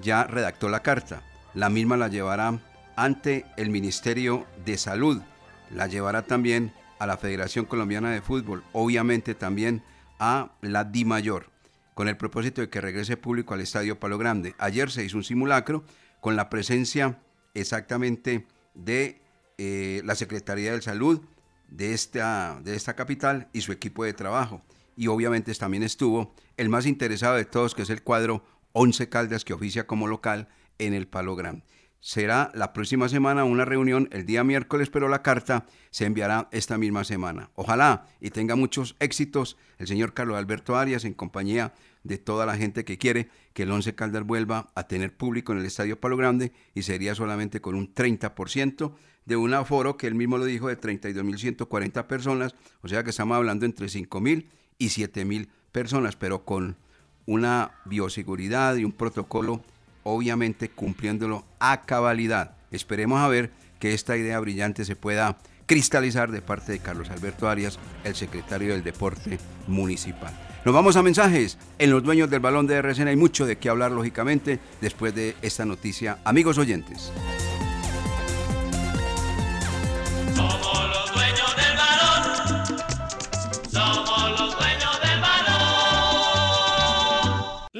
ya 0.00 0.24
redactó 0.24 0.68
la 0.68 0.80
carta. 0.80 1.22
La 1.52 1.68
misma 1.68 1.96
la 1.96 2.08
llevará 2.08 2.60
ante 3.00 3.46
el 3.56 3.70
Ministerio 3.70 4.46
de 4.66 4.76
Salud. 4.76 5.22
La 5.70 5.86
llevará 5.86 6.20
también 6.26 6.74
a 6.98 7.06
la 7.06 7.16
Federación 7.16 7.64
Colombiana 7.64 8.10
de 8.10 8.20
Fútbol, 8.20 8.62
obviamente 8.74 9.34
también 9.34 9.82
a 10.18 10.50
la 10.60 10.84
Di 10.84 11.06
Mayor, 11.06 11.46
con 11.94 12.08
el 12.08 12.18
propósito 12.18 12.60
de 12.60 12.68
que 12.68 12.82
regrese 12.82 13.16
público 13.16 13.54
al 13.54 13.62
Estadio 13.62 13.98
Palo 13.98 14.18
Grande. 14.18 14.54
Ayer 14.58 14.90
se 14.90 15.02
hizo 15.02 15.16
un 15.16 15.24
simulacro 15.24 15.82
con 16.20 16.36
la 16.36 16.50
presencia 16.50 17.18
exactamente 17.54 18.46
de 18.74 19.22
eh, 19.56 20.02
la 20.04 20.14
Secretaría 20.14 20.72
de 20.72 20.82
Salud 20.82 21.22
de 21.68 21.94
esta, 21.94 22.60
de 22.62 22.76
esta 22.76 22.96
capital 22.96 23.48
y 23.54 23.62
su 23.62 23.72
equipo 23.72 24.04
de 24.04 24.12
trabajo. 24.12 24.60
Y 24.94 25.06
obviamente 25.06 25.54
también 25.54 25.84
estuvo 25.84 26.34
el 26.58 26.68
más 26.68 26.84
interesado 26.84 27.36
de 27.36 27.46
todos, 27.46 27.74
que 27.74 27.80
es 27.80 27.88
el 27.88 28.02
cuadro 28.02 28.44
11 28.72 29.08
Caldas 29.08 29.46
que 29.46 29.54
oficia 29.54 29.86
como 29.86 30.06
local 30.06 30.48
en 30.78 30.92
el 30.92 31.08
Palo 31.08 31.34
Grande 31.34 31.64
será 32.00 32.50
la 32.54 32.72
próxima 32.72 33.08
semana 33.08 33.44
una 33.44 33.64
reunión 33.64 34.08
el 34.12 34.26
día 34.26 34.42
miércoles, 34.42 34.90
pero 34.90 35.08
la 35.08 35.22
carta 35.22 35.66
se 35.90 36.06
enviará 36.06 36.48
esta 36.50 36.78
misma 36.78 37.04
semana. 37.04 37.50
Ojalá 37.54 38.06
y 38.20 38.30
tenga 38.30 38.56
muchos 38.56 38.96
éxitos 39.00 39.56
el 39.78 39.86
señor 39.86 40.14
Carlos 40.14 40.38
Alberto 40.38 40.76
Arias 40.76 41.04
en 41.04 41.14
compañía 41.14 41.74
de 42.02 42.18
toda 42.18 42.46
la 42.46 42.56
gente 42.56 42.84
que 42.84 42.98
quiere 42.98 43.28
que 43.52 43.64
el 43.64 43.70
Once 43.70 43.94
Caldas 43.94 44.24
vuelva 44.24 44.70
a 44.74 44.86
tener 44.86 45.14
público 45.14 45.52
en 45.52 45.58
el 45.58 45.66
Estadio 45.66 46.00
Palo 46.00 46.16
Grande 46.16 46.52
y 46.74 46.82
sería 46.82 47.14
solamente 47.14 47.60
con 47.60 47.74
un 47.74 47.94
30% 47.94 48.94
de 49.26 49.36
un 49.36 49.52
aforo 49.52 49.96
que 49.96 50.06
él 50.06 50.14
mismo 50.14 50.38
lo 50.38 50.44
dijo 50.46 50.68
de 50.68 50.80
32.140 50.80 52.06
personas, 52.06 52.54
o 52.82 52.88
sea 52.88 53.04
que 53.04 53.10
estamos 53.10 53.36
hablando 53.36 53.66
entre 53.66 53.86
5.000 53.86 54.46
y 54.78 54.86
7.000 54.88 55.48
personas, 55.72 56.16
pero 56.16 56.44
con 56.44 56.78
una 57.26 57.72
bioseguridad 57.84 58.76
y 58.76 58.84
un 58.84 58.92
protocolo 58.92 59.62
obviamente 60.02 60.68
cumpliéndolo 60.70 61.44
a 61.58 61.82
cabalidad. 61.82 62.56
Esperemos 62.70 63.20
a 63.20 63.28
ver 63.28 63.50
que 63.78 63.94
esta 63.94 64.16
idea 64.16 64.38
brillante 64.40 64.84
se 64.84 64.96
pueda 64.96 65.38
cristalizar 65.66 66.30
de 66.30 66.42
parte 66.42 66.72
de 66.72 66.80
Carlos 66.80 67.10
Alberto 67.10 67.48
Arias, 67.48 67.78
el 68.04 68.14
secretario 68.14 68.72
del 68.72 68.82
Deporte 68.82 69.38
Municipal. 69.66 70.36
Nos 70.64 70.74
vamos 70.74 70.96
a 70.96 71.02
mensajes. 71.02 71.58
En 71.78 71.90
los 71.90 72.02
dueños 72.02 72.28
del 72.28 72.40
balón 72.40 72.66
de 72.66 72.74
RCN 72.74 73.08
hay 73.08 73.16
mucho 73.16 73.46
de 73.46 73.56
qué 73.56 73.70
hablar, 73.70 73.92
lógicamente, 73.92 74.58
después 74.80 75.14
de 75.14 75.36
esta 75.40 75.64
noticia. 75.64 76.18
Amigos 76.24 76.58
oyentes. 76.58 77.12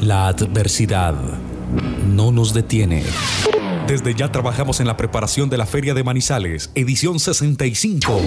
La 0.00 0.28
adversidad 0.28 1.14
no 2.06 2.32
nos 2.32 2.54
detiene. 2.54 3.04
Desde 3.86 4.14
ya 4.14 4.30
trabajamos 4.30 4.80
en 4.80 4.86
la 4.86 4.96
preparación 4.96 5.50
de 5.50 5.58
la 5.58 5.66
Feria 5.66 5.94
de 5.94 6.04
Manizales, 6.04 6.70
edición 6.74 7.18
65. 7.18 8.20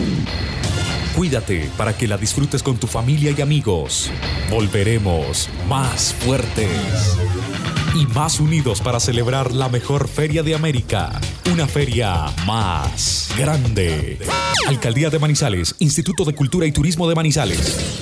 Cuídate 1.16 1.70
para 1.78 1.96
que 1.96 2.08
la 2.08 2.18
disfrutes 2.18 2.64
con 2.64 2.78
tu 2.78 2.88
familia 2.88 3.34
y 3.38 3.42
amigos. 3.42 4.10
Volveremos 4.50 5.50
más 5.68 6.14
fuertes 6.14 7.18
y 7.96 8.08
más 8.08 8.40
unidos 8.40 8.82
para 8.82 9.00
celebrar 9.00 9.52
la 9.52 9.70
mejor 9.70 10.08
feria 10.08 10.42
de 10.42 10.56
América. 10.56 11.20
Una 11.52 11.68
feria 11.68 12.26
más 12.46 13.30
grande. 13.38 14.18
Alcaldía 14.68 15.10
de 15.10 15.20
Manizales, 15.20 15.76
Instituto 15.80 16.24
de 16.24 16.34
Cultura 16.34 16.66
y 16.66 16.72
Turismo 16.72 17.08
de 17.10 17.16
Manizales. 17.16 18.02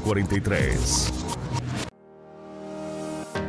0743. 0.00 1.47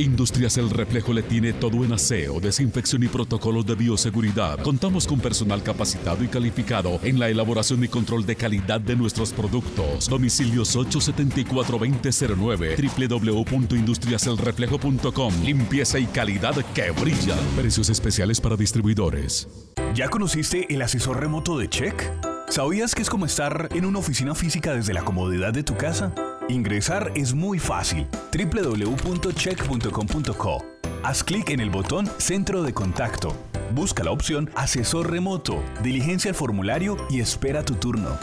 Industrias 0.00 0.56
El 0.56 0.70
Reflejo 0.70 1.12
le 1.12 1.22
tiene 1.22 1.52
todo 1.52 1.84
en 1.84 1.92
aseo, 1.92 2.40
desinfección 2.40 3.02
y 3.02 3.08
protocolos 3.08 3.66
de 3.66 3.74
bioseguridad. 3.74 4.62
Contamos 4.62 5.06
con 5.06 5.20
personal 5.20 5.62
capacitado 5.62 6.24
y 6.24 6.28
calificado 6.28 6.98
en 7.02 7.18
la 7.18 7.28
elaboración 7.28 7.84
y 7.84 7.88
control 7.88 8.24
de 8.24 8.36
calidad 8.36 8.80
de 8.80 8.96
nuestros 8.96 9.32
productos. 9.32 10.08
Domicilios 10.08 10.74
874-2009, 10.76 13.10
www.industriaselreflejo.com. 13.10 15.34
Limpieza 15.44 15.98
y 15.98 16.06
calidad 16.06 16.54
que 16.74 16.90
brilla. 16.92 17.36
Precios 17.56 17.90
especiales 17.90 18.40
para 18.40 18.56
distribuidores. 18.56 19.48
¿Ya 19.94 20.08
conociste 20.08 20.72
el 20.72 20.80
asesor 20.82 21.20
remoto 21.20 21.58
de 21.58 21.68
Check? 21.68 22.10
¿Sabías 22.48 22.94
que 22.94 23.02
es 23.02 23.10
como 23.10 23.26
estar 23.26 23.68
en 23.74 23.84
una 23.84 23.98
oficina 23.98 24.34
física 24.34 24.72
desde 24.74 24.94
la 24.94 25.04
comodidad 25.04 25.52
de 25.52 25.62
tu 25.62 25.76
casa? 25.76 26.14
Ingresar 26.50 27.12
es 27.14 27.32
muy 27.34 27.58
fácil. 27.58 28.06
www.check.com.co. 28.32 30.64
Haz 31.02 31.24
clic 31.24 31.48
en 31.50 31.60
el 31.60 31.68
botón 31.70 32.06
Centro 32.18 32.62
de 32.62 32.72
Contacto. 32.74 33.34
Busca 33.72 34.04
la 34.04 34.10
opción 34.10 34.50
Asesor 34.54 35.10
Remoto, 35.10 35.62
diligencia 35.82 36.28
el 36.28 36.34
formulario 36.34 36.98
y 37.08 37.20
espera 37.20 37.64
tu 37.64 37.72
turno. 37.74 38.18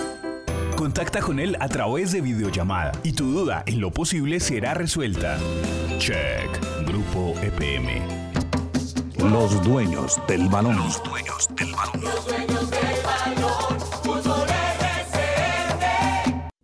Contacta 0.76 1.22
con 1.22 1.40
él 1.40 1.58
a 1.60 1.68
través 1.70 2.12
de 2.12 2.22
videollamada 2.22 2.92
y 3.04 3.14
tu 3.14 3.32
duda 3.32 3.64
en 3.66 3.82
lo 3.82 3.90
posible 3.92 4.40
será 4.40 4.76
resuelta. 4.76 5.40
Check. 5.98 6.52
Grupo 6.86 7.34
EPM. 7.42 7.88
Los 9.32 9.64
dueños 9.64 10.22
del 10.28 10.48
balón. 10.50 10.78
Los 10.78 11.04
dueños 11.04 11.50
del 11.56 11.74
balón. 11.74 12.47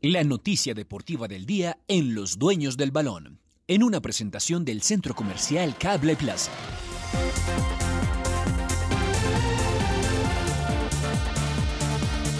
La 0.06 0.26
noticia 0.26 0.74
deportiva 0.74 1.30
del 1.30 1.46
día 1.46 1.78
en 1.88 2.14
Los 2.14 2.38
Dueños 2.38 2.76
del 2.76 2.92
Balón, 2.92 3.40
en 3.70 3.84
una 3.84 4.02
presentación 4.02 4.66
del 4.66 4.82
Centro 4.82 5.16
Comercial 5.16 5.78
Cable 5.78 6.18
Plaza. 6.18 6.52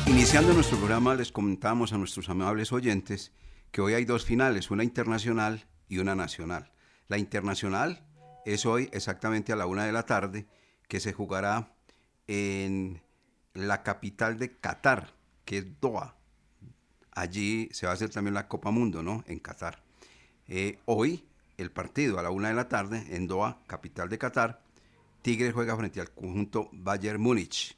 Iniciando 0.08 0.52
nuestro 0.54 0.78
programa, 0.78 1.16
les 1.16 1.32
comentamos 1.32 1.94
a 1.94 1.98
nuestros 1.98 2.28
amables 2.28 2.74
oyentes 2.74 3.32
que 3.72 3.80
hoy 3.80 3.94
hay 3.94 4.04
dos 4.04 4.26
finales, 4.26 4.70
una 4.70 4.84
internacional 4.84 5.66
y 5.88 6.00
una 6.00 6.16
nacional. 6.16 6.74
La 7.08 7.18
internacional 7.18 8.06
es 8.46 8.66
hoy 8.66 8.90
exactamente 8.92 9.54
a 9.54 9.56
la 9.56 9.68
una 9.68 9.86
de 9.86 9.94
la 9.94 10.06
tarde, 10.06 10.48
que 10.90 11.00
se 11.00 11.14
jugará 11.14 11.74
en 12.28 13.02
la 13.54 13.84
capital 13.84 14.38
de 14.38 14.52
Qatar, 14.58 15.16
que 15.46 15.60
es 15.60 15.80
Doha. 15.80 16.18
Allí 17.16 17.70
se 17.72 17.86
va 17.86 17.92
a 17.92 17.96
hacer 17.96 18.10
también 18.10 18.34
la 18.34 18.48
Copa 18.48 18.72
Mundo, 18.72 19.04
¿no? 19.04 19.24
En 19.28 19.40
Qatar. 19.40 19.84
Eh, 20.48 20.80
hoy, 20.86 21.24
el 21.58 21.72
partido 21.72 22.20
a 22.20 22.24
la 22.24 22.32
una 22.32 22.50
de 22.50 22.56
la 22.56 22.68
tarde, 22.68 23.06
en 23.16 23.28
Doha, 23.28 23.60
capital 23.68 24.10
de 24.10 24.18
Qatar, 24.18 24.62
Tigres 25.22 25.54
juega 25.54 25.78
frente 25.78 26.02
al 26.02 26.12
conjunto 26.12 26.70
Bayern 26.74 27.22
Múnich, 27.22 27.78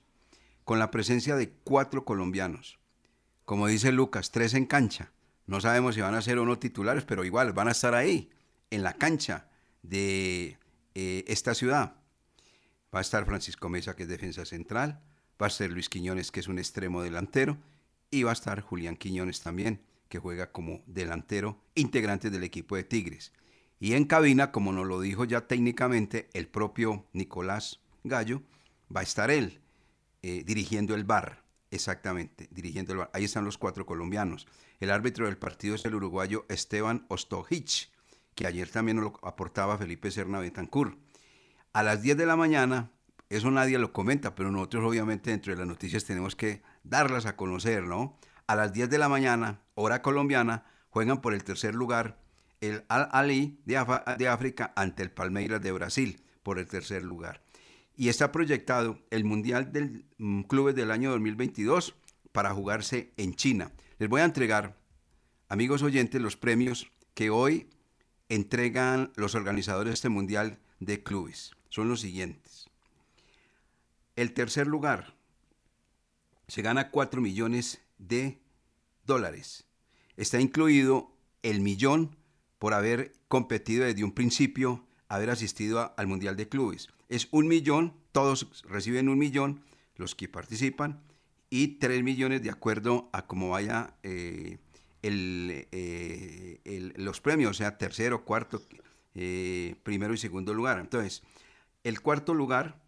con 0.63 0.79
la 0.79 0.89
presencia 0.89 1.35
de 1.35 1.51
cuatro 1.51 2.05
colombianos. 2.05 2.79
Como 3.43 3.67
dice 3.67 3.91
Lucas, 3.91 4.31
tres 4.31 4.55
en 4.55 4.65
cancha. 4.65 5.11
No 5.45 5.61
sabemos 5.61 5.93
si 5.93 6.01
van 6.01 6.15
a 6.15 6.21
ser 6.23 6.39
o 6.39 6.45
no 6.45 6.57
titulares, 6.57 7.03
pero 7.05 7.23
igual 7.23 7.53
van 7.53 7.67
a 7.67 7.71
estar 7.71 7.93
ahí, 7.93 8.31
en 8.71 8.81
la 8.81 8.93
cancha 8.93 9.47
de 9.83 10.57
eh, 10.95 11.23
esta 11.27 11.53
ciudad. 11.53 11.97
Va 12.93 12.99
a 12.99 13.01
estar 13.01 13.25
Francisco 13.25 13.69
Mesa, 13.69 13.95
que 13.95 14.03
es 14.03 14.09
defensa 14.09 14.45
central. 14.45 15.01
va 15.39 15.47
a 15.47 15.51
ser 15.51 15.71
Luis 15.71 15.89
Quiñones, 15.89 16.31
que 16.31 16.39
es 16.39 16.47
un 16.47 16.57
extremo 16.57 17.03
delantero, 17.03 17.57
y 18.15 18.23
va 18.23 18.31
a 18.31 18.33
estar 18.33 18.61
Julián 18.61 18.95
Quiñones 18.95 19.41
también, 19.41 19.81
que 20.07 20.19
juega 20.19 20.51
como 20.51 20.81
delantero 20.85 21.61
integrante 21.75 22.29
del 22.29 22.43
equipo 22.43 22.75
de 22.75 22.83
Tigres. 22.83 23.33
Y 23.79 23.93
en 23.93 24.05
cabina, 24.05 24.51
como 24.51 24.71
nos 24.71 24.87
lo 24.87 25.01
dijo 25.01 25.25
ya 25.25 25.47
técnicamente 25.47 26.29
el 26.33 26.47
propio 26.47 27.05
Nicolás 27.11 27.81
Gallo, 28.03 28.41
va 28.95 29.01
a 29.01 29.03
estar 29.03 29.29
él 29.31 29.59
eh, 30.23 30.43
dirigiendo 30.45 30.95
el 30.95 31.03
bar. 31.03 31.43
Exactamente, 31.71 32.47
dirigiendo 32.51 32.93
el 32.93 32.99
bar. 32.99 33.11
Ahí 33.13 33.25
están 33.25 33.43
los 33.43 33.57
cuatro 33.57 33.85
colombianos. 33.85 34.47
El 34.79 34.91
árbitro 34.91 35.25
del 35.25 35.37
partido 35.37 35.75
es 35.75 35.83
el 35.83 35.95
uruguayo 35.95 36.45
Esteban 36.47 37.05
Ostojic, 37.09 37.89
que 38.33 38.47
ayer 38.47 38.69
también 38.69 39.01
lo 39.01 39.19
aportaba 39.23 39.77
Felipe 39.77 40.09
Serna 40.09 40.39
Betancourt. 40.39 40.97
A 41.73 41.83
las 41.83 42.01
10 42.01 42.15
de 42.15 42.25
la 42.25 42.37
mañana, 42.37 42.91
eso 43.29 43.51
nadie 43.51 43.77
lo 43.77 43.91
comenta, 43.91 44.35
pero 44.35 44.51
nosotros 44.51 44.85
obviamente 44.85 45.31
dentro 45.31 45.51
de 45.51 45.59
las 45.59 45.67
noticias 45.67 46.05
tenemos 46.05 46.35
que 46.35 46.61
darlas 46.85 47.25
a 47.25 47.35
conocer, 47.35 47.83
¿no? 47.83 48.17
A 48.47 48.55
las 48.55 48.73
10 48.73 48.89
de 48.89 48.97
la 48.97 49.09
mañana, 49.09 49.61
hora 49.73 50.01
colombiana, 50.01 50.65
juegan 50.89 51.21
por 51.21 51.33
el 51.33 51.43
tercer 51.43 51.75
lugar 51.75 52.19
el 52.61 52.85
Al-Ali 52.87 53.59
de, 53.65 53.77
África 54.27 54.73
ante 54.75 55.03
el 55.03 55.11
Palmeiras 55.11 55.61
de 55.61 55.71
Brasil 55.71 56.21
por 56.43 56.59
el 56.59 56.67
tercer 56.67 57.03
lugar. 57.03 57.41
Y 57.95 58.09
está 58.09 58.31
proyectado 58.31 58.99
el 59.09 59.23
Mundial 59.23 59.71
del 59.71 60.05
mm, 60.17 60.43
Clubes 60.43 60.75
del 60.75 60.91
año 60.91 61.11
2022 61.11 61.95
para 62.31 62.53
jugarse 62.53 63.13
en 63.17 63.35
China. 63.35 63.71
Les 63.97 64.09
voy 64.09 64.21
a 64.21 64.25
entregar, 64.25 64.77
amigos 65.47 65.81
oyentes, 65.81 66.21
los 66.21 66.37
premios 66.37 66.91
que 67.13 67.29
hoy 67.29 67.69
entregan 68.29 69.11
los 69.15 69.35
organizadores 69.35 69.91
de 69.91 69.95
este 69.95 70.09
Mundial 70.09 70.59
de 70.79 71.03
Clubes. 71.03 71.51
Son 71.69 71.87
los 71.87 72.01
siguientes. 72.01 72.69
El 74.15 74.33
tercer 74.33 74.67
lugar 74.67 75.14
se 76.47 76.61
gana 76.61 76.91
4 76.91 77.21
millones 77.21 77.81
de 77.97 78.39
dólares. 79.05 79.65
Está 80.17 80.39
incluido 80.39 81.15
el 81.43 81.61
millón 81.61 82.15
por 82.59 82.73
haber 82.73 83.13
competido 83.27 83.85
desde 83.85 84.03
un 84.03 84.13
principio, 84.13 84.85
haber 85.07 85.29
asistido 85.29 85.93
al 85.97 86.07
Mundial 86.07 86.35
de 86.35 86.49
Clubes. 86.49 86.89
Es 87.09 87.27
un 87.31 87.47
millón, 87.47 87.93
todos 88.11 88.63
reciben 88.67 89.09
un 89.09 89.19
millón, 89.19 89.61
los 89.95 90.15
que 90.15 90.27
participan, 90.27 91.01
y 91.49 91.79
tres 91.79 92.03
millones 92.03 92.41
de 92.41 92.49
acuerdo 92.49 93.09
a 93.13 93.27
cómo 93.27 93.49
vaya 93.49 93.95
eh, 94.03 94.57
eh, 95.03 96.93
los 96.97 97.21
premios, 97.21 97.51
o 97.51 97.53
sea, 97.53 97.77
tercero, 97.77 98.25
cuarto, 98.25 98.61
eh, 99.13 99.75
primero 99.83 100.13
y 100.13 100.17
segundo 100.17 100.53
lugar. 100.53 100.79
Entonces, 100.79 101.23
el 101.83 102.01
cuarto 102.01 102.33
lugar 102.33 102.81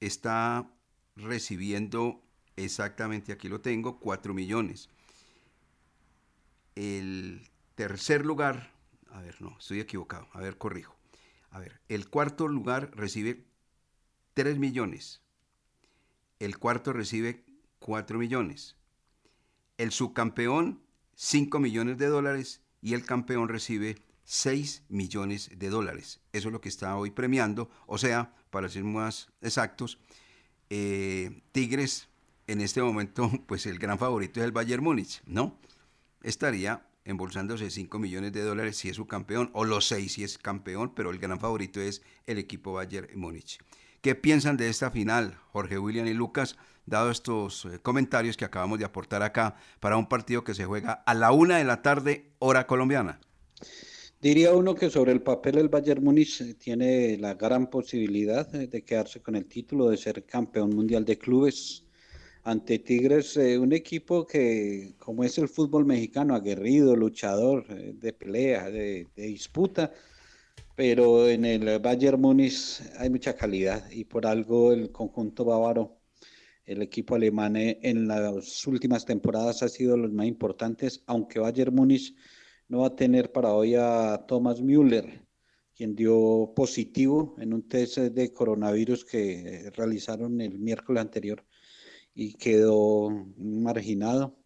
está 0.00 0.70
recibiendo 1.14 2.22
exactamente, 2.56 3.32
aquí 3.32 3.48
lo 3.48 3.60
tengo, 3.60 3.98
cuatro 4.00 4.34
millones. 4.34 4.88
El 6.74 7.48
tercer 7.74 8.24
lugar 8.24 8.76
a 9.16 9.20
ver, 9.22 9.40
no, 9.40 9.56
estoy 9.58 9.80
equivocado. 9.80 10.28
A 10.32 10.40
ver, 10.40 10.58
corrijo. 10.58 10.94
A 11.50 11.58
ver, 11.58 11.80
el 11.88 12.08
cuarto 12.10 12.48
lugar 12.48 12.90
recibe 12.94 13.46
3 14.34 14.58
millones. 14.58 15.22
El 16.38 16.58
cuarto 16.58 16.92
recibe 16.92 17.44
4 17.78 18.18
millones. 18.18 18.76
El 19.78 19.90
subcampeón, 19.90 20.82
5 21.14 21.58
millones 21.60 21.96
de 21.96 22.08
dólares. 22.08 22.60
Y 22.82 22.92
el 22.92 23.06
campeón 23.06 23.48
recibe 23.48 23.96
6 24.24 24.84
millones 24.90 25.50
de 25.56 25.70
dólares. 25.70 26.20
Eso 26.34 26.48
es 26.48 26.52
lo 26.52 26.60
que 26.60 26.68
está 26.68 26.94
hoy 26.96 27.10
premiando. 27.10 27.70
O 27.86 27.96
sea, 27.96 28.34
para 28.50 28.68
ser 28.68 28.84
más 28.84 29.30
exactos, 29.40 29.98
eh, 30.68 31.42
Tigres 31.52 32.08
en 32.46 32.60
este 32.60 32.82
momento, 32.82 33.30
pues 33.46 33.66
el 33.66 33.78
gran 33.78 33.98
favorito 33.98 34.40
es 34.40 34.46
el 34.46 34.52
Bayern 34.52 34.82
Múnich, 34.82 35.22
¿no? 35.26 35.58
Estaría 36.22 36.86
embolsándose 37.04 37.70
5 37.70 37.98
millones 37.98 38.32
de 38.32 38.42
dólares 38.42 38.76
si 38.76 38.88
es 38.88 38.96
su 38.96 39.06
campeón, 39.06 39.50
o 39.52 39.64
los 39.64 39.86
6 39.86 40.12
si 40.12 40.24
es 40.24 40.38
campeón, 40.38 40.92
pero 40.94 41.10
el 41.10 41.18
gran 41.18 41.38
favorito 41.38 41.80
es 41.80 42.02
el 42.26 42.38
equipo 42.38 42.72
Bayern 42.72 43.08
Múnich. 43.18 43.58
¿Qué 44.00 44.14
piensan 44.14 44.56
de 44.56 44.68
esta 44.68 44.90
final, 44.90 45.38
Jorge 45.52 45.78
William 45.78 46.06
y 46.06 46.14
Lucas, 46.14 46.56
dado 46.84 47.10
estos 47.10 47.64
eh, 47.64 47.78
comentarios 47.80 48.36
que 48.36 48.44
acabamos 48.44 48.78
de 48.78 48.84
aportar 48.84 49.22
acá 49.22 49.56
para 49.80 49.96
un 49.96 50.08
partido 50.08 50.44
que 50.44 50.54
se 50.54 50.64
juega 50.64 50.92
a 50.92 51.14
la 51.14 51.32
una 51.32 51.58
de 51.58 51.64
la 51.64 51.82
tarde, 51.82 52.30
hora 52.38 52.66
colombiana? 52.66 53.20
Diría 54.20 54.54
uno 54.54 54.74
que 54.74 54.90
sobre 54.90 55.12
el 55.12 55.22
papel 55.22 55.58
el 55.58 55.68
Bayern 55.68 56.02
Múnich 56.02 56.40
eh, 56.40 56.54
tiene 56.54 57.16
la 57.18 57.34
gran 57.34 57.68
posibilidad 57.68 58.52
eh, 58.54 58.66
de 58.66 58.82
quedarse 58.82 59.20
con 59.20 59.36
el 59.36 59.46
título 59.46 59.90
de 59.90 59.96
ser 59.96 60.24
campeón 60.24 60.70
mundial 60.74 61.04
de 61.04 61.18
clubes 61.18 61.85
ante 62.46 62.78
Tigres, 62.78 63.36
eh, 63.36 63.58
un 63.58 63.72
equipo 63.72 64.24
que, 64.24 64.94
como 64.98 65.24
es 65.24 65.36
el 65.38 65.48
fútbol 65.48 65.84
mexicano, 65.84 66.32
aguerrido, 66.36 66.94
luchador, 66.94 67.66
eh, 67.70 67.92
de 67.96 68.12
pelea, 68.12 68.70
de, 68.70 69.08
disputa, 69.16 69.92
pero 70.76 71.28
en 71.28 71.44
el 71.44 71.80
Bayern 71.80 72.20
Múnich 72.20 72.80
hay 72.98 73.10
mucha 73.10 73.34
calidad 73.34 73.90
y 73.90 74.04
por 74.04 74.26
algo 74.26 74.72
el 74.72 74.92
conjunto 74.92 75.44
bávaro, 75.44 75.98
el 76.64 76.82
equipo 76.82 77.16
alemán 77.16 77.56
eh, 77.56 77.80
en 77.82 78.06
las 78.06 78.64
últimas 78.68 79.04
temporadas 79.04 79.64
ha 79.64 79.68
sido 79.68 79.96
los 79.96 80.12
más 80.12 80.26
importantes, 80.26 81.02
aunque 81.06 81.40
Bayern 81.40 81.74
Múnich 81.74 82.14
no 82.68 82.80
va 82.82 82.88
a 82.88 82.96
tener 82.96 83.32
para 83.32 83.54
hoy 83.54 83.74
a 83.74 84.24
Thomas 84.28 84.60
Müller, 84.62 85.26
quien 85.74 85.96
dio 85.96 86.52
positivo 86.54 87.34
en 87.40 87.52
un 87.54 87.68
test 87.68 87.98
de 87.98 88.32
coronavirus 88.32 89.04
que 89.04 89.72
realizaron 89.74 90.40
el 90.40 90.60
miércoles 90.60 91.00
anterior 91.02 91.44
y 92.16 92.34
quedó 92.34 93.10
marginado. 93.36 94.36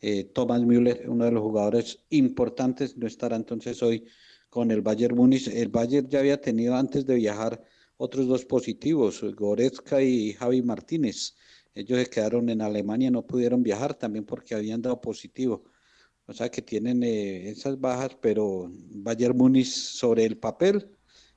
Eh, 0.00 0.24
Thomas 0.24 0.62
Müller, 0.62 1.04
uno 1.08 1.26
de 1.26 1.32
los 1.32 1.42
jugadores 1.42 2.04
importantes, 2.08 2.96
no 2.96 3.06
estará 3.06 3.36
entonces 3.36 3.82
hoy 3.82 4.06
con 4.48 4.70
el 4.70 4.80
Bayern 4.80 5.14
Múnich. 5.14 5.48
El 5.48 5.68
Bayern 5.68 6.08
ya 6.08 6.20
había 6.20 6.40
tenido 6.40 6.74
antes 6.74 7.04
de 7.06 7.16
viajar 7.16 7.62
otros 7.98 8.26
dos 8.26 8.44
positivos, 8.46 9.22
Goretzka 9.36 10.02
y 10.02 10.32
Javi 10.32 10.62
Martínez. 10.62 11.36
Ellos 11.74 11.98
se 11.98 12.06
quedaron 12.06 12.48
en 12.48 12.62
Alemania, 12.62 13.10
no 13.10 13.26
pudieron 13.26 13.62
viajar 13.62 13.94
también 13.94 14.24
porque 14.24 14.54
habían 14.54 14.80
dado 14.80 15.00
positivo. 15.00 15.64
O 16.26 16.32
sea 16.32 16.50
que 16.50 16.62
tienen 16.62 17.02
eh, 17.02 17.50
esas 17.50 17.78
bajas, 17.78 18.16
pero 18.20 18.70
Bayern 18.72 19.36
Múnich 19.36 19.66
sobre 19.66 20.24
el 20.24 20.38
papel 20.38 20.88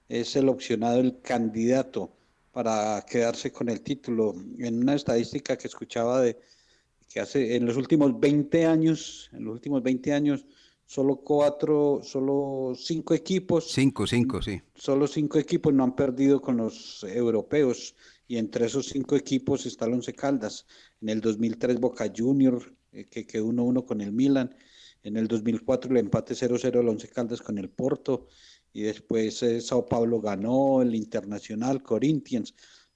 es 0.08 0.36
el 0.38 0.47
opcionado, 0.47 1.01
el 1.01 1.21
candidato 1.21 2.16
para 2.58 3.06
quedarse 3.08 3.52
con 3.52 3.70
el 3.70 3.82
título. 3.82 4.34
En 4.58 4.82
una 4.82 4.96
estadística 4.96 5.56
que 5.56 5.67
escuchaba 5.67 6.22
de 6.22 6.39
que 7.08 7.20
hace 7.20 7.56
en 7.56 7.67
los 7.67 7.78
últimos 7.78 8.20
20 8.20 8.65
años, 8.65 9.30
en 9.32 9.43
los 9.46 9.54
últimos 9.54 9.84
20 9.84 10.12
años, 10.12 10.43
solo 10.84 11.17
cuatro, 11.17 12.02
solo 12.02 12.74
cinco 12.76 13.13
equipos. 13.13 13.72
Cinco, 13.72 14.08
cinco, 14.08 14.41
sí. 14.41 14.60
Solo 14.74 15.06
cinco 15.06 15.38
equipos 15.38 15.72
no 15.72 15.84
han 15.84 15.96
perdido 15.96 16.41
con 16.41 16.58
los 16.58 17.04
europeos 17.04 17.96
y 18.28 18.38
entre 18.38 18.65
esos 18.65 18.88
cinco 18.88 19.15
equipos 19.15 19.67
está 19.67 19.86
el 19.86 19.93
Once 19.93 20.13
Caldas. 20.13 20.65
En 21.00 21.10
el 21.10 21.22
2003 21.22 21.80
Boca 21.80 22.12
Junior, 22.12 22.76
eh, 22.91 23.06
que 23.06 23.28
quedó 23.28 23.46
1-1 23.46 23.86
con 23.86 24.02
el 24.02 24.12
Milan. 24.12 24.56
En 25.04 25.15
el 25.15 25.28
2004 25.28 25.91
el 25.91 25.98
empate 25.98 26.34
0-0 26.34 26.80
el 26.80 26.89
Once 26.89 27.08
Caldas 27.08 27.39
con 27.43 27.60
el 27.60 27.70
Porto 27.70 28.26
y 28.73 28.84
después 28.84 29.41
eh, 29.43 29.62
Sao 29.62 29.86
Paulo 29.86 30.21
ganó, 30.21 30.82
el 30.82 30.95
Internacional, 30.95 31.82
Corinthians, 31.82 32.53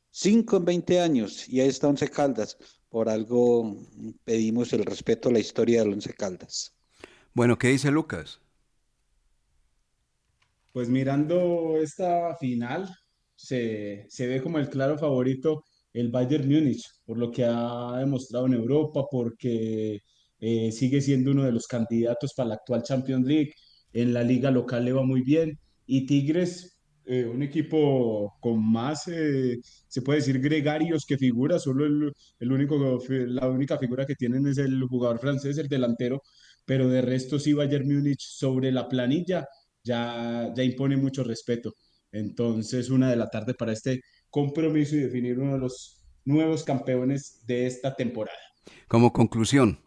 cinco 0.10 0.58
en 0.58 0.66
20 0.66 1.02
años 1.02 1.48
y 1.50 1.60
ahí 1.60 1.70
está 1.70 1.88
Once 1.88 2.08
Caldas. 2.10 2.58
Por 2.90 3.08
algo 3.08 3.78
pedimos 4.24 4.74
el 4.74 4.84
respeto 4.84 5.30
a 5.30 5.32
la 5.32 5.40
historia 5.40 5.82
del 5.82 5.94
Once 5.94 6.14
Caldas. 6.14 6.76
Bueno, 7.34 7.58
¿qué 7.58 7.70
dice 7.70 7.90
Lucas? 7.90 8.40
Pues 10.74 10.90
mirando 10.90 11.78
esta 11.78 12.36
final, 12.38 12.90
se, 13.36 14.06
se 14.10 14.28
ve 14.28 14.42
como 14.42 14.60
el 14.60 14.70
claro 14.70 14.98
favorito 14.98 15.64
el 15.94 16.10
Bayern 16.10 16.48
Múnich, 16.48 16.86
por 17.06 17.18
lo 17.18 17.32
que 17.32 17.44
ha 17.46 17.98
demostrado 18.00 18.46
en 18.46 18.54
Europa, 18.54 19.06
porque 19.10 20.00
eh, 20.40 20.72
sigue 20.72 21.02
siendo 21.02 21.32
uno 21.32 21.44
de 21.44 21.52
los 21.52 21.68
candidatos 21.68 22.34
para 22.34 22.50
la 22.50 22.56
actual 22.56 22.84
Champions 22.84 23.26
League. 23.26 23.54
En 23.94 24.14
la 24.14 24.24
liga 24.24 24.52
local 24.52 24.86
le 24.86 24.94
va 24.94 25.04
muy 25.04 25.22
bien 25.22 25.60
y 25.86 26.06
Tigres, 26.06 26.80
eh, 27.06 27.26
un 27.26 27.44
equipo 27.44 28.38
con 28.40 28.64
más, 28.64 29.08
eh, 29.08 29.60
se 29.88 30.02
puede 30.02 30.20
decir, 30.20 30.40
gregarios 30.40 31.06
que 31.06 31.18
figuras, 31.18 31.64
solo 31.64 31.86
el, 31.86 32.14
el, 32.40 32.52
único, 32.52 33.00
la 33.10 33.50
única 33.50 33.78
figura 33.78 34.06
que 34.06 34.16
tienen 34.16 34.48
es 34.48 34.58
el 34.58 34.82
jugador 34.84 35.20
francés, 35.20 35.58
el 35.58 35.68
delantero, 35.68 36.22
pero 36.66 36.88
de 36.88 37.02
resto 37.02 37.40
sí 37.40 37.54
Bayern 37.54 37.88
Múnich 37.88 38.22
sobre 38.22 38.72
la 38.72 38.88
planilla 38.88 39.46
ya, 39.84 40.54
ya 40.56 40.64
impone 40.64 40.96
mucho 40.96 41.24
respeto. 41.24 41.74
Entonces, 42.12 42.90
una 42.90 43.10
de 43.10 43.16
la 43.16 43.30
tarde 43.30 43.54
para 43.54 43.74
este 43.74 44.02
compromiso 44.30 44.96
y 44.96 45.00
definir 45.00 45.40
uno 45.40 45.54
de 45.54 45.60
los 45.60 46.02
nuevos 46.26 46.64
campeones 46.64 47.42
de 47.46 47.68
esta 47.68 47.96
temporada. 47.96 48.38
Como 48.88 49.12
conclusión, 49.12 49.80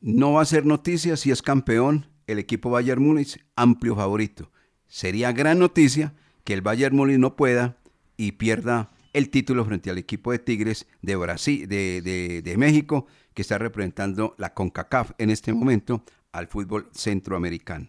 no 0.00 0.34
va 0.34 0.42
a 0.42 0.46
ser 0.46 0.66
noticia 0.66 1.16
si 1.16 1.30
es 1.30 1.42
campeón 1.42 2.06
el 2.28 2.38
equipo 2.38 2.70
Bayern 2.70 3.02
Múnich, 3.02 3.44
amplio 3.56 3.96
favorito 3.96 4.52
sería 4.86 5.32
gran 5.32 5.58
noticia 5.58 6.14
que 6.44 6.54
el 6.54 6.62
Bayern 6.62 6.96
Múnich 6.96 7.18
no 7.18 7.36
pueda 7.36 7.76
y 8.16 8.32
pierda 8.32 8.90
el 9.12 9.28
título 9.30 9.64
frente 9.64 9.90
al 9.90 9.98
equipo 9.98 10.32
de 10.32 10.38
Tigres 10.38 10.86
de 11.02 11.16
Brasil, 11.16 11.68
de, 11.68 12.00
de- 12.02 12.40
de 12.42 12.56
México, 12.56 13.06
que 13.34 13.42
está 13.42 13.58
representando 13.58 14.34
la 14.38 14.54
CONCACAF 14.54 15.10
en 15.18 15.30
este 15.30 15.52
momento 15.52 16.04
al 16.32 16.46
fútbol 16.46 16.88
centroamericano. 16.92 17.86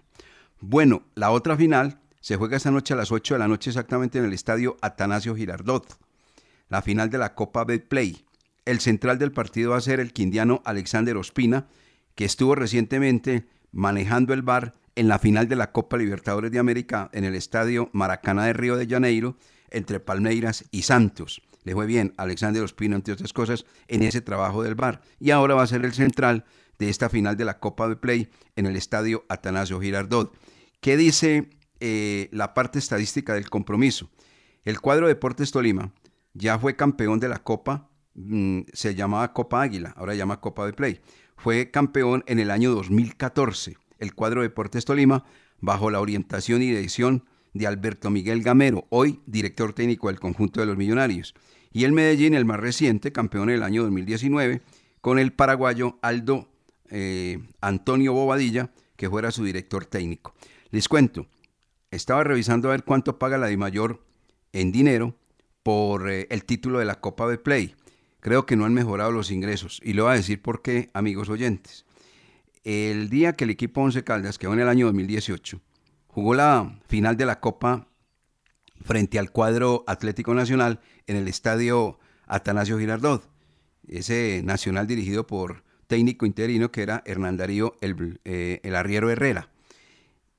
Bueno, 0.60 1.04
la 1.16 1.32
otra 1.32 1.56
final 1.56 2.00
se 2.20 2.36
juega 2.36 2.58
esta 2.58 2.72
noche 2.72 2.94
a 2.94 2.98
las 2.98 3.12
8 3.12 3.36
de 3.36 3.40
la 3.40 3.48
noche 3.48 3.70
exactamente 3.70 4.20
en 4.20 4.26
el 4.26 4.34
estadio 4.34 4.76
Atanasio 4.82 5.36
Girardot, 5.36 5.98
la 6.68 6.82
final 6.82 7.10
de 7.10 7.18
la 7.18 7.34
Copa 7.36 7.64
Betplay. 7.64 8.26
El 8.66 8.80
central 8.82 9.18
del 9.20 9.32
partido 9.32 9.72
va 9.72 9.78
a 9.78 9.82
ser 9.82 10.00
el 10.00 10.12
quindiano 10.14 10.62
Alexander 10.66 11.16
Ospina, 11.18 11.68
que 12.16 12.26
estuvo 12.26 12.56
recientemente 12.56 13.46
manejando 13.72 14.34
el 14.34 14.42
bar 14.42 14.76
en 14.96 15.08
la 15.08 15.20
final 15.20 15.48
de 15.48 15.56
la 15.56 15.72
Copa 15.72 15.98
Libertadores 15.98 16.52
de 16.52 16.60
América 16.60 17.10
en 17.14 17.24
el 17.24 17.36
estadio 17.36 17.90
Maracaná 17.94 18.46
de 18.46 18.54
Río 18.54 18.76
de 18.76 18.88
Janeiro 18.88 19.38
entre 19.70 20.00
Palmeiras 20.00 20.66
y 20.72 20.82
Santos. 20.84 21.42
Le 21.64 21.74
fue 21.74 21.86
bien 21.86 22.14
Alexander 22.18 22.64
Ospina, 22.64 22.96
entre 22.96 23.14
otras 23.14 23.34
cosas, 23.34 23.66
en 23.88 24.02
ese 24.02 24.22
trabajo 24.22 24.64
del 24.64 24.76
bar. 24.76 25.02
Y 25.20 25.32
ahora 25.32 25.56
va 25.56 25.64
a 25.64 25.68
ser 25.68 25.86
el 25.86 25.94
central 25.94 26.46
de 26.80 26.90
esta 26.90 27.10
final 27.10 27.38
de 27.38 27.46
la 27.46 27.60
Copa 27.60 27.88
de 27.88 27.96
Play 27.96 28.30
en 28.56 28.66
el 28.66 28.76
estadio 28.76 29.26
Atanasio 29.30 29.80
Girardot. 29.80 30.36
¿Qué 30.80 30.98
dice 30.98 31.50
eh, 31.80 32.30
la 32.32 32.54
parte 32.54 32.80
estadística 32.80 33.34
del 33.34 33.50
compromiso? 33.50 34.10
El 34.64 34.80
cuadro 34.80 35.08
Deportes 35.08 35.52
Tolima 35.52 35.94
ya 36.34 36.58
fue 36.58 36.76
campeón 36.76 37.20
de 37.20 37.28
la 37.28 37.40
Copa, 37.40 37.90
mm, 38.16 38.62
se 38.74 38.96
llamaba 38.96 39.34
Copa 39.34 39.62
Águila, 39.62 39.94
ahora 39.98 40.14
se 40.14 40.18
llama 40.18 40.40
Copa 40.40 40.66
de 40.66 40.74
Play. 40.74 41.02
Fue 41.40 41.72
campeón 41.72 42.26
en 42.28 42.40
el 42.40 42.52
año 42.52 42.72
2014. 42.72 43.78
El 43.98 44.14
cuadro 44.14 44.42
Deportes 44.42 44.84
Tolima, 44.84 45.24
bajo 45.62 45.90
la 45.90 46.02
orientación 46.02 46.62
y 46.62 46.68
dirección 46.68 47.24
de 47.54 47.66
Alberto 47.66 48.10
Miguel 48.10 48.44
Gamero, 48.44 48.88
hoy 48.90 49.22
director 49.26 49.72
técnico 49.72 50.10
del 50.10 50.20
conjunto 50.20 50.60
de 50.60 50.66
los 50.66 50.76
Millonarios. 50.76 51.34
Y 51.72 51.86
el 51.86 51.94
Medellín, 51.94 52.34
el 52.34 52.44
más 52.44 52.60
reciente, 52.60 53.14
campeón 53.14 53.50
en 53.50 53.56
el 53.56 53.64
año 53.64 53.84
2019, 53.84 54.62
con 55.00 55.18
el 55.18 55.32
paraguayo 55.32 55.98
Aldo 56.02 56.50
eh, 56.90 57.40
Antonio 57.62 58.12
Bobadilla, 58.12 58.72
que 58.98 59.10
fuera 59.10 59.32
su 59.32 59.46
director 59.46 59.86
técnico. 59.86 60.36
Les 60.72 60.90
cuento, 60.90 61.26
estaba 61.90 62.26
revisando 62.26 62.68
a 62.68 62.72
ver 62.72 62.84
cuánto 62.84 63.18
paga 63.18 63.38
la 63.38 63.48
de 63.48 63.56
mayor 63.56 64.06
en 64.52 64.74
dinero 64.74 65.16
por 65.64 66.10
eh, 66.10 66.28
el 66.32 66.44
título 66.44 66.80
de 66.80 66.86
la 66.86 67.00
Copa 67.00 67.30
de 67.30 67.38
Play. 67.38 67.76
Creo 68.20 68.46
que 68.46 68.56
no 68.56 68.66
han 68.66 68.74
mejorado 68.74 69.12
los 69.12 69.32
ingresos. 69.32 69.80
Y 69.84 69.94
le 69.94 70.02
voy 70.02 70.12
a 70.12 70.16
decir 70.16 70.42
por 70.42 70.62
qué, 70.62 70.90
amigos 70.94 71.30
oyentes. 71.30 71.86
El 72.64 73.10
día 73.10 73.34
que 73.34 73.46
el 73.46 73.50
equipo 73.50 73.82
Once 73.82 74.04
Caldas, 74.04 74.38
que 74.38 74.48
fue 74.48 74.56
en 74.56 74.62
el 74.62 74.68
año 74.68 74.88
2018, 74.88 75.62
jugó 76.08 76.34
la 76.34 76.80
final 76.88 77.16
de 77.16 77.26
la 77.26 77.40
Copa 77.40 77.88
frente 78.84 79.20
al 79.20 79.32
cuadro 79.32 79.84
Atlético 79.88 80.34
Nacional 80.34 80.80
en 81.08 81.16
el 81.16 81.28
estadio 81.28 82.00
Atanasio 82.28 82.78
Girardot, 82.78 83.30
ese 83.88 84.42
nacional 84.44 84.88
dirigido 84.88 85.26
por 85.26 85.64
técnico 85.88 86.26
interino 86.26 86.72
que 86.72 86.84
era 86.84 87.02
Hernán 87.06 87.38
Darío 87.38 87.76
el, 87.82 88.20
eh, 88.24 88.60
el 88.64 88.76
Arriero 88.76 89.10
Herrera 89.10 89.50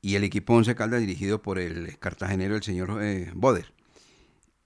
y 0.01 0.15
el 0.15 0.25
equipo 0.25 0.55
Once 0.55 0.75
Caldas 0.75 1.01
dirigido 1.01 1.43
por 1.43 1.59
el 1.59 1.99
cartagenero 1.99 2.57
el 2.57 2.63
señor 2.63 3.03
eh, 3.03 3.31
Boder. 3.35 3.73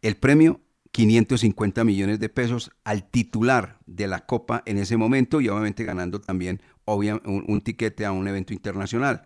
El 0.02 0.16
premio 0.16 0.60
550 0.94 1.82
millones 1.82 2.20
de 2.20 2.28
pesos 2.28 2.70
al 2.84 3.10
titular 3.10 3.80
de 3.84 4.06
la 4.06 4.26
Copa 4.26 4.62
en 4.64 4.78
ese 4.78 4.96
momento 4.96 5.40
y 5.40 5.48
obviamente 5.48 5.82
ganando 5.82 6.20
también 6.20 6.62
obvia- 6.84 7.20
un, 7.24 7.60
tiquete 7.62 8.04
a 8.06 8.12
un 8.12 8.28
evento 8.28 8.52
internacional. 8.52 9.24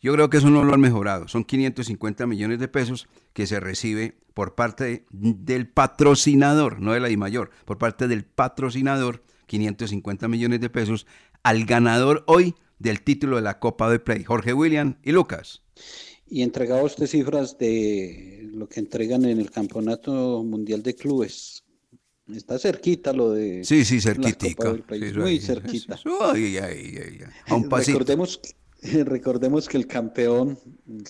Yo 0.00 0.12
creo 0.14 0.28
que 0.30 0.38
eso 0.38 0.50
no 0.50 0.64
lo 0.64 0.74
han 0.74 0.80
mejorado. 0.80 1.28
Son 1.28 1.44
550 1.44 2.26
millones 2.26 2.58
de 2.58 2.66
pesos 2.66 3.06
que 3.34 3.46
se 3.46 3.60
recibe 3.60 4.18
por 4.34 4.56
parte 4.56 5.06
del 5.12 5.68
patrocinador, 5.68 6.80
no 6.80 6.92
de 6.92 6.98
la 6.98 7.16
mayor, 7.16 7.50
por 7.64 7.78
parte 7.78 8.08
del 8.08 8.24
patrocinador, 8.24 9.22
550 9.46 10.26
millones 10.26 10.60
de 10.60 10.70
pesos 10.70 11.06
al 11.44 11.66
ganador 11.66 12.24
hoy 12.26 12.56
del 12.80 13.02
título 13.02 13.36
de 13.36 13.42
la 13.42 13.60
Copa 13.60 13.88
de 13.88 14.00
Play, 14.00 14.24
Jorge 14.24 14.52
William 14.54 14.96
y 15.04 15.12
Lucas. 15.12 15.62
Y 16.28 16.42
entregaba 16.42 16.82
usted 16.82 17.06
cifras 17.06 17.56
de 17.58 18.45
lo 18.56 18.68
que 18.68 18.80
entregan 18.80 19.24
en 19.24 19.38
el 19.38 19.50
Campeonato 19.50 20.42
Mundial 20.42 20.82
de 20.82 20.94
Clubes. 20.94 21.62
Está 22.34 22.58
cerquita 22.58 23.12
lo 23.12 23.30
de 23.30 23.64
Sí, 23.64 23.84
sí, 23.84 24.00
cerquitica. 24.00 24.74
Sí, 24.74 25.18
muy 25.18 25.38
cerquita. 25.38 25.98
Ay, 26.32 26.56
ay, 26.56 26.94
ay, 26.96 26.98
ay. 27.04 27.20
A 27.46 27.54
un 27.54 27.68
pasito. 27.68 27.98
Recordemos, 27.98 28.40
recordemos 29.04 29.68
que 29.68 29.76
el 29.76 29.86
campeón 29.86 30.58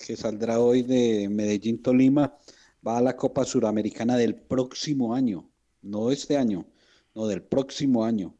que 0.05 0.15
saldrá 0.15 0.59
hoy 0.59 0.83
de 0.83 1.27
Medellín 1.29 1.81
Tolima 1.81 2.37
va 2.85 2.97
a 2.97 3.01
la 3.01 3.15
Copa 3.15 3.45
Suramericana 3.45 4.15
del 4.17 4.35
próximo 4.35 5.15
año, 5.15 5.49
no 5.81 6.11
este 6.11 6.37
año, 6.37 6.67
no 7.15 7.25
del 7.27 7.41
próximo 7.41 8.03
año. 8.03 8.35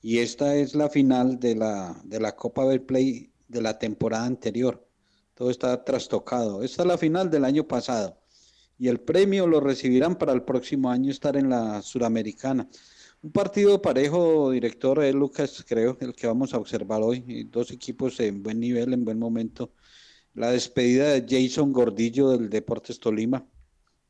Y 0.00 0.18
esta 0.18 0.56
es 0.56 0.74
la 0.74 0.88
final 0.88 1.38
de 1.38 1.54
la, 1.54 2.00
de 2.04 2.18
la 2.18 2.34
Copa 2.34 2.64
del 2.66 2.80
Play 2.80 3.30
de 3.48 3.60
la 3.60 3.78
temporada 3.78 4.24
anterior. 4.24 4.88
Todo 5.34 5.50
está 5.50 5.84
trastocado. 5.84 6.62
Esta 6.62 6.82
es 6.82 6.88
la 6.88 6.98
final 6.98 7.30
del 7.30 7.44
año 7.44 7.68
pasado. 7.68 8.21
Y 8.82 8.88
el 8.88 8.98
premio 8.98 9.46
lo 9.46 9.60
recibirán 9.60 10.18
para 10.18 10.32
el 10.32 10.42
próximo 10.42 10.90
año 10.90 11.12
estar 11.12 11.36
en 11.36 11.48
la 11.48 11.80
Suramericana. 11.82 12.68
Un 13.22 13.30
partido 13.30 13.80
parejo, 13.80 14.50
director 14.50 15.04
eh, 15.04 15.12
Lucas, 15.12 15.64
creo, 15.68 15.96
el 16.00 16.12
que 16.12 16.26
vamos 16.26 16.52
a 16.52 16.58
observar 16.58 17.00
hoy. 17.00 17.44
Dos 17.44 17.70
equipos 17.70 18.18
en 18.18 18.42
buen 18.42 18.58
nivel, 18.58 18.92
en 18.92 19.04
buen 19.04 19.20
momento. 19.20 19.72
La 20.34 20.50
despedida 20.50 21.12
de 21.12 21.24
Jason 21.28 21.72
Gordillo 21.72 22.30
del 22.30 22.50
Deportes 22.50 22.98
Tolima, 22.98 23.46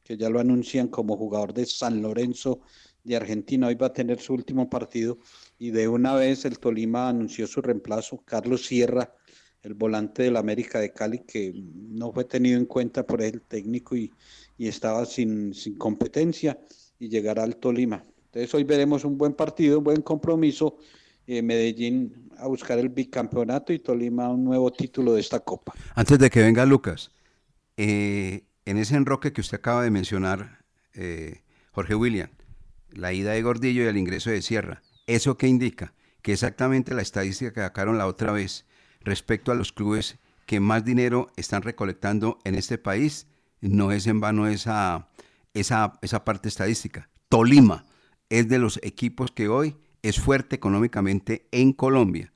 que 0.03 0.17
ya 0.17 0.31
lo 0.31 0.41
anuncian 0.41 0.89
como 0.89 1.19
jugador 1.19 1.53
de 1.53 1.67
San 1.67 2.01
Lorenzo 2.01 2.63
de 3.05 3.17
Argentina. 3.17 3.67
Hoy 3.67 3.75
va 3.75 3.89
a 3.89 3.93
tener 3.93 4.21
su 4.21 4.33
último 4.33 4.71
partido. 4.71 5.19
Y 5.59 5.71
de 5.71 5.87
una 5.87 6.15
vez 6.15 6.47
el 6.47 6.59
Tolima 6.59 7.11
anunció 7.11 7.47
su 7.47 7.61
reemplazo, 7.61 8.23
Carlos 8.25 8.65
Sierra, 8.65 9.15
el 9.63 9.75
volante 9.75 10.23
del 10.23 10.37
América 10.37 10.81
de 10.81 10.93
Cali, 10.93 11.21
que 11.21 11.53
no 11.55 12.11
fue 12.13 12.25
tenido 12.25 12.59
en 12.59 12.67
cuenta 12.67 13.07
por 13.07 13.23
el 13.23 13.43
técnico 13.43 13.95
y, 13.97 14.11
y 14.63 14.69
estaba 14.69 15.05
sin, 15.07 15.53
sin 15.55 15.77
competencia 15.77 16.57
y 16.97 17.09
llegará 17.09 17.43
al 17.43 17.57
Tolima. 17.57 18.05
Entonces 18.27 18.55
hoy 18.55 18.63
veremos 18.63 19.05
un 19.05 19.19
buen 19.19 19.33
partido, 19.33 19.79
un 19.79 19.85
buen 19.85 20.03
compromiso. 20.03 20.77
eh, 21.27 21.43
Medellín 21.43 22.31
a 22.39 22.47
buscar 22.47 22.79
el 22.79 22.89
bicampeonato 22.89 23.73
y 23.73 23.81
Tolima 23.81 24.29
un 24.29 24.45
nuevo 24.45 24.71
título 24.71 25.15
de 25.15 25.21
esta 25.21 25.41
copa. 25.41 25.73
Antes 25.97 26.17
de 26.21 26.31
que 26.31 26.43
venga 26.43 26.65
Lucas, 26.65 27.11
eh, 27.77 28.45
en 28.65 28.79
ese 28.79 28.95
enroque 28.95 29.33
que 29.33 29.41
usted 29.41 29.59
acaba 29.59 29.83
de 29.83 29.91
mencionar, 29.91 30.65
eh, 30.95 31.43
Jorge 31.73 31.97
William, 31.97 32.31
la 32.93 33.13
ida 33.13 33.33
de 33.33 33.43
Gordillo 33.43 33.83
y 33.83 33.87
el 33.87 33.97
ingreso 33.97 34.31
de 34.31 34.43
Sierra, 34.43 34.83
¿eso 35.09 35.37
qué 35.37 35.49
indica? 35.49 35.93
Que 36.23 36.35
exactamente 36.35 36.95
la 36.95 37.03
estadística 37.03 37.53
que 37.53 37.63
sacaron 37.63 37.99
la 37.99 38.07
otra 38.07 38.31
vez 38.31 38.65
respecto 39.01 39.51
a 39.51 39.57
los 39.57 39.73
clubes 39.73 40.19
que 40.47 40.61
más 40.61 40.85
dinero 40.85 41.33
están 41.37 41.63
recolectando 41.63 42.39
en 42.45 42.55
este 42.55 42.79
país, 42.79 43.27
no 43.69 43.93
es 43.93 44.07
en 44.07 44.21
vano 44.21 44.47
esa, 44.47 45.09
esa, 45.55 45.99
esa 46.03 46.25
parte 46.25 46.49
estadística. 46.49 47.09
Tolima 47.29 47.87
es 48.29 48.49
de 48.49 48.59
los 48.59 48.79
equipos 48.83 49.31
que 49.31 49.49
hoy 49.49 49.77
es 50.03 50.21
fuerte 50.21 50.57
económicamente 50.57 51.47
en 51.53 51.73
Colombia. 51.73 52.33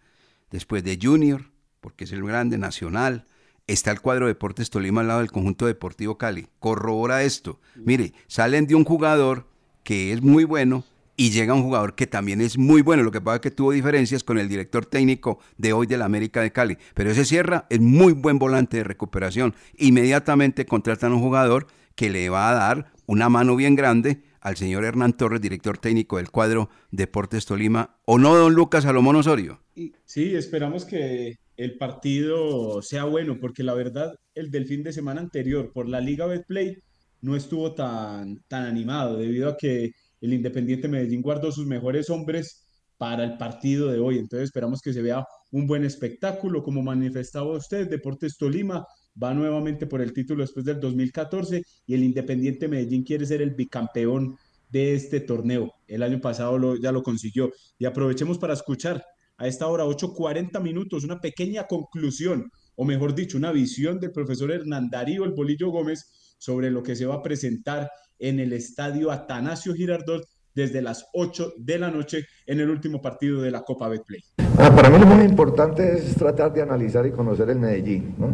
Después 0.50 0.84
de 0.84 0.98
Junior, 1.00 1.50
porque 1.80 2.04
es 2.04 2.12
el 2.12 2.24
grande 2.24 2.58
nacional, 2.58 3.26
está 3.66 3.90
el 3.90 4.00
cuadro 4.00 4.26
Deportes 4.26 4.70
Tolima 4.70 5.00
al 5.00 5.08
lado 5.08 5.20
del 5.20 5.32
conjunto 5.32 5.66
deportivo 5.66 6.16
Cali. 6.16 6.46
Corrobora 6.60 7.24
esto. 7.24 7.60
Mire, 7.74 8.14
salen 8.28 8.66
de 8.66 8.74
un 8.74 8.84
jugador 8.84 9.48
que 9.82 10.12
es 10.12 10.22
muy 10.22 10.44
bueno 10.44 10.84
y 11.16 11.30
llega 11.30 11.54
un 11.54 11.62
jugador 11.62 11.94
que 11.94 12.06
también 12.06 12.40
es 12.40 12.58
muy 12.58 12.82
bueno. 12.82 13.02
Lo 13.02 13.10
que 13.10 13.20
pasa 13.20 13.36
es 13.36 13.40
que 13.40 13.50
tuvo 13.50 13.72
diferencias 13.72 14.22
con 14.22 14.38
el 14.38 14.48
director 14.48 14.86
técnico 14.86 15.38
de 15.56 15.72
hoy 15.72 15.86
de 15.86 15.96
la 15.96 16.04
América 16.04 16.42
de 16.42 16.52
Cali. 16.52 16.76
Pero 16.94 17.10
ese 17.10 17.24
Sierra 17.24 17.66
es 17.70 17.80
muy 17.80 18.12
buen 18.12 18.38
volante 18.38 18.78
de 18.78 18.84
recuperación. 18.84 19.54
Inmediatamente 19.78 20.66
contratan 20.66 21.12
a 21.12 21.14
un 21.16 21.22
jugador 21.22 21.66
que 21.94 22.10
le 22.10 22.28
va 22.28 22.50
a 22.50 22.54
dar 22.54 22.92
una 23.06 23.28
mano 23.28 23.56
bien 23.56 23.74
grande 23.74 24.22
al 24.40 24.56
señor 24.56 24.84
Hernán 24.84 25.16
Torres, 25.16 25.40
director 25.40 25.78
técnico 25.78 26.18
del 26.18 26.30
cuadro 26.30 26.68
Deportes 26.90 27.46
Tolima. 27.46 27.96
¿O 28.04 28.18
no, 28.18 28.36
don 28.36 28.54
Lucas 28.54 28.84
Salomón 28.84 29.16
Osorio? 29.16 29.60
Sí, 30.04 30.34
esperamos 30.34 30.84
que 30.84 31.36
el 31.56 31.78
partido 31.78 32.80
sea 32.82 33.04
bueno, 33.04 33.38
porque 33.40 33.62
la 33.62 33.74
verdad, 33.74 34.14
el 34.34 34.50
del 34.50 34.66
fin 34.66 34.82
de 34.82 34.92
semana 34.92 35.20
anterior 35.20 35.72
por 35.72 35.88
la 35.88 36.00
Liga 36.00 36.26
Betplay 36.26 36.78
no 37.22 37.34
estuvo 37.34 37.74
tan, 37.74 38.42
tan 38.46 38.66
animado, 38.66 39.16
debido 39.16 39.48
a 39.48 39.56
que 39.56 39.92
el 40.20 40.32
Independiente 40.32 40.88
Medellín 40.88 41.22
guardó 41.22 41.52
sus 41.52 41.66
mejores 41.66 42.10
hombres 42.10 42.64
para 42.98 43.24
el 43.24 43.36
partido 43.36 43.90
de 43.90 43.98
hoy. 43.98 44.18
Entonces 44.18 44.44
esperamos 44.48 44.80
que 44.80 44.92
se 44.92 45.02
vea 45.02 45.24
un 45.52 45.66
buen 45.66 45.84
espectáculo, 45.84 46.62
como 46.62 46.82
manifestaba 46.82 47.56
usted, 47.56 47.88
Deportes 47.88 48.36
Tolima 48.38 48.86
va 49.22 49.34
nuevamente 49.34 49.86
por 49.86 50.00
el 50.00 50.12
título 50.12 50.42
después 50.42 50.64
del 50.64 50.80
2014 50.80 51.62
y 51.86 51.94
el 51.94 52.04
Independiente 52.04 52.68
Medellín 52.68 53.02
quiere 53.04 53.26
ser 53.26 53.42
el 53.42 53.54
bicampeón 53.54 54.36
de 54.70 54.94
este 54.94 55.20
torneo. 55.20 55.72
El 55.86 56.02
año 56.02 56.20
pasado 56.20 56.58
lo- 56.58 56.76
ya 56.76 56.90
lo 56.92 57.02
consiguió. 57.02 57.50
Y 57.78 57.84
aprovechemos 57.84 58.38
para 58.38 58.54
escuchar 58.54 59.04
a 59.38 59.46
esta 59.46 59.66
hora 59.68 59.84
8.40 59.84 60.60
minutos 60.60 61.04
una 61.04 61.20
pequeña 61.20 61.66
conclusión, 61.66 62.50
o 62.74 62.84
mejor 62.84 63.14
dicho, 63.14 63.36
una 63.38 63.52
visión 63.52 64.00
del 64.00 64.10
profesor 64.12 64.50
Hernán 64.50 64.88
Darío 64.90 65.24
El 65.24 65.32
Bolillo 65.32 65.70
Gómez 65.70 66.34
sobre 66.38 66.70
lo 66.70 66.82
que 66.82 66.96
se 66.96 67.06
va 67.06 67.16
a 67.16 67.22
presentar 67.22 67.88
en 68.18 68.40
el 68.40 68.52
estadio 68.52 69.10
Atanasio 69.10 69.74
Girardot 69.74 70.24
desde 70.54 70.80
las 70.80 71.06
8 71.12 71.52
de 71.58 71.78
la 71.78 71.90
noche 71.90 72.24
en 72.46 72.60
el 72.60 72.70
último 72.70 73.00
partido 73.02 73.42
de 73.42 73.50
la 73.50 73.62
Copa 73.62 73.88
Betplay. 73.88 74.22
Ah, 74.58 74.74
para 74.74 74.88
mí 74.88 74.98
lo 74.98 75.06
más 75.06 75.22
importante 75.22 75.98
es 75.98 76.14
tratar 76.16 76.52
de 76.52 76.62
analizar 76.62 77.06
y 77.06 77.10
conocer 77.10 77.50
el 77.50 77.58
Medellín, 77.58 78.14
¿no? 78.18 78.28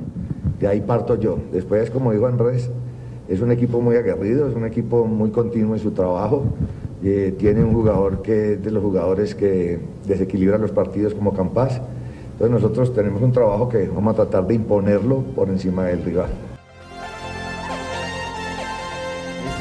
De 0.59 0.69
ahí 0.69 0.81
parto 0.81 1.19
yo. 1.19 1.37
Después, 1.51 1.91
como 1.91 2.13
digo 2.13 2.29
Andrés, 2.29 2.71
es 3.29 3.41
un 3.41 3.51
equipo 3.51 3.81
muy 3.81 3.97
aguerrido, 3.97 4.49
es 4.49 4.55
un 4.55 4.65
equipo 4.65 5.05
muy 5.05 5.31
continuo 5.31 5.75
en 5.75 5.81
su 5.81 5.91
trabajo. 5.91 6.45
Eh, 7.03 7.35
tiene 7.37 7.65
un 7.65 7.75
jugador 7.75 8.23
que 8.23 8.53
es 8.53 8.63
de 8.63 8.71
los 8.71 8.83
jugadores 8.83 9.35
que 9.35 9.81
desequilibran 10.07 10.61
los 10.61 10.71
partidos 10.71 11.15
como 11.15 11.35
Campas. 11.35 11.81
Entonces 12.33 12.51
nosotros 12.51 12.95
tenemos 12.95 13.21
un 13.21 13.33
trabajo 13.33 13.69
que 13.69 13.89
vamos 13.89 14.13
a 14.15 14.17
tratar 14.17 14.47
de 14.47 14.55
imponerlo 14.55 15.23
por 15.35 15.49
encima 15.49 15.87
del 15.87 16.05
rival. 16.05 16.52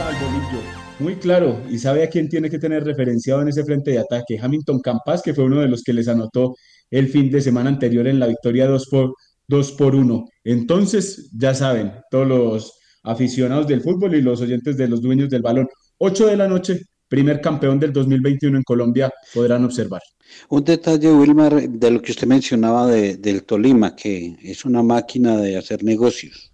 El 0.10 0.16
bolillo 0.16 0.82
muy 1.02 1.16
claro 1.16 1.62
y 1.70 1.78
sabe 1.78 2.04
a 2.04 2.10
quién 2.10 2.28
tiene 2.28 2.49
que 2.49 2.58
tener 2.58 2.84
referenciado 2.84 3.41
en 3.41 3.49
ese 3.49 3.64
frente 3.64 3.91
de 3.91 3.99
ataque. 3.99 4.39
Hamilton 4.41 4.80
Campas, 4.80 5.22
que 5.22 5.34
fue 5.34 5.43
uno 5.43 5.62
de 5.62 5.68
los 5.68 5.84
que 5.84 5.93
les 5.93 6.08
anotó 6.08 6.56
el 6.89 7.08
fin 7.08 7.30
de 7.30 7.41
semana 7.41 7.70
anterior 7.70 8.08
en 8.08 8.20
la 8.20 8.28
victoria 8.28 8.68
2 8.68 8.88
por, 8.89 9.14
2 9.47 9.72
por 9.74 9.95
1. 9.95 10.26
Entonces, 10.43 11.30
ya 11.38 11.54
saben, 11.54 11.93
todos 12.10 12.28
los 12.28 12.74
aficionados 13.04 13.68
del 13.68 13.82
fútbol 13.82 14.16
y 14.16 14.22
los 14.22 14.41
oyentes 14.41 14.78
de 14.78 14.88
los 14.88 15.02
dueños 15.02 15.30
del 15.30 15.41
balón, 15.41 15.68
8 15.97 16.28
de 16.28 16.38
la 16.38 16.47
noche, 16.47 16.82
primer 17.08 17.41
campeón 17.41 17.80
del 17.80 17.93
2021 17.93 18.58
en 18.58 18.64
Colombia, 18.64 19.12
podrán 19.34 19.66
observar. 19.66 20.02
Un 20.49 20.64
detalle, 20.64 21.12
Wilmar, 21.12 21.70
de 21.70 21.91
lo 21.91 22.02
que 22.02 22.12
usted 22.12 22.28
mencionaba 22.28 22.88
de, 22.88 23.18
del 23.18 23.43
Tolima, 23.43 23.95
que 23.95 24.36
es 24.41 24.66
una 24.66 24.82
máquina 24.82 25.38
de 25.38 25.58
hacer 25.58 25.84
negocios 25.84 26.51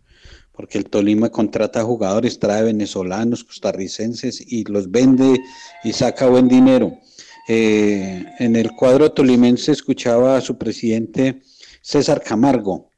porque 0.58 0.80
el 0.80 0.86
Tolima 0.86 1.30
contrata 1.30 1.84
jugadores, 1.84 2.40
trae 2.40 2.64
venezolanos, 2.64 3.44
costarricenses 3.44 4.42
y 4.42 4.64
los 4.64 4.90
vende 4.90 5.40
y 5.84 5.94
saca 5.94 6.28
buen 6.28 6.48
dinero. 6.48 6.98
Eh, 7.48 8.26
en 8.40 8.56
el 8.56 8.72
cuadro 8.72 9.12
tolimense 9.12 9.72
escuchaba 9.72 10.36
a 10.36 10.42
su 10.42 10.58
presidente 10.58 11.44
César 11.82 12.24
Camargo, 12.24 12.92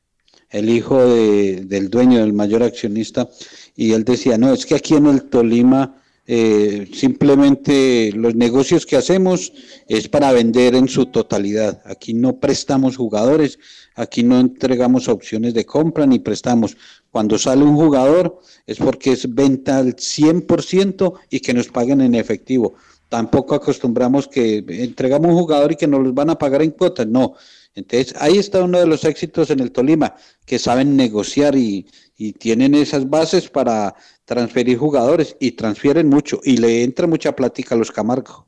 el 0.50 0.70
hijo 0.70 1.06
del 1.06 1.90
dueño, 1.90 2.22
del 2.22 2.34
mayor 2.34 2.64
accionista, 2.64 3.30
y 3.76 3.92
él 3.92 4.06
decía, 4.06 4.38
no, 4.38 4.54
es 4.54 4.66
que 4.66 4.76
aquí 4.76 4.96
en 4.96 5.08
el 5.08 5.24
Tolima 5.24 5.99
eh, 6.32 6.88
simplemente 6.94 8.12
los 8.14 8.36
negocios 8.36 8.86
que 8.86 8.96
hacemos 8.96 9.52
es 9.88 10.08
para 10.08 10.32
vender 10.32 10.76
en 10.76 10.88
su 10.88 11.08
totalidad. 11.08 11.82
Aquí 11.86 12.14
no 12.14 12.40
prestamos 12.40 12.98
jugadores, 12.98 13.58
aquí 13.96 14.22
no 14.22 14.40
entregamos 14.40 15.08
opciones 15.08 15.56
de 15.56 15.66
compra 15.66 16.06
ni 16.06 16.20
prestamos. 16.20 16.78
Cuando 17.10 17.40
sale 17.40 17.64
un 17.64 17.76
jugador 17.76 18.42
es 18.68 18.78
porque 18.78 19.14
es 19.14 19.34
venta 19.34 19.80
al 19.80 19.96
100% 19.96 21.14
y 21.32 21.40
que 21.40 21.56
nos 21.56 21.70
paguen 21.70 22.00
en 22.02 22.14
efectivo. 22.14 22.76
Tampoco 23.10 23.56
acostumbramos 23.56 24.28
que 24.28 24.64
entregamos 24.68 25.32
un 25.32 25.40
jugador 25.40 25.72
y 25.72 25.78
que 25.78 25.88
nos 25.88 26.04
los 26.04 26.14
van 26.14 26.30
a 26.30 26.38
pagar 26.38 26.62
en 26.62 26.70
cuotas. 26.70 27.08
No. 27.08 27.34
Entonces, 27.74 28.14
ahí 28.20 28.38
está 28.38 28.64
uno 28.64 28.80
de 28.80 28.86
los 28.86 29.04
éxitos 29.04 29.50
en 29.50 29.62
el 29.62 29.72
Tolima, 29.72 30.16
que 30.46 30.60
saben 30.60 30.96
negociar 30.96 31.56
y, 31.56 31.88
y 32.20 32.34
tienen 32.34 32.76
esas 32.76 33.10
bases 33.10 33.50
para 33.50 33.96
transferir 34.26 34.78
jugadores 34.78 35.38
y 35.40 35.54
transfieren 35.54 36.10
mucho 36.10 36.42
y 36.44 36.58
le 36.58 36.84
entra 36.84 37.08
mucha 37.08 37.34
plática 37.34 37.76
a 37.76 37.78
los 37.78 37.92
Camargo. 37.92 38.46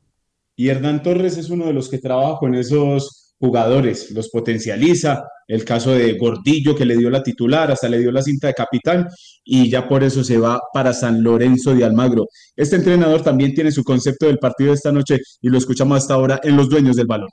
Y 0.54 0.68
Hernán 0.68 1.02
Torres 1.02 1.38
es 1.38 1.48
uno 1.48 1.66
de 1.66 1.72
los 1.72 1.88
que 1.88 1.96
trabaja 1.96 2.38
con 2.38 2.54
esos 2.54 3.34
jugadores, 3.40 4.10
los 4.10 4.28
potencializa. 4.28 5.24
El 5.48 5.64
caso 5.64 5.92
de 5.92 6.18
Gordillo 6.18 6.76
que 6.76 6.84
le 6.84 6.98
dio 6.98 7.08
la 7.08 7.22
titular, 7.22 7.70
hasta 7.70 7.88
le 7.88 7.98
dio 7.98 8.12
la 8.12 8.22
cinta 8.22 8.46
de 8.46 8.54
capitán 8.54 9.08
y 9.42 9.70
ya 9.70 9.88
por 9.88 10.04
eso 10.04 10.22
se 10.22 10.36
va 10.36 10.60
para 10.74 10.92
San 10.92 11.22
Lorenzo 11.22 11.74
de 11.74 11.84
Almagro. 11.84 12.26
Este 12.54 12.76
entrenador 12.76 13.22
también 13.22 13.54
tiene 13.54 13.72
su 13.72 13.82
concepto 13.82 14.26
del 14.26 14.38
partido 14.38 14.70
de 14.70 14.76
esta 14.76 14.92
noche 14.92 15.18
y 15.40 15.48
lo 15.48 15.56
escuchamos 15.56 15.96
hasta 15.96 16.12
ahora 16.12 16.40
en 16.42 16.58
Los 16.58 16.68
Dueños 16.68 16.96
del 16.96 17.06
Balón. 17.06 17.30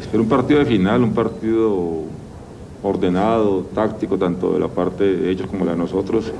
Espero 0.00 0.24
un 0.24 0.28
partido 0.28 0.58
de 0.58 0.66
final, 0.66 1.04
un 1.04 1.14
partido 1.14 2.04
ordenado, 2.88 3.66
táctico, 3.74 4.16
tanto 4.16 4.52
de 4.52 4.60
la 4.60 4.68
parte 4.68 5.04
de 5.04 5.30
ellos 5.30 5.46
como 5.48 5.64
la 5.64 5.72
de 5.72 5.78
nosotros. 5.78 6.32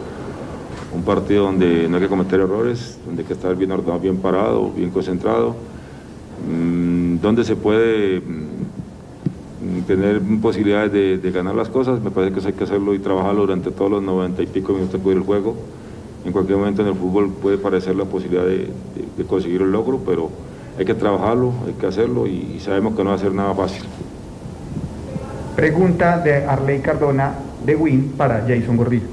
Un 0.95 1.03
partido 1.03 1.45
donde 1.45 1.89
no 1.89 1.97
hay 1.97 2.03
que 2.03 2.09
cometer 2.09 2.41
errores, 2.41 2.99
donde 3.07 3.23
hay 3.23 3.29
que 3.29 3.35
estar 3.35 3.55
bien 3.55 3.71
ordenado, 3.73 4.01
bien 4.01 4.17
parado, 4.17 4.71
bien 4.71 4.91
concentrado, 4.91 5.55
mm, 6.49 7.19
donde 7.21 7.45
se 7.45 7.57
puede 7.57 8.21
mm, 8.21 9.83
tener 9.87 10.21
posibilidades 10.41 11.23
de, 11.23 11.31
ganar 11.31 11.55
las 11.55 11.69
cosas, 11.69 12.01
me 12.01 12.11
parece 12.11 12.33
que 12.33 12.39
eso 12.41 12.49
hay 12.49 12.55
que 12.55 12.65
hacerlo 12.65 12.95
y 12.95 12.99
trabajarlo 12.99 13.43
durante 13.43 13.71
todos 13.71 13.91
los 13.91 14.03
noventa 14.03 14.43
y 14.43 14.47
pico 14.47 14.73
minutos 14.73 15.01
que 15.03 15.15
juego. 15.21 15.57
En 16.25 16.33
cualquier 16.33 16.59
momento 16.59 16.83
en 16.83 16.89
el 16.89 16.95
fútbol 16.95 17.31
puede 17.31 17.59
parecer 17.59 17.97
la 17.97 18.05
posibilidad 18.05 18.45
de, 18.45 18.69
conseguir 19.27 19.63
el 19.63 19.73
logro, 19.73 20.01
pero 20.05 20.31
hay 20.79 20.85
que 20.85 20.95
trabajarlo, 20.95 21.53
hay 21.67 21.75
que 21.75 21.87
hacerlo 21.87 22.27
y, 22.27 22.59
sabemos 22.61 22.95
que 22.95 23.05
no 23.05 23.11
va 23.11 23.17
a 23.17 23.19
ser 23.19 23.33
nada 23.33 23.55
fácil. 23.55 23.83
Pregunta 25.59 26.19
de 26.19 26.47
Arley 26.47 26.79
Cardona 26.79 27.35
de 27.65 27.75
Win 27.75 28.13
para 28.17 28.43
Jason 28.43 28.77
Gordillo. 28.77 29.09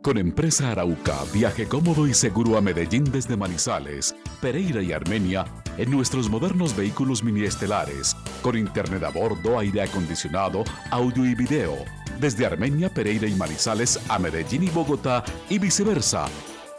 Con 0.00 0.16
Empresa 0.16 0.70
Arauca, 0.70 1.16
viaje 1.34 1.66
cómodo 1.66 2.06
y 2.06 2.14
seguro 2.14 2.56
a 2.56 2.62
Medellín 2.62 3.04
desde 3.04 3.36
Manizales, 3.36 4.16
Pereira 4.40 4.80
y 4.80 4.92
Armenia 4.92 5.44
en 5.76 5.90
nuestros 5.90 6.30
modernos 6.30 6.74
vehículos 6.74 7.22
mini 7.22 7.44
estelares, 7.44 8.16
con 8.40 8.56
internet 8.56 9.02
a 9.02 9.10
bordo, 9.10 9.58
aire 9.58 9.82
acondicionado, 9.82 10.64
audio 10.90 11.26
y 11.26 11.34
video, 11.34 11.74
desde 12.20 12.46
Armenia, 12.46 12.88
Pereira 12.88 13.26
y 13.26 13.34
Manizales 13.34 13.98
a 14.08 14.18
Medellín 14.18 14.62
y 14.64 14.70
Bogotá 14.70 15.24
y 15.48 15.58
viceversa. 15.58 16.26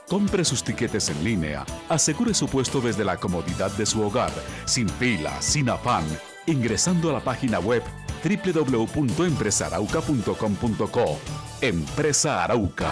Compre 0.07 0.45
sus 0.45 0.63
tiquetes 0.63 1.09
en 1.09 1.23
línea, 1.23 1.65
asegure 1.89 2.33
su 2.33 2.47
puesto 2.47 2.79
desde 2.79 3.03
la 3.03 3.17
comodidad 3.17 3.69
de 3.71 3.85
su 3.85 4.01
hogar, 4.01 4.31
sin 4.65 4.87
fila, 4.87 5.41
sin 5.41 5.69
afán, 5.69 6.05
ingresando 6.45 7.09
a 7.09 7.13
la 7.13 7.19
página 7.19 7.59
web 7.59 7.83
www.empresarauca.com.co. 8.23 11.19
Empresa 11.61 12.43
Arauca. 12.43 12.91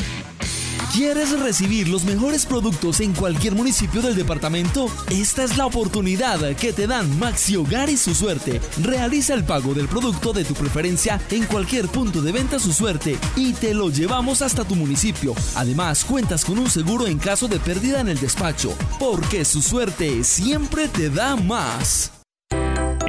¿Quieres 0.93 1.39
recibir 1.39 1.87
los 1.87 2.03
mejores 2.03 2.45
productos 2.45 2.99
en 2.99 3.13
cualquier 3.13 3.55
municipio 3.55 4.01
del 4.01 4.13
departamento? 4.13 4.87
Esta 5.09 5.45
es 5.45 5.55
la 5.55 5.65
oportunidad 5.65 6.53
que 6.57 6.73
te 6.73 6.85
dan 6.85 7.17
Maxi 7.17 7.55
Hogar 7.55 7.89
y 7.89 7.95
su 7.95 8.13
suerte. 8.13 8.59
Realiza 8.81 9.33
el 9.33 9.45
pago 9.45 9.73
del 9.73 9.87
producto 9.87 10.33
de 10.33 10.43
tu 10.43 10.53
preferencia 10.53 11.21
en 11.29 11.45
cualquier 11.45 11.87
punto 11.87 12.21
de 12.21 12.33
venta 12.33 12.59
su 12.59 12.73
suerte 12.73 13.17
y 13.37 13.53
te 13.53 13.73
lo 13.73 13.89
llevamos 13.89 14.41
hasta 14.41 14.65
tu 14.65 14.75
municipio. 14.75 15.33
Además, 15.55 16.03
cuentas 16.03 16.43
con 16.43 16.59
un 16.59 16.69
seguro 16.69 17.07
en 17.07 17.19
caso 17.19 17.47
de 17.47 17.59
pérdida 17.59 18.01
en 18.01 18.09
el 18.09 18.19
despacho, 18.19 18.75
porque 18.99 19.45
su 19.45 19.61
suerte 19.61 20.25
siempre 20.25 20.89
te 20.89 21.09
da 21.09 21.37
más. 21.37 22.20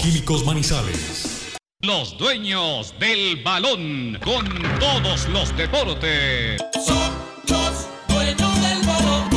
Químicos 0.00 0.44
Manizales. 0.44 1.56
Los 1.80 2.18
dueños 2.18 2.94
del 2.98 3.42
balón 3.42 4.18
con 4.24 4.44
todos 4.78 5.28
los 5.28 5.56
deportes. 5.56 6.60
Son 6.84 7.12
los 7.48 7.88
dueños 8.08 8.60
del 8.60 8.86
balón. 8.86 9.30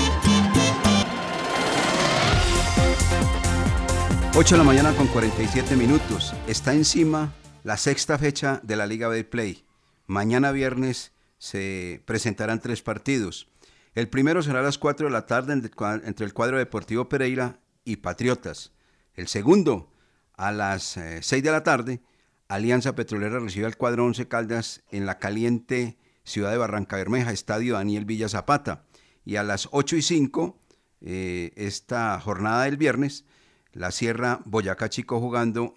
8 4.36 4.56
de 4.56 4.58
la 4.58 4.64
mañana 4.64 4.94
con 4.96 5.08
47 5.08 5.76
minutos. 5.76 6.34
Está 6.48 6.74
encima 6.74 7.34
la 7.64 7.78
sexta 7.78 8.18
fecha 8.18 8.60
de 8.64 8.76
la 8.76 8.88
Liga 8.88 9.08
B 9.08 9.24
Play. 9.24 9.66
Mañana 10.08 10.52
viernes 10.52 11.14
se 11.38 12.02
presentarán 12.06 12.60
tres 12.60 12.82
partidos. 12.82 13.48
El 13.96 14.10
primero 14.10 14.42
será 14.42 14.60
a 14.60 14.64
las 14.64 14.78
4 14.78 15.08
de 15.08 15.14
la 15.14 15.26
tarde 15.26 15.54
entre 15.54 16.26
el 16.26 16.34
cuadro 16.34 16.58
Deportivo 16.58 17.10
Pereira 17.10 17.60
y 17.84 17.98
Patriotas. 17.98 18.72
El 19.14 19.28
segundo 19.28 19.92
a 20.40 20.54
las 20.54 20.98
6 21.22 21.44
de 21.44 21.52
la 21.52 21.64
tarde, 21.64 22.02
Alianza 22.48 22.96
Petrolera 22.96 23.40
recibe 23.40 23.66
al 23.66 23.76
cuadro 23.76 24.06
11 24.06 24.30
Caldas 24.30 24.82
en 24.90 25.06
la 25.06 25.20
caliente 25.20 25.98
ciudad 26.24 26.52
de 26.52 26.58
Barranca 26.58 26.96
Bermeja, 26.96 27.34
Estadio 27.34 27.74
Daniel 27.74 28.06
Villa 28.06 28.30
Zapata. 28.30 28.86
Y 29.26 29.36
a 29.36 29.44
las 29.44 29.68
8 29.72 29.98
y 29.98 30.02
5, 30.02 30.58
eh, 31.02 31.52
esta 31.58 32.18
jornada 32.22 32.64
del 32.64 32.78
viernes, 32.78 33.26
la 33.74 33.92
Sierra 33.92 34.40
Boyacá 34.46 34.90
Chico 34.90 35.20
jugando 35.20 35.76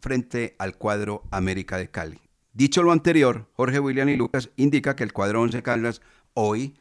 frente 0.00 0.56
al 0.58 0.78
cuadro 0.78 1.22
América 1.30 1.76
de 1.76 1.90
Cali. 1.90 2.18
Dicho 2.54 2.82
lo 2.82 2.92
anterior, 2.92 3.46
Jorge 3.52 3.78
William 3.78 4.08
y 4.08 4.16
Lucas 4.16 4.48
indica 4.56 4.96
que 4.96 5.04
el 5.04 5.12
cuadro 5.12 5.42
11 5.42 5.62
Caldas 5.62 6.00
hoy 6.32 6.78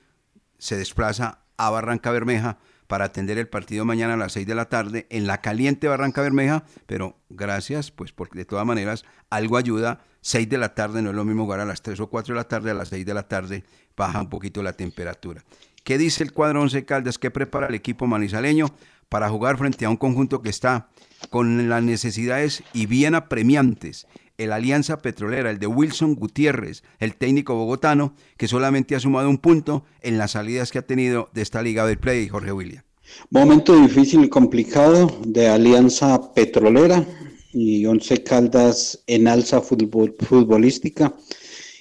se 0.59 0.77
desplaza 0.77 1.41
a 1.57 1.69
Barranca 1.71 2.09
Bermeja 2.11 2.57
para 2.87 3.05
atender 3.05 3.37
el 3.37 3.47
partido 3.47 3.85
mañana 3.85 4.15
a 4.15 4.17
las 4.17 4.33
6 4.33 4.47
de 4.47 4.55
la 4.55 4.65
tarde 4.65 5.07
en 5.09 5.27
la 5.27 5.41
caliente 5.41 5.87
Barranca 5.87 6.21
Bermeja, 6.21 6.63
pero 6.85 7.17
gracias, 7.29 7.91
pues 7.91 8.11
porque 8.11 8.39
de 8.39 8.45
todas 8.45 8.65
maneras 8.65 9.05
algo 9.29 9.57
ayuda. 9.57 10.01
6 10.21 10.49
de 10.49 10.57
la 10.57 10.73
tarde 10.73 11.01
no 11.01 11.11
es 11.11 11.15
lo 11.15 11.23
mismo 11.25 11.43
jugar 11.43 11.59
a 11.59 11.65
las 11.65 11.81
3 11.81 11.99
o 11.99 12.07
4 12.07 12.33
de 12.33 12.39
la 12.39 12.47
tarde, 12.47 12.71
a 12.71 12.73
las 12.73 12.89
6 12.89 13.05
de 13.05 13.13
la 13.13 13.27
tarde 13.27 13.63
baja 13.95 14.21
un 14.21 14.29
poquito 14.29 14.63
la 14.63 14.73
temperatura. 14.73 15.43
¿Qué 15.83 15.97
dice 15.97 16.23
el 16.23 16.33
cuadro 16.33 16.61
11 16.61 16.85
Caldas? 16.85 17.17
¿Qué 17.17 17.31
prepara 17.31 17.67
el 17.67 17.75
equipo 17.75 18.07
manizaleño 18.07 18.67
para 19.07 19.29
jugar 19.29 19.57
frente 19.57 19.85
a 19.85 19.89
un 19.89 19.97
conjunto 19.97 20.41
que 20.41 20.49
está 20.49 20.89
con 21.29 21.69
las 21.69 21.81
necesidades 21.81 22.63
y 22.73 22.87
bien 22.87 23.15
apremiantes? 23.15 24.05
El 24.37 24.51
Alianza 24.51 25.01
Petrolera, 25.01 25.49
el 25.49 25.59
de 25.59 25.67
Wilson 25.67 26.15
Gutiérrez, 26.15 26.83
el 26.99 27.15
técnico 27.15 27.55
bogotano, 27.55 28.13
que 28.37 28.47
solamente 28.47 28.95
ha 28.95 28.99
sumado 28.99 29.29
un 29.29 29.39
punto 29.39 29.83
en 30.01 30.17
las 30.17 30.31
salidas 30.31 30.71
que 30.71 30.79
ha 30.79 30.85
tenido 30.85 31.29
de 31.33 31.41
esta 31.41 31.61
Liga 31.61 31.85
del 31.85 31.97
Play, 31.97 32.27
Jorge 32.27 32.51
William. 32.51 32.83
Momento 33.29 33.75
difícil 33.75 34.23
y 34.23 34.29
complicado 34.29 35.19
de 35.25 35.47
Alianza 35.47 36.33
Petrolera 36.33 37.05
y 37.53 37.85
Once 37.85 38.23
Caldas 38.23 39.03
en 39.07 39.27
alza 39.27 39.61
futbolística. 39.61 41.13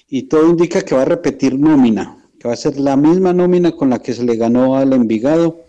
Y 0.09 0.23
todo 0.23 0.49
indica 0.49 0.81
que 0.81 0.95
va 0.95 1.01
a 1.01 1.05
repetir 1.05 1.59
nómina, 1.59 2.17
que 2.39 2.47
va 2.47 2.53
a 2.53 2.57
ser 2.57 2.79
la 2.79 2.95
misma 2.95 3.33
nómina 3.33 3.71
con 3.73 3.89
la 3.89 4.01
que 4.01 4.13
se 4.13 4.23
le 4.23 4.37
ganó 4.37 4.77
al 4.77 4.93
Envigado, 4.93 5.65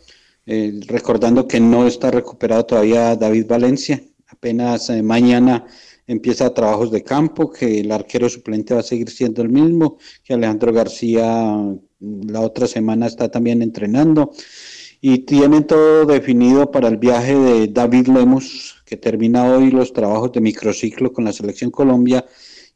eh, 0.47 0.81
recordando 0.87 1.49
que 1.49 1.61
no 1.61 1.87
está 1.87 2.11
recuperado 2.11 2.65
todavía 2.65 3.17
David 3.17 3.47
Valencia. 3.47 4.01
Apenas 4.29 4.89
eh, 4.91 5.03
mañana 5.03 5.67
empieza 6.09 6.53
trabajos 6.53 6.91
de 6.91 7.05
campo, 7.05 7.53
que 7.53 7.81
el 7.81 7.93
arquero 7.93 8.29
suplente 8.29 8.75
va 8.75 8.81
a 8.81 8.83
seguir 8.83 9.11
siendo 9.11 9.43
el 9.43 9.51
mismo, 9.51 9.99
que 10.25 10.35
Alejandro 10.35 10.73
García 10.73 11.55
mm, 12.01 12.31
la 12.31 12.41
otra 12.41 12.67
semana 12.67 13.07
está 13.07 13.31
también 13.31 13.63
entrenando 13.63 14.33
y 15.01 15.19
tienen 15.19 15.65
todo 15.65 16.07
definido 16.07 16.71
para 16.71 16.89
el 16.89 16.97
viaje 16.97 17.37
de 17.37 17.69
David 17.69 18.09
Lemos, 18.09 18.83
que 18.85 18.97
termina 18.97 19.45
hoy 19.45 19.71
los 19.71 19.93
trabajos 19.93 20.33
de 20.33 20.41
microciclo 20.41 21.13
con 21.13 21.25
la 21.25 21.33
selección 21.33 21.71
Colombia 21.71 22.25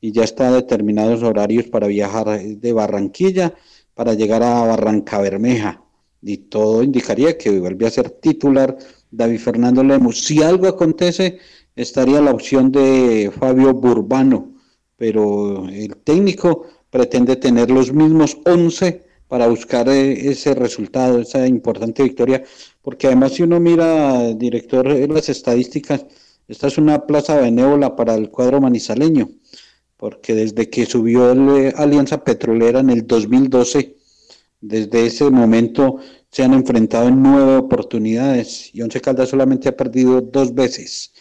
y 0.01 0.12
ya 0.12 0.22
está 0.22 0.53
determinados 0.53 1.22
horarios 1.22 1.66
para 1.66 1.87
viajar 1.87 2.41
de 2.41 2.72
Barranquilla 2.72 3.55
para 3.95 4.14
llegar 4.14 4.43
a 4.43 4.64
Barranca 4.64 5.20
Bermeja. 5.20 5.83
Y 6.20 6.37
todo 6.37 6.83
indicaría 6.83 7.37
que 7.37 7.51
vuelve 7.59 7.87
a 7.87 7.91
ser 7.91 8.11
titular 8.11 8.76
David 9.11 9.41
Fernando 9.41 9.83
Lemos. 9.83 10.22
Si 10.22 10.43
algo 10.43 10.68
acontece, 10.68 11.39
estaría 11.77 12.20
la 12.20 12.31
opción 12.31 12.70
de 12.73 13.31
Fabio 13.39 13.75
Burbano, 13.75 14.55
pero 14.97 15.68
el 15.68 15.97
técnico 15.97 16.66
pretende 16.91 17.37
tener 17.37 17.70
los 17.70 17.93
mismos 17.93 18.39
11 18.45 19.05
para 19.29 19.47
buscar 19.49 19.89
eh, 19.89 20.31
ese 20.31 20.55
resultado, 20.55 21.20
esa 21.20 21.47
importante 21.47 22.03
victoria, 22.03 22.45
porque 22.83 23.07
además 23.07 23.33
si 23.33 23.43
uno 23.43 23.59
mira, 23.61 24.35
director, 24.35 24.87
las 24.87 25.29
estadísticas, 25.31 26.05
esta 26.49 26.66
es 26.66 26.77
una 26.77 27.07
plaza 27.07 27.41
benévola 27.41 27.97
para 27.97 28.14
el 28.14 28.29
cuadro 28.31 28.61
manizaleño, 28.61 29.31
porque 29.97 30.35
desde 30.35 30.68
que 30.68 30.85
subió 30.85 31.35
la 31.35 31.59
eh, 31.61 31.75
Alianza 31.77 32.23
Petrolera 32.23 32.81
en 32.81 32.91
el 32.91 33.07
2012, 33.07 33.97
desde 34.61 35.07
ese 35.07 35.31
momento 35.31 35.97
se 36.31 36.43
han 36.43 36.55
enfrentado 36.55 37.09
en 37.09 37.23
nueve 37.23 37.57
oportunidades 37.57 38.70
y 38.75 38.83
Once 38.83 39.01
Caldas 39.01 39.31
solamente 39.31 39.68
ha 39.68 39.77
perdido 39.77 40.20
dos 40.20 40.55
veces. 40.55 41.11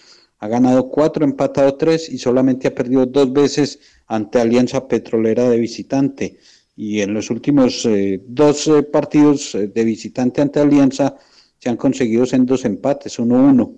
Ha 0.41 0.47
ganado 0.47 0.89
cuatro, 0.89 1.23
empatado 1.23 1.75
tres 1.75 2.09
y 2.09 2.17
solamente 2.17 2.67
ha 2.67 2.73
perdido 2.73 3.05
dos 3.05 3.31
veces 3.31 3.79
ante 4.07 4.39
Alianza 4.39 4.87
Petrolera 4.87 5.47
de 5.47 5.59
visitante. 5.59 6.39
Y 6.75 7.01
en 7.01 7.13
los 7.13 7.29
últimos 7.29 7.85
eh, 7.85 8.19
dos 8.27 8.67
eh, 8.67 8.81
partidos 8.81 9.53
eh, 9.53 9.67
de 9.67 9.83
visitante 9.83 10.41
ante 10.41 10.59
Alianza 10.59 11.15
se 11.59 11.69
han 11.69 11.77
conseguido 11.77 12.25
en 12.31 12.47
dos 12.47 12.65
empates, 12.65 13.19
uno 13.19 13.35
uno. 13.35 13.75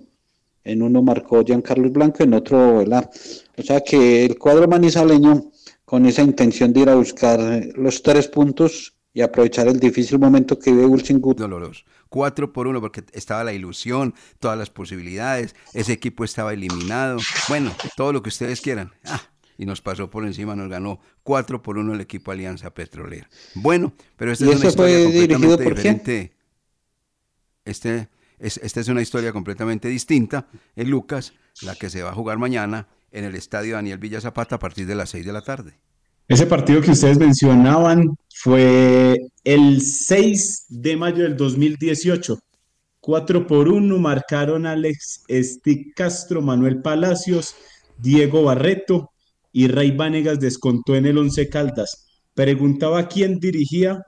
En 0.64 0.80
uno 0.80 1.02
marcó 1.02 1.44
Giancarlo 1.44 1.90
Blanco, 1.90 2.22
en 2.22 2.32
otro 2.32 2.78
Velar. 2.78 3.10
O 3.58 3.62
sea 3.62 3.82
que 3.82 4.24
el 4.24 4.38
cuadro 4.38 4.66
manizaleño, 4.66 5.50
con 5.84 6.06
esa 6.06 6.22
intención 6.22 6.72
de 6.72 6.80
ir 6.80 6.88
a 6.88 6.94
buscar 6.94 7.38
los 7.76 8.02
tres 8.02 8.28
puntos 8.28 8.94
y 9.12 9.20
aprovechar 9.20 9.68
el 9.68 9.78
difícil 9.78 10.18
momento 10.18 10.58
que 10.58 10.72
vive 10.72 10.86
Wilson 10.86 11.20
Doloroso. 11.20 11.84
4 12.14 12.52
por 12.52 12.68
1 12.68 12.80
porque 12.80 13.02
estaba 13.12 13.42
la 13.42 13.52
ilusión, 13.52 14.14
todas 14.38 14.56
las 14.56 14.70
posibilidades, 14.70 15.56
ese 15.72 15.92
equipo 15.92 16.22
estaba 16.22 16.52
eliminado, 16.52 17.18
bueno, 17.48 17.74
todo 17.96 18.12
lo 18.12 18.22
que 18.22 18.28
ustedes 18.28 18.60
quieran. 18.60 18.92
Ah, 19.04 19.20
y 19.58 19.66
nos 19.66 19.80
pasó 19.80 20.08
por 20.10 20.24
encima, 20.24 20.54
nos 20.54 20.68
ganó 20.68 21.00
4 21.24 21.60
por 21.60 21.76
1 21.76 21.92
el 21.92 22.00
equipo 22.00 22.30
Alianza 22.30 22.72
Petrolera. 22.72 23.28
Bueno, 23.56 23.94
pero 24.14 24.30
esta 24.30 24.44
es 24.44 24.60
una 24.60 24.68
historia 24.68 25.02
completamente 25.02 25.64
diferente. 25.64 26.32
Este, 27.64 28.08
es, 28.38 28.58
esta 28.58 28.78
es 28.78 28.86
una 28.86 29.02
historia 29.02 29.32
completamente 29.32 29.88
distinta. 29.88 30.46
En 30.76 30.90
Lucas, 30.90 31.34
la 31.62 31.74
que 31.74 31.90
se 31.90 32.04
va 32.04 32.10
a 32.10 32.14
jugar 32.14 32.38
mañana 32.38 32.86
en 33.10 33.24
el 33.24 33.34
estadio 33.34 33.74
Daniel 33.74 33.98
Villa 33.98 34.20
Zapata 34.20 34.54
a 34.54 34.60
partir 34.60 34.86
de 34.86 34.94
las 34.94 35.10
6 35.10 35.26
de 35.26 35.32
la 35.32 35.42
tarde. 35.42 35.80
Ese 36.28 36.46
partido 36.46 36.80
que 36.80 36.92
ustedes 36.92 37.18
mencionaban 37.18 38.16
fue 38.32 39.16
el 39.44 39.82
6 39.82 40.66
de 40.68 40.96
mayo 40.96 41.22
del 41.22 41.36
2018. 41.36 42.38
4 43.00 43.46
por 43.46 43.68
1 43.68 43.98
marcaron 43.98 44.64
Alex 44.64 45.24
Stick 45.28 45.94
Castro, 45.94 46.40
Manuel 46.40 46.80
Palacios, 46.80 47.54
Diego 47.98 48.44
Barreto 48.44 49.10
y 49.52 49.68
Rey 49.68 49.90
Vanegas 49.90 50.40
descontó 50.40 50.96
en 50.96 51.06
el 51.06 51.18
Once 51.18 51.48
Caldas. 51.50 52.06
Preguntaba 52.32 53.06
quién 53.06 53.38
dirigía 53.38 54.02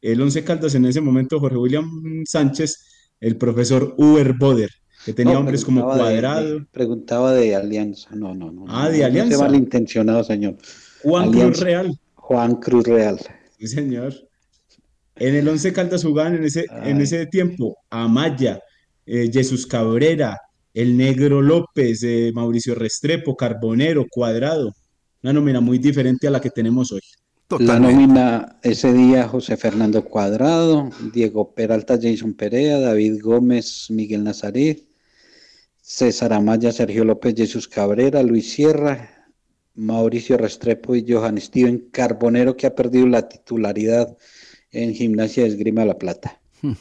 el 0.00 0.22
Once 0.22 0.44
Caldas 0.44 0.76
en 0.76 0.86
ese 0.86 1.00
momento, 1.00 1.40
Jorge 1.40 1.56
William 1.56 1.90
Sánchez, 2.24 2.78
el 3.20 3.36
profesor 3.36 3.94
Uber 3.98 4.34
Boder, 4.34 4.70
que 5.04 5.12
tenía 5.12 5.38
hombres 5.38 5.64
como 5.64 5.82
Cuadrado. 5.82 6.64
preguntaba 6.70 7.32
de 7.32 7.56
Alianza, 7.56 8.10
no, 8.14 8.34
no, 8.34 8.52
no. 8.52 8.64
Ah, 8.68 8.88
de 8.88 9.04
Alianza. 9.04 9.38
No 9.38 9.42
malintencionado, 9.42 10.22
señor. 10.22 10.56
Juan 11.02 11.32
Cruz 11.32 11.60
Real. 11.60 11.98
Juan 12.14 12.54
Cruz 12.56 12.84
Real. 12.86 13.18
Sí, 13.58 13.66
señor. 13.66 14.14
En 15.16 15.34
el 15.34 15.48
Once 15.48 15.72
Caldas 15.72 16.04
jugaban 16.04 16.36
en 16.36 16.44
ese, 16.44 16.66
en 16.84 17.00
ese 17.00 17.26
tiempo 17.26 17.78
Amaya, 17.90 18.60
eh, 19.06 19.30
Jesús 19.32 19.66
Cabrera, 19.66 20.38
el 20.74 20.96
Negro 20.96 21.40
López, 21.40 22.02
eh, 22.02 22.32
Mauricio 22.34 22.74
Restrepo, 22.74 23.34
Carbonero, 23.34 24.04
Cuadrado. 24.10 24.74
Una 25.22 25.32
nómina 25.32 25.60
muy 25.60 25.78
diferente 25.78 26.28
a 26.28 26.30
la 26.30 26.40
que 26.40 26.50
tenemos 26.50 26.92
hoy. 26.92 27.00
La 27.60 27.78
nómina 27.78 28.58
ese 28.62 28.92
día 28.92 29.28
José 29.28 29.56
Fernando 29.56 30.04
Cuadrado, 30.04 30.90
Diego 31.14 31.54
Peralta, 31.54 31.98
Jason 32.00 32.34
Perea, 32.34 32.80
David 32.80 33.20
Gómez, 33.22 33.86
Miguel 33.88 34.24
Nazaret, 34.24 34.82
César 35.80 36.32
Amaya, 36.32 36.72
Sergio 36.72 37.04
López, 37.04 37.34
Jesús 37.36 37.68
Cabrera, 37.68 38.22
Luis 38.22 38.52
Sierra, 38.52 39.30
Mauricio 39.76 40.36
Restrepo 40.36 40.96
y 40.96 41.04
Johan 41.08 41.40
Steven 41.40 41.88
Carbonero, 41.92 42.56
que 42.56 42.66
ha 42.66 42.74
perdido 42.74 43.06
la 43.06 43.28
titularidad 43.28 44.16
en 44.72 44.94
Gimnasia 44.94 45.44
de 45.44 45.50
Esgrima 45.50 45.84
La 45.84 45.98
Plata. 45.98 46.40
Hmm, 46.62 46.72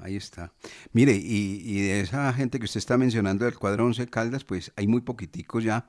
ahí 0.00 0.16
está. 0.16 0.52
Mire, 0.92 1.12
y, 1.14 1.80
de 1.80 2.00
esa 2.00 2.32
gente 2.32 2.58
que 2.58 2.64
usted 2.64 2.78
está 2.78 2.96
mencionando 2.96 3.44
del 3.44 3.58
cuadro 3.58 3.86
11 3.86 4.06
Caldas, 4.08 4.44
pues 4.44 4.72
hay 4.76 4.86
muy 4.86 5.00
poquiticos 5.00 5.64
ya. 5.64 5.86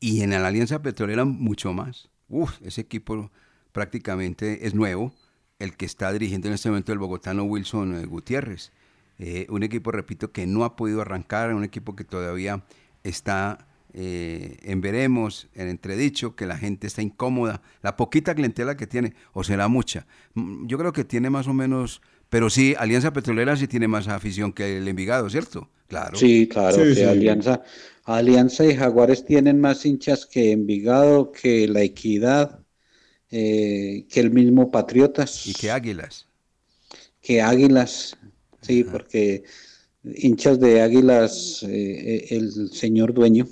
Y 0.00 0.22
en 0.22 0.30
la 0.30 0.46
Alianza 0.46 0.82
Petrolera 0.82 1.24
mucho 1.24 1.72
más. 1.72 2.10
Uf, 2.28 2.60
ese 2.62 2.82
equipo 2.82 3.30
prácticamente 3.72 4.66
es 4.66 4.74
nuevo. 4.74 5.12
El 5.58 5.76
que 5.76 5.86
está 5.86 6.12
dirigiendo 6.12 6.48
en 6.48 6.54
este 6.54 6.68
momento 6.68 6.92
el 6.92 6.98
bogotano 6.98 7.44
Wilson 7.44 7.94
eh, 7.94 8.06
Gutiérrez. 8.06 8.72
Eh, 9.18 9.46
un 9.48 9.62
equipo, 9.62 9.92
repito, 9.92 10.32
que 10.32 10.46
no 10.46 10.64
ha 10.64 10.76
podido 10.76 11.00
arrancar, 11.00 11.54
un 11.54 11.64
equipo 11.64 11.94
que 11.94 12.04
todavía 12.04 12.64
está 13.04 13.68
eh, 13.94 14.58
en 14.62 14.80
veremos, 14.80 15.48
en 15.54 15.68
entredicho, 15.68 16.36
que 16.36 16.46
la 16.46 16.58
gente 16.58 16.86
está 16.86 17.00
incómoda, 17.00 17.62
la 17.82 17.96
poquita 17.96 18.34
clientela 18.34 18.76
que 18.76 18.86
tiene, 18.86 19.14
o 19.32 19.44
será 19.44 19.68
mucha. 19.68 20.06
Mm, 20.34 20.66
yo 20.66 20.76
creo 20.78 20.92
que 20.92 21.04
tiene 21.04 21.30
más 21.30 21.48
o 21.48 21.54
menos, 21.54 22.02
pero 22.28 22.50
sí, 22.50 22.74
Alianza 22.78 23.12
Petrolera 23.12 23.56
sí 23.56 23.66
tiene 23.68 23.88
más 23.88 24.08
afición 24.08 24.52
que 24.52 24.78
el 24.78 24.88
Envigado, 24.88 25.30
¿cierto? 25.30 25.70
Claro. 25.86 26.18
Sí, 26.18 26.48
claro, 26.48 26.76
que 26.76 27.04
Alianza, 27.04 27.62
Alianza 28.04 28.66
y 28.66 28.74
Jaguares 28.74 29.24
tienen 29.24 29.60
más 29.60 29.86
hinchas 29.86 30.26
que 30.26 30.52
Envigado, 30.52 31.32
que 31.32 31.68
La 31.68 31.82
Equidad, 31.82 32.60
eh, 33.30 34.06
que 34.10 34.20
el 34.20 34.30
mismo 34.30 34.70
Patriotas. 34.70 35.46
Y 35.46 35.54
que 35.54 35.70
Águilas. 35.70 36.26
Que 37.20 37.40
Águilas, 37.40 38.16
Sí, 38.66 38.82
porque 38.84 39.44
hinchas 40.04 40.58
de 40.58 40.80
Águilas, 40.80 41.62
eh, 41.64 41.68
eh, 41.68 42.26
el 42.30 42.70
señor 42.72 43.12
dueño. 43.12 43.46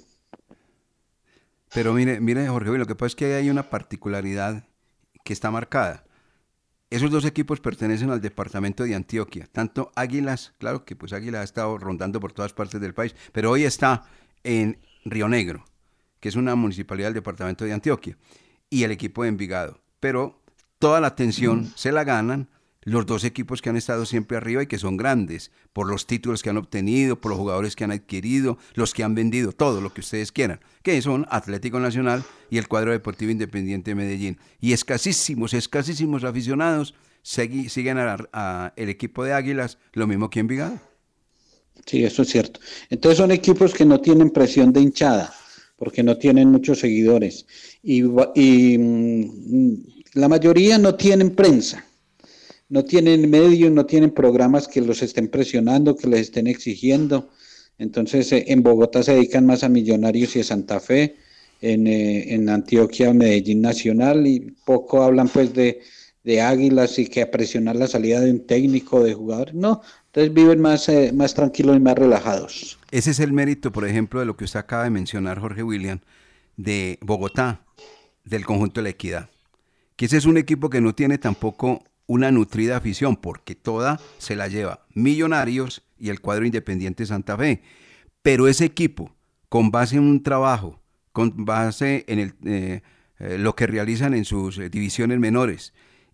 Pero 1.75 1.93
mire, 1.93 2.20
mire 2.20 2.49
Jorge, 2.49 2.77
lo 2.79 2.87
que 2.87 2.95
pasa 2.95 3.09
es 3.09 3.16
que 3.16 3.35
hay 3.35 3.51
una 3.51 3.70
particularidad 3.70 4.64
que 5.25 5.33
está 5.33 5.51
marcada. 5.51 6.05
Esos 6.91 7.11
dos 7.11 7.25
equipos 7.25 7.61
pertenecen 7.61 8.11
al 8.11 8.20
departamento 8.20 8.85
de 8.85 8.95
Antioquia. 8.95 9.49
Tanto 9.51 9.91
Águilas, 9.95 10.53
claro 10.59 10.85
que 10.85 10.95
pues 10.95 11.14
Águilas 11.14 11.41
ha 11.41 11.45
estado 11.45 11.79
rondando 11.79 12.20
por 12.20 12.33
todas 12.33 12.53
partes 12.53 12.81
del 12.81 12.93
país, 12.93 13.14
pero 13.33 13.51
hoy 13.51 13.64
está 13.64 14.05
en 14.45 14.79
Río 15.07 15.29
Negro, 15.29 15.64
que 16.20 16.29
es 16.29 16.37
una 16.37 16.55
municipalidad 16.55 17.09
del 17.09 17.14
departamento 17.14 17.64
de 17.64 17.73
Antioquia, 17.73 18.18
y 18.68 18.85
el 18.85 18.91
equipo 18.91 19.23
de 19.23 19.31
Envigado. 19.31 19.81
Pero 20.01 20.43
toda 20.79 21.01
la 21.01 21.07
atención 21.07 21.73
se 21.75 21.93
la 21.93 22.05
ganan 22.05 22.49
los 22.83 23.07
dos 23.07 23.24
equipos 23.24 23.62
que 23.62 23.70
han 23.70 23.76
estado 23.76 24.07
siempre 24.07 24.37
arriba 24.37 24.62
y 24.62 24.66
que 24.66 24.78
son 24.78 24.97
grandes, 24.97 25.51
por 25.72 25.89
los 25.89 26.07
títulos 26.07 26.43
que 26.43 26.51
han 26.51 26.57
obtenido, 26.57 27.20
por 27.20 27.30
los 27.30 27.39
jugadores 27.39 27.76
que 27.76 27.85
han 27.85 27.93
adquirido, 27.93 28.59
los 28.74 28.93
que 28.93 29.05
han 29.05 29.14
vendido, 29.14 29.53
todo 29.53 29.80
lo 29.80 29.93
que 29.93 30.01
ustedes 30.01 30.33
quieran, 30.33 30.61
que 30.83 31.01
son 31.03 31.26
Atlético 31.30 31.80
Nacional 31.80 32.24
y 32.51 32.59
el 32.59 32.68
cuadro 32.68 32.93
deportivo 32.93 33.30
independiente 33.30 33.93
de 33.93 33.95
Medellín. 33.95 34.39
Y 34.61 34.72
escasísimos, 34.72 35.55
escasísimos 35.55 36.24
aficionados 36.24 36.95
siguen 37.22 37.99
al 37.99 38.28
el 38.76 38.89
equipo 38.89 39.24
de 39.24 39.33
Águilas, 39.33 39.78
lo 39.93 40.07
mismo 40.07 40.28
que 40.28 40.41
Envigado. 40.41 40.80
Sí, 41.87 42.05
eso 42.05 42.22
es 42.22 42.28
cierto. 42.28 42.61
Entonces 42.91 43.18
son 43.18 43.30
equipos 43.30 43.74
que 43.74 43.85
no 43.85 44.01
tienen 44.01 44.30
presión 44.30 44.72
de 44.72 44.80
hinchada, 44.80 45.33
porque 45.76 46.03
no 46.03 46.16
tienen 46.16 46.49
muchos 46.51 46.80
seguidores. 46.80 47.47
Y, 47.83 48.03
mm, 48.03 49.74
la 50.14 50.28
mayoría 50.28 50.78
no 50.78 50.95
tienen 50.95 51.35
prensa 51.35 51.85
no 52.73 52.83
tienen 52.85 53.29
medios, 53.29 53.70
no 53.70 53.85
tienen 53.85 54.12
programas 54.12 54.66
que 54.66 54.81
los 54.81 55.03
estén 55.03 55.29
presionando, 55.29 55.95
que 55.95 56.07
les 56.09 56.20
estén 56.23 56.47
exigiendo. 56.47 57.29
Entonces, 57.77 58.33
eh, 58.33 58.47
en 58.49 58.62
Bogotá 58.62 59.03
se 59.03 59.12
dedican 59.12 59.45
más 59.45 59.62
a 59.62 59.68
Millonarios 59.68 60.35
y 60.37 60.41
a 60.41 60.45
Santa 60.45 60.81
Fe, 60.81 61.16
en, 61.61 61.87
eh, 61.87 62.33
en 62.33 62.49
Antioquia, 62.49 63.12
Medellín 63.12 63.61
Nacional, 63.61 64.27
y 64.27 64.57
poco 64.64 65.03
hablan 65.03 65.29
pues 65.29 65.53
de, 65.53 65.83
de, 66.25 66.41
Águilas 66.41 66.99
y 66.99 67.09
que 67.09 67.20
a 67.20 67.31
presionar 67.31 67.77
la 67.77 67.89
salida 67.89 68.20
de 68.20 68.31
un 68.31 68.47
técnico, 68.47 69.05
de 69.05 69.12
jugadores. 69.12 69.53
No, 69.53 69.83
entonces 70.07 70.33
viven 70.33 70.62
más, 70.62 70.89
eh, 70.89 71.12
más 71.12 71.35
tranquilos 71.35 71.77
y 71.77 71.81
más 71.81 71.95
relajados. 71.95 72.79
Ese 72.91 73.11
es 73.11 73.20
el 73.20 73.35
mérito, 73.35 73.70
por 73.70 73.87
ejemplo, 73.87 74.20
de 74.20 74.25
lo 74.25 74.39
que 74.39 74.45
usted 74.45 74.61
acaba 74.61 74.85
de 74.85 74.91
mencionar, 74.91 75.39
Jorge 75.39 75.62
William, 75.62 76.01
de 76.57 76.99
Bogotá, 77.03 77.66
del 78.25 78.47
conjunto 78.47 78.81
de 78.81 78.85
la 78.85 78.91
equidad. 78.91 79.29
Que 79.95 80.07
ese 80.07 80.16
es 80.16 80.25
un 80.25 80.39
equipo 80.39 80.70
que 80.70 80.81
no 80.81 80.95
tiene 80.95 81.18
tampoco 81.18 81.85
una 82.12 82.30
nutrida 82.30 82.76
afición, 82.76 83.16
porque 83.16 83.54
toda 83.54 83.98
se 84.18 84.36
la 84.36 84.46
lleva 84.46 84.84
Millonarios 84.92 85.82
y 85.98 86.10
el 86.10 86.20
cuadro 86.20 86.44
Independiente 86.44 87.06
Santa 87.06 87.38
Fe. 87.38 87.62
Pero 88.20 88.48
ese 88.48 88.66
equipo, 88.66 89.14
con 89.48 89.70
base 89.70 89.96
en 89.96 90.02
un 90.02 90.22
trabajo, 90.22 90.78
con 91.12 91.46
base 91.46 92.04
en 92.08 92.34
eh, 92.44 92.82
eh, 93.18 93.38
lo 93.38 93.56
que 93.56 93.66
realizan 93.66 94.12
en 94.12 94.26
sus 94.26 94.58
eh, 94.58 94.68
divisiones 94.68 95.18
menores 95.20 95.72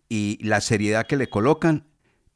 y 0.08 0.38
la 0.40 0.60
seriedad 0.60 1.06
que 1.08 1.16
le 1.16 1.28
colocan, 1.28 1.84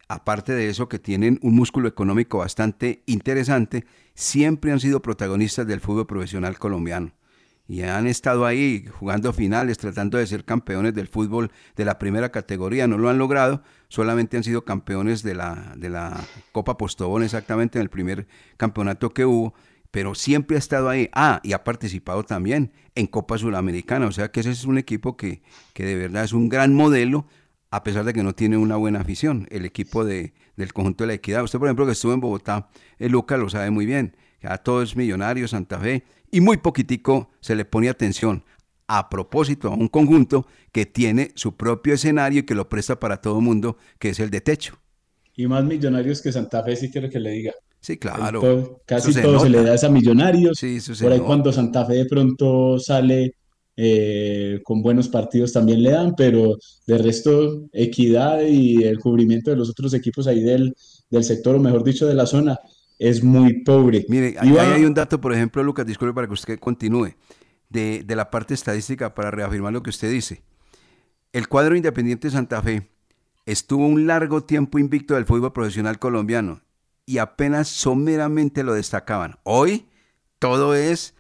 aparte 0.09 0.53
de 0.53 0.69
eso 0.69 0.89
que 0.89 0.99
tienen 0.99 1.39
un 1.41 1.55
músculo 1.55 1.87
económico 1.87 2.39
bastante 2.39 3.05
interesante, 3.07 3.87
siempre 4.15 4.73
han 4.73 4.81
sido 4.81 5.03
protagonistas 5.03 5.69
del 5.69 5.81
fútbol 5.81 6.09
profesional 6.09 6.59
colombiano 6.59 7.13
y 7.69 7.83
han 7.83 8.07
estado 8.07 8.45
ahí 8.45 8.87
jugando 8.99 9.33
finales, 9.33 9.79
tratando 9.79 10.19
de 10.19 10.27
ser 10.27 10.45
campeones 10.45 10.95
del 10.95 11.09
fútbol 11.09 11.51
de 11.77 11.85
la 11.85 11.99
primera 11.99 12.31
categoría. 12.31 12.87
No 12.87 12.99
lo 12.99 13.09
han 13.09 13.19
logrado, 13.19 13.63
solamente 13.89 14.37
han 14.37 14.45
sido 14.45 14.65
campeones 14.65 15.23
de 15.23 15.35
la, 15.35 15.75
de 15.77 15.89
la 15.89 16.21
Copa 16.51 16.77
Postobón 16.77 17.23
exactamente 17.23 17.79
en 17.79 17.83
el 17.83 17.91
primer 17.91 18.27
campeonato 18.57 19.11
que 19.11 19.25
hubo, 19.25 19.55
pero 19.91 20.15
siempre 20.15 20.57
ha 20.57 20.59
estado 20.59 20.89
ahí. 20.89 21.09
Ah, 21.13 21.41
y 21.45 21.53
ha 21.53 21.65
participado 21.65 22.25
también 22.25 22.73
en 22.95 23.07
Copa 23.07 23.39
Sudamericana, 23.39 24.07
o 24.07 24.13
sea 24.13 24.31
que 24.31 24.41
ese 24.41 24.51
es 24.51 24.65
un 24.65 24.79
equipo 24.79 25.17
que, 25.17 25.43
que 25.73 25.85
de 25.85 25.97
verdad 25.97 26.25
es 26.25 26.33
un 26.33 26.49
gran 26.49 26.75
modelo, 26.75 27.27
a 27.71 27.85
pesar 27.85 28.05
de 28.05 28.13
que 28.13 28.23
no 28.23 28.35
tiene 28.35 28.59
una 28.59 28.77
buena 28.77 29.01
afición, 29.01 29.47
el 29.51 29.65
equipo 29.65 30.05
de, 30.05 30.35
del 30.57 30.73
conjunto 30.75 31.05
de 31.05 31.09
la 31.09 31.15
equidad. 31.15 31.43
Usted, 31.43 31.59
por 31.59 31.69
ejemplo, 31.69 31.87
que 31.87 31.93
estuvo 31.93 32.13
en 32.13 32.21
Bogotá, 32.21 32.69
el 32.99 33.07
eh, 33.07 33.11
Luca 33.11 33.37
lo 33.37 33.49
sabe 33.49 33.71
muy 33.71 33.87
bien, 33.87 34.15
ya 34.43 34.59
todo 34.59 34.83
es 34.83 34.97
millonario, 34.97 35.49
Santa 35.49 35.79
Fe, 35.79 36.05
y 36.33 36.41
muy 36.41 36.57
poquitico 36.57 37.31
se 37.41 37.55
le 37.55 37.65
pone 37.65 37.89
atención 37.89 38.43
a 38.89 39.09
propósito 39.09 39.69
a 39.69 39.75
un 39.75 39.89
conjunto 39.89 40.47
que 40.73 40.87
tiene 40.87 41.31
su 41.35 41.57
propio 41.57 41.95
escenario 41.95 42.41
y 42.41 42.43
que 42.43 42.55
lo 42.55 42.69
presta 42.69 42.99
para 42.99 43.19
todo 43.21 43.39
el 43.39 43.45
mundo, 43.45 43.77
que 43.99 44.09
es 44.09 44.19
el 44.19 44.31
de 44.31 44.41
techo. 44.41 44.79
Y 45.37 45.47
más 45.47 45.65
millonarios 45.65 46.21
que 46.21 46.33
Santa 46.33 46.65
Fe, 46.65 46.75
si 46.77 46.91
quiero 46.91 47.09
que 47.09 47.21
le 47.21 47.31
diga. 47.31 47.53
Sí, 47.81 47.97
claro. 47.97 48.81
casi 48.87 49.15
todo 49.15 49.41
se 49.41 49.51
le 49.51 49.63
da 49.63 49.75
a 49.75 49.89
millonarios. 49.89 50.61
Por 51.01 51.13
ahí 51.13 51.21
cuando 51.21 51.53
Santa 51.53 51.85
Fe 51.85 51.95
de 51.95 52.07
pronto 52.07 52.79
sale 52.79 53.35
eh, 53.77 54.61
con 54.63 54.83
buenos 54.83 55.09
partidos 55.09 55.53
también 55.53 55.83
le 55.83 55.91
dan, 55.91 56.15
pero 56.15 56.57
de 56.87 56.99
resto 56.99 57.69
equidad 57.73 58.43
y 58.43 58.85
el 58.85 58.99
cubrimiento 58.99 59.51
de 59.51 59.57
los 59.57 59.71
otros 59.71 59.95
equipos 59.95 60.27
ahí 60.27 60.43
del, 60.43 60.75
del 61.09 61.25
sector, 61.25 61.57
o 61.57 61.61
mejor 61.61 61.83
dicho, 61.83 62.07
de 62.07 62.15
la 62.15 62.27
zona, 62.27 62.59
es 62.99 63.23
muy 63.23 63.63
pobre. 63.63 64.05
Mire, 64.09 64.37
ahí 64.39 64.57
hay 64.57 64.85
un 64.85 64.95
dato, 64.95 65.21
por 65.21 65.33
ejemplo, 65.33 65.63
Lucas, 65.63 65.87
disculpe 65.87 66.15
para 66.15 66.27
que 66.27 66.35
usted 66.35 66.59
continúe, 66.59 67.15
de, 67.69 68.03
de 68.05 68.17
la 68.17 68.31
parte 68.31 68.55
estadística 68.55 69.15
para 69.15 69.31
reafirmar 69.31 69.73
lo 69.73 69.83
que 69.83 69.91
usted 69.91 70.11
dice. 70.11 70.43
El 71.33 71.49
cuadro 71.49 71.75
Independiente 71.75 72.31
Santa 72.31 72.61
Fe 72.63 72.89
estuvo 73.47 73.87
un 73.87 74.07
largo 74.07 74.45
tiempo 74.45 74.79
invicto 74.79 75.15
del 75.15 75.25
fútbol 75.25 75.53
profesional 75.53 75.99
colombiano 75.99 76.63
y 77.07 77.19
apenas 77.19 77.69
someramente 77.69 78.63
lo 78.63 78.75
destacaban. 78.75 79.37
Hoy 79.43 79.87
todo 80.39 80.75
es 80.75 81.15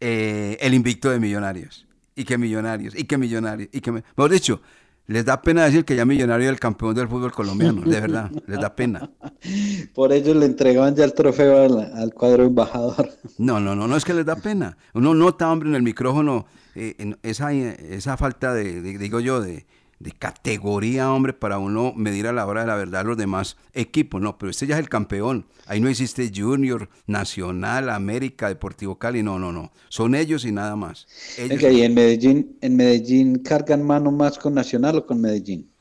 eh, 0.00 0.58
el 0.60 0.74
invicto 0.74 1.10
de 1.10 1.18
Millonarios. 1.18 1.86
Y 2.16 2.24
que 2.24 2.38
Millonarios, 2.38 2.94
y 2.94 3.04
que 3.04 3.18
Millonarios, 3.18 3.68
y 3.72 3.80
que... 3.80 3.90
Mejor 3.90 4.30
dicho, 4.30 4.60
les 5.06 5.24
da 5.24 5.42
pena 5.42 5.64
decir 5.64 5.84
que 5.84 5.96
ya 5.96 6.04
Millonario 6.04 6.46
es 6.46 6.52
el 6.52 6.60
campeón 6.60 6.94
del 6.94 7.08
fútbol 7.08 7.32
colombiano, 7.32 7.82
de 7.82 8.00
verdad, 8.00 8.30
les 8.46 8.58
da 8.58 8.74
pena. 8.74 9.10
Por 9.94 10.12
ello 10.12 10.34
le 10.34 10.46
entregaban 10.46 10.94
ya 10.94 11.04
el 11.04 11.12
trofeo 11.12 11.64
al, 11.94 12.14
cuadro 12.14 12.44
embajador. 12.44 13.10
No, 13.38 13.60
no, 13.60 13.74
no, 13.74 13.86
no 13.86 13.96
es 13.96 14.04
que 14.04 14.14
les 14.14 14.24
da 14.24 14.36
pena. 14.36 14.78
Uno 14.94 15.14
nota, 15.14 15.50
hombre, 15.50 15.68
en 15.68 15.74
el 15.74 15.82
micrófono 15.82 16.46
eh, 16.74 17.14
esa, 17.22 17.52
esa 17.52 18.16
falta 18.16 18.54
de, 18.54 18.80
digo 18.80 19.20
yo, 19.20 19.40
de, 19.40 19.66
de 20.04 20.12
categoría, 20.12 21.10
hombre, 21.10 21.32
para 21.32 21.56
uno 21.56 21.94
medir 21.96 22.26
a 22.26 22.32
la 22.34 22.46
hora 22.46 22.60
de 22.60 22.66
la 22.66 22.76
verdad 22.76 23.06
los 23.06 23.16
demás 23.16 23.56
equipos. 23.72 24.20
No, 24.20 24.36
pero 24.36 24.50
este 24.50 24.66
ya 24.66 24.74
es 24.74 24.80
el 24.80 24.90
campeón. 24.90 25.46
Ahí 25.64 25.80
no 25.80 25.88
existe 25.88 26.30
Junior, 26.32 26.90
Nacional, 27.06 27.88
América, 27.88 28.48
Deportivo 28.48 28.98
Cali. 28.98 29.22
No, 29.22 29.38
no, 29.38 29.50
no. 29.50 29.72
Son 29.88 30.14
ellos 30.14 30.44
y 30.44 30.52
nada 30.52 30.76
más. 30.76 31.06
¿y 31.38 31.80
en 31.80 31.94
Medellín, 31.94 32.58
en 32.60 32.76
Medellín 32.76 33.38
cargan 33.38 33.82
mano 33.82 34.10
más 34.12 34.38
con 34.38 34.52
Nacional 34.52 34.98
o 34.98 35.06
con 35.06 35.22
Medellín? 35.22 35.72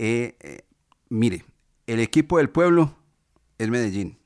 Eh, 0.00 0.36
eh, 0.40 0.62
mire, 1.08 1.44
el 1.86 2.00
equipo 2.00 2.38
del 2.38 2.50
pueblo 2.50 2.96
es 3.56 3.68
Medellín. 3.68 4.18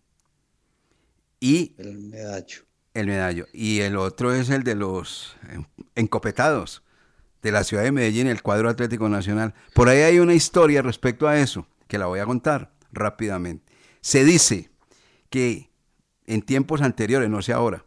Y 1.38 1.74
el 1.76 1.98
medallo. 1.98 2.62
El 2.94 3.08
medallo. 3.08 3.46
Y 3.52 3.80
el 3.80 3.98
otro 3.98 4.32
es 4.32 4.48
el 4.48 4.62
de 4.62 4.74
los 4.74 5.36
encopetados 5.94 6.83
de 7.44 7.52
la 7.52 7.62
ciudad 7.62 7.82
de 7.82 7.92
Medellín, 7.92 8.26
el 8.26 8.42
cuadro 8.42 8.70
Atlético 8.70 9.06
Nacional. 9.10 9.52
Por 9.74 9.90
ahí 9.90 10.00
hay 10.00 10.18
una 10.18 10.32
historia 10.32 10.80
respecto 10.80 11.28
a 11.28 11.38
eso, 11.38 11.68
que 11.86 11.98
la 11.98 12.06
voy 12.06 12.18
a 12.18 12.24
contar 12.24 12.72
rápidamente. 12.90 13.70
Se 14.00 14.24
dice 14.24 14.70
que 15.28 15.70
en 16.26 16.40
tiempos 16.40 16.80
anteriores, 16.80 17.28
no 17.28 17.42
sé 17.42 17.52
ahora, 17.52 17.84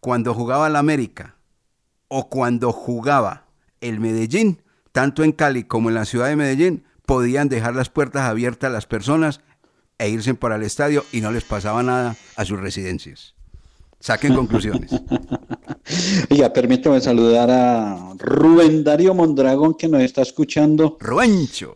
cuando 0.00 0.32
jugaba 0.32 0.70
la 0.70 0.78
América 0.78 1.36
o 2.08 2.30
cuando 2.30 2.72
jugaba 2.72 3.44
el 3.82 4.00
Medellín, 4.00 4.62
tanto 4.92 5.24
en 5.24 5.32
Cali 5.32 5.64
como 5.64 5.90
en 5.90 5.94
la 5.94 6.06
ciudad 6.06 6.28
de 6.28 6.36
Medellín, 6.36 6.84
podían 7.04 7.50
dejar 7.50 7.74
las 7.74 7.90
puertas 7.90 8.22
abiertas 8.22 8.70
a 8.70 8.72
las 8.72 8.86
personas 8.86 9.42
e 9.98 10.08
irse 10.08 10.32
para 10.32 10.56
el 10.56 10.62
estadio 10.62 11.04
y 11.12 11.20
no 11.20 11.32
les 11.32 11.44
pasaba 11.44 11.82
nada 11.82 12.16
a 12.34 12.44
sus 12.46 12.58
residencias. 12.58 13.34
Saquen 14.00 14.34
conclusiones. 14.34 14.90
Ya 16.30 16.52
permítame 16.52 17.00
saludar 17.00 17.50
a 17.50 18.14
Rubén 18.16 18.84
Darío 18.84 19.12
Mondragón 19.12 19.74
que 19.74 19.88
nos 19.88 20.02
está 20.02 20.22
escuchando. 20.22 20.96
Ruencho. 21.00 21.74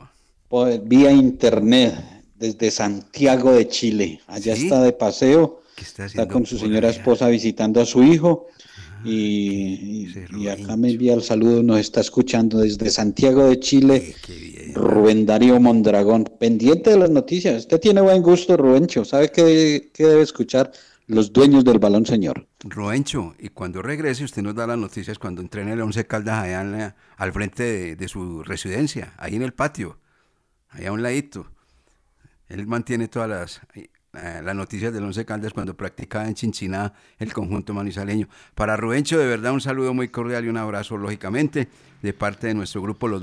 vía 0.84 1.10
internet 1.10 1.94
desde 2.36 2.70
Santiago 2.70 3.52
de 3.52 3.66
Chile. 3.66 4.20
Allá 4.28 4.54
está 4.54 4.80
de 4.82 4.92
paseo. 4.92 5.62
Está, 5.98 6.28
con 6.28 6.46
su 6.46 6.56
señora 6.58 6.90
esposa 6.90 7.28
visitando 7.28 7.80
a 7.80 7.86
su 7.86 8.04
hijo. 8.04 8.46
y, 9.04 10.06
acá 10.48 10.76
me 10.76 10.90
envía 10.90 11.14
el 11.14 11.22
saludo, 11.22 11.62
nos 11.62 11.80
está 11.80 12.00
escuchando 12.00 12.60
desde 12.60 12.88
Santiago 12.90 13.48
de 13.48 13.58
Chile, 13.58 14.14
Rubén 14.74 15.26
Darío 15.26 15.58
Mondragón, 15.58 16.24
pendiente 16.38 16.90
de 16.90 16.98
las 16.98 17.10
noticias. 17.10 17.62
Usted 17.62 17.80
tiene 17.80 18.00
buen 18.00 18.22
gusto, 18.22 18.56
Rubencho, 18.56 19.04
¿sabe 19.04 19.30
qué, 19.30 19.90
qué 19.92 20.06
debe 20.06 20.22
escuchar? 20.22 20.70
Los 21.06 21.32
dueños 21.32 21.64
del 21.64 21.78
balón, 21.78 22.06
señor. 22.06 22.46
Roencho, 22.60 23.34
y 23.38 23.50
cuando 23.50 23.82
regrese 23.82 24.24
usted 24.24 24.42
nos 24.42 24.54
da 24.54 24.66
las 24.66 24.78
noticias 24.78 25.18
cuando 25.18 25.42
entrene 25.42 25.72
el 25.72 25.80
Once 25.82 26.06
Caldas 26.06 26.44
allá 26.44 26.96
al 27.16 27.32
frente 27.32 27.96
de, 27.96 28.08
su 28.08 28.42
residencia, 28.42 29.12
ahí 29.18 29.36
en 29.36 29.42
el 29.42 29.52
patio, 29.52 29.98
allá 30.70 30.88
a 30.88 30.92
un 30.92 31.02
ladito. 31.02 31.46
Él 32.48 32.66
mantiene 32.66 33.08
todas 33.08 33.28
las, 33.28 33.60
eh, 33.74 33.90
las 34.12 34.54
noticias 34.54 34.92
del 34.92 35.04
Once 35.04 35.24
Caldas 35.24 35.52
cuando 35.52 35.76
practicaba 35.76 36.26
en 36.26 36.34
Chinchiná 36.34 36.94
el 37.18 37.32
conjunto 37.32 37.74
manizaleño. 37.74 38.28
Para 38.54 38.76
Rubencho, 38.76 39.18
de 39.18 39.26
verdad 39.26 39.52
un 39.52 39.60
saludo 39.60 39.92
muy 39.92 40.08
cordial 40.08 40.46
y 40.46 40.48
un 40.48 40.56
abrazo, 40.56 40.96
lógicamente, 40.96 41.68
de 42.00 42.12
parte 42.14 42.46
de 42.46 42.54
nuestro 42.54 42.80
grupo 42.80 43.08
Los 43.08 43.22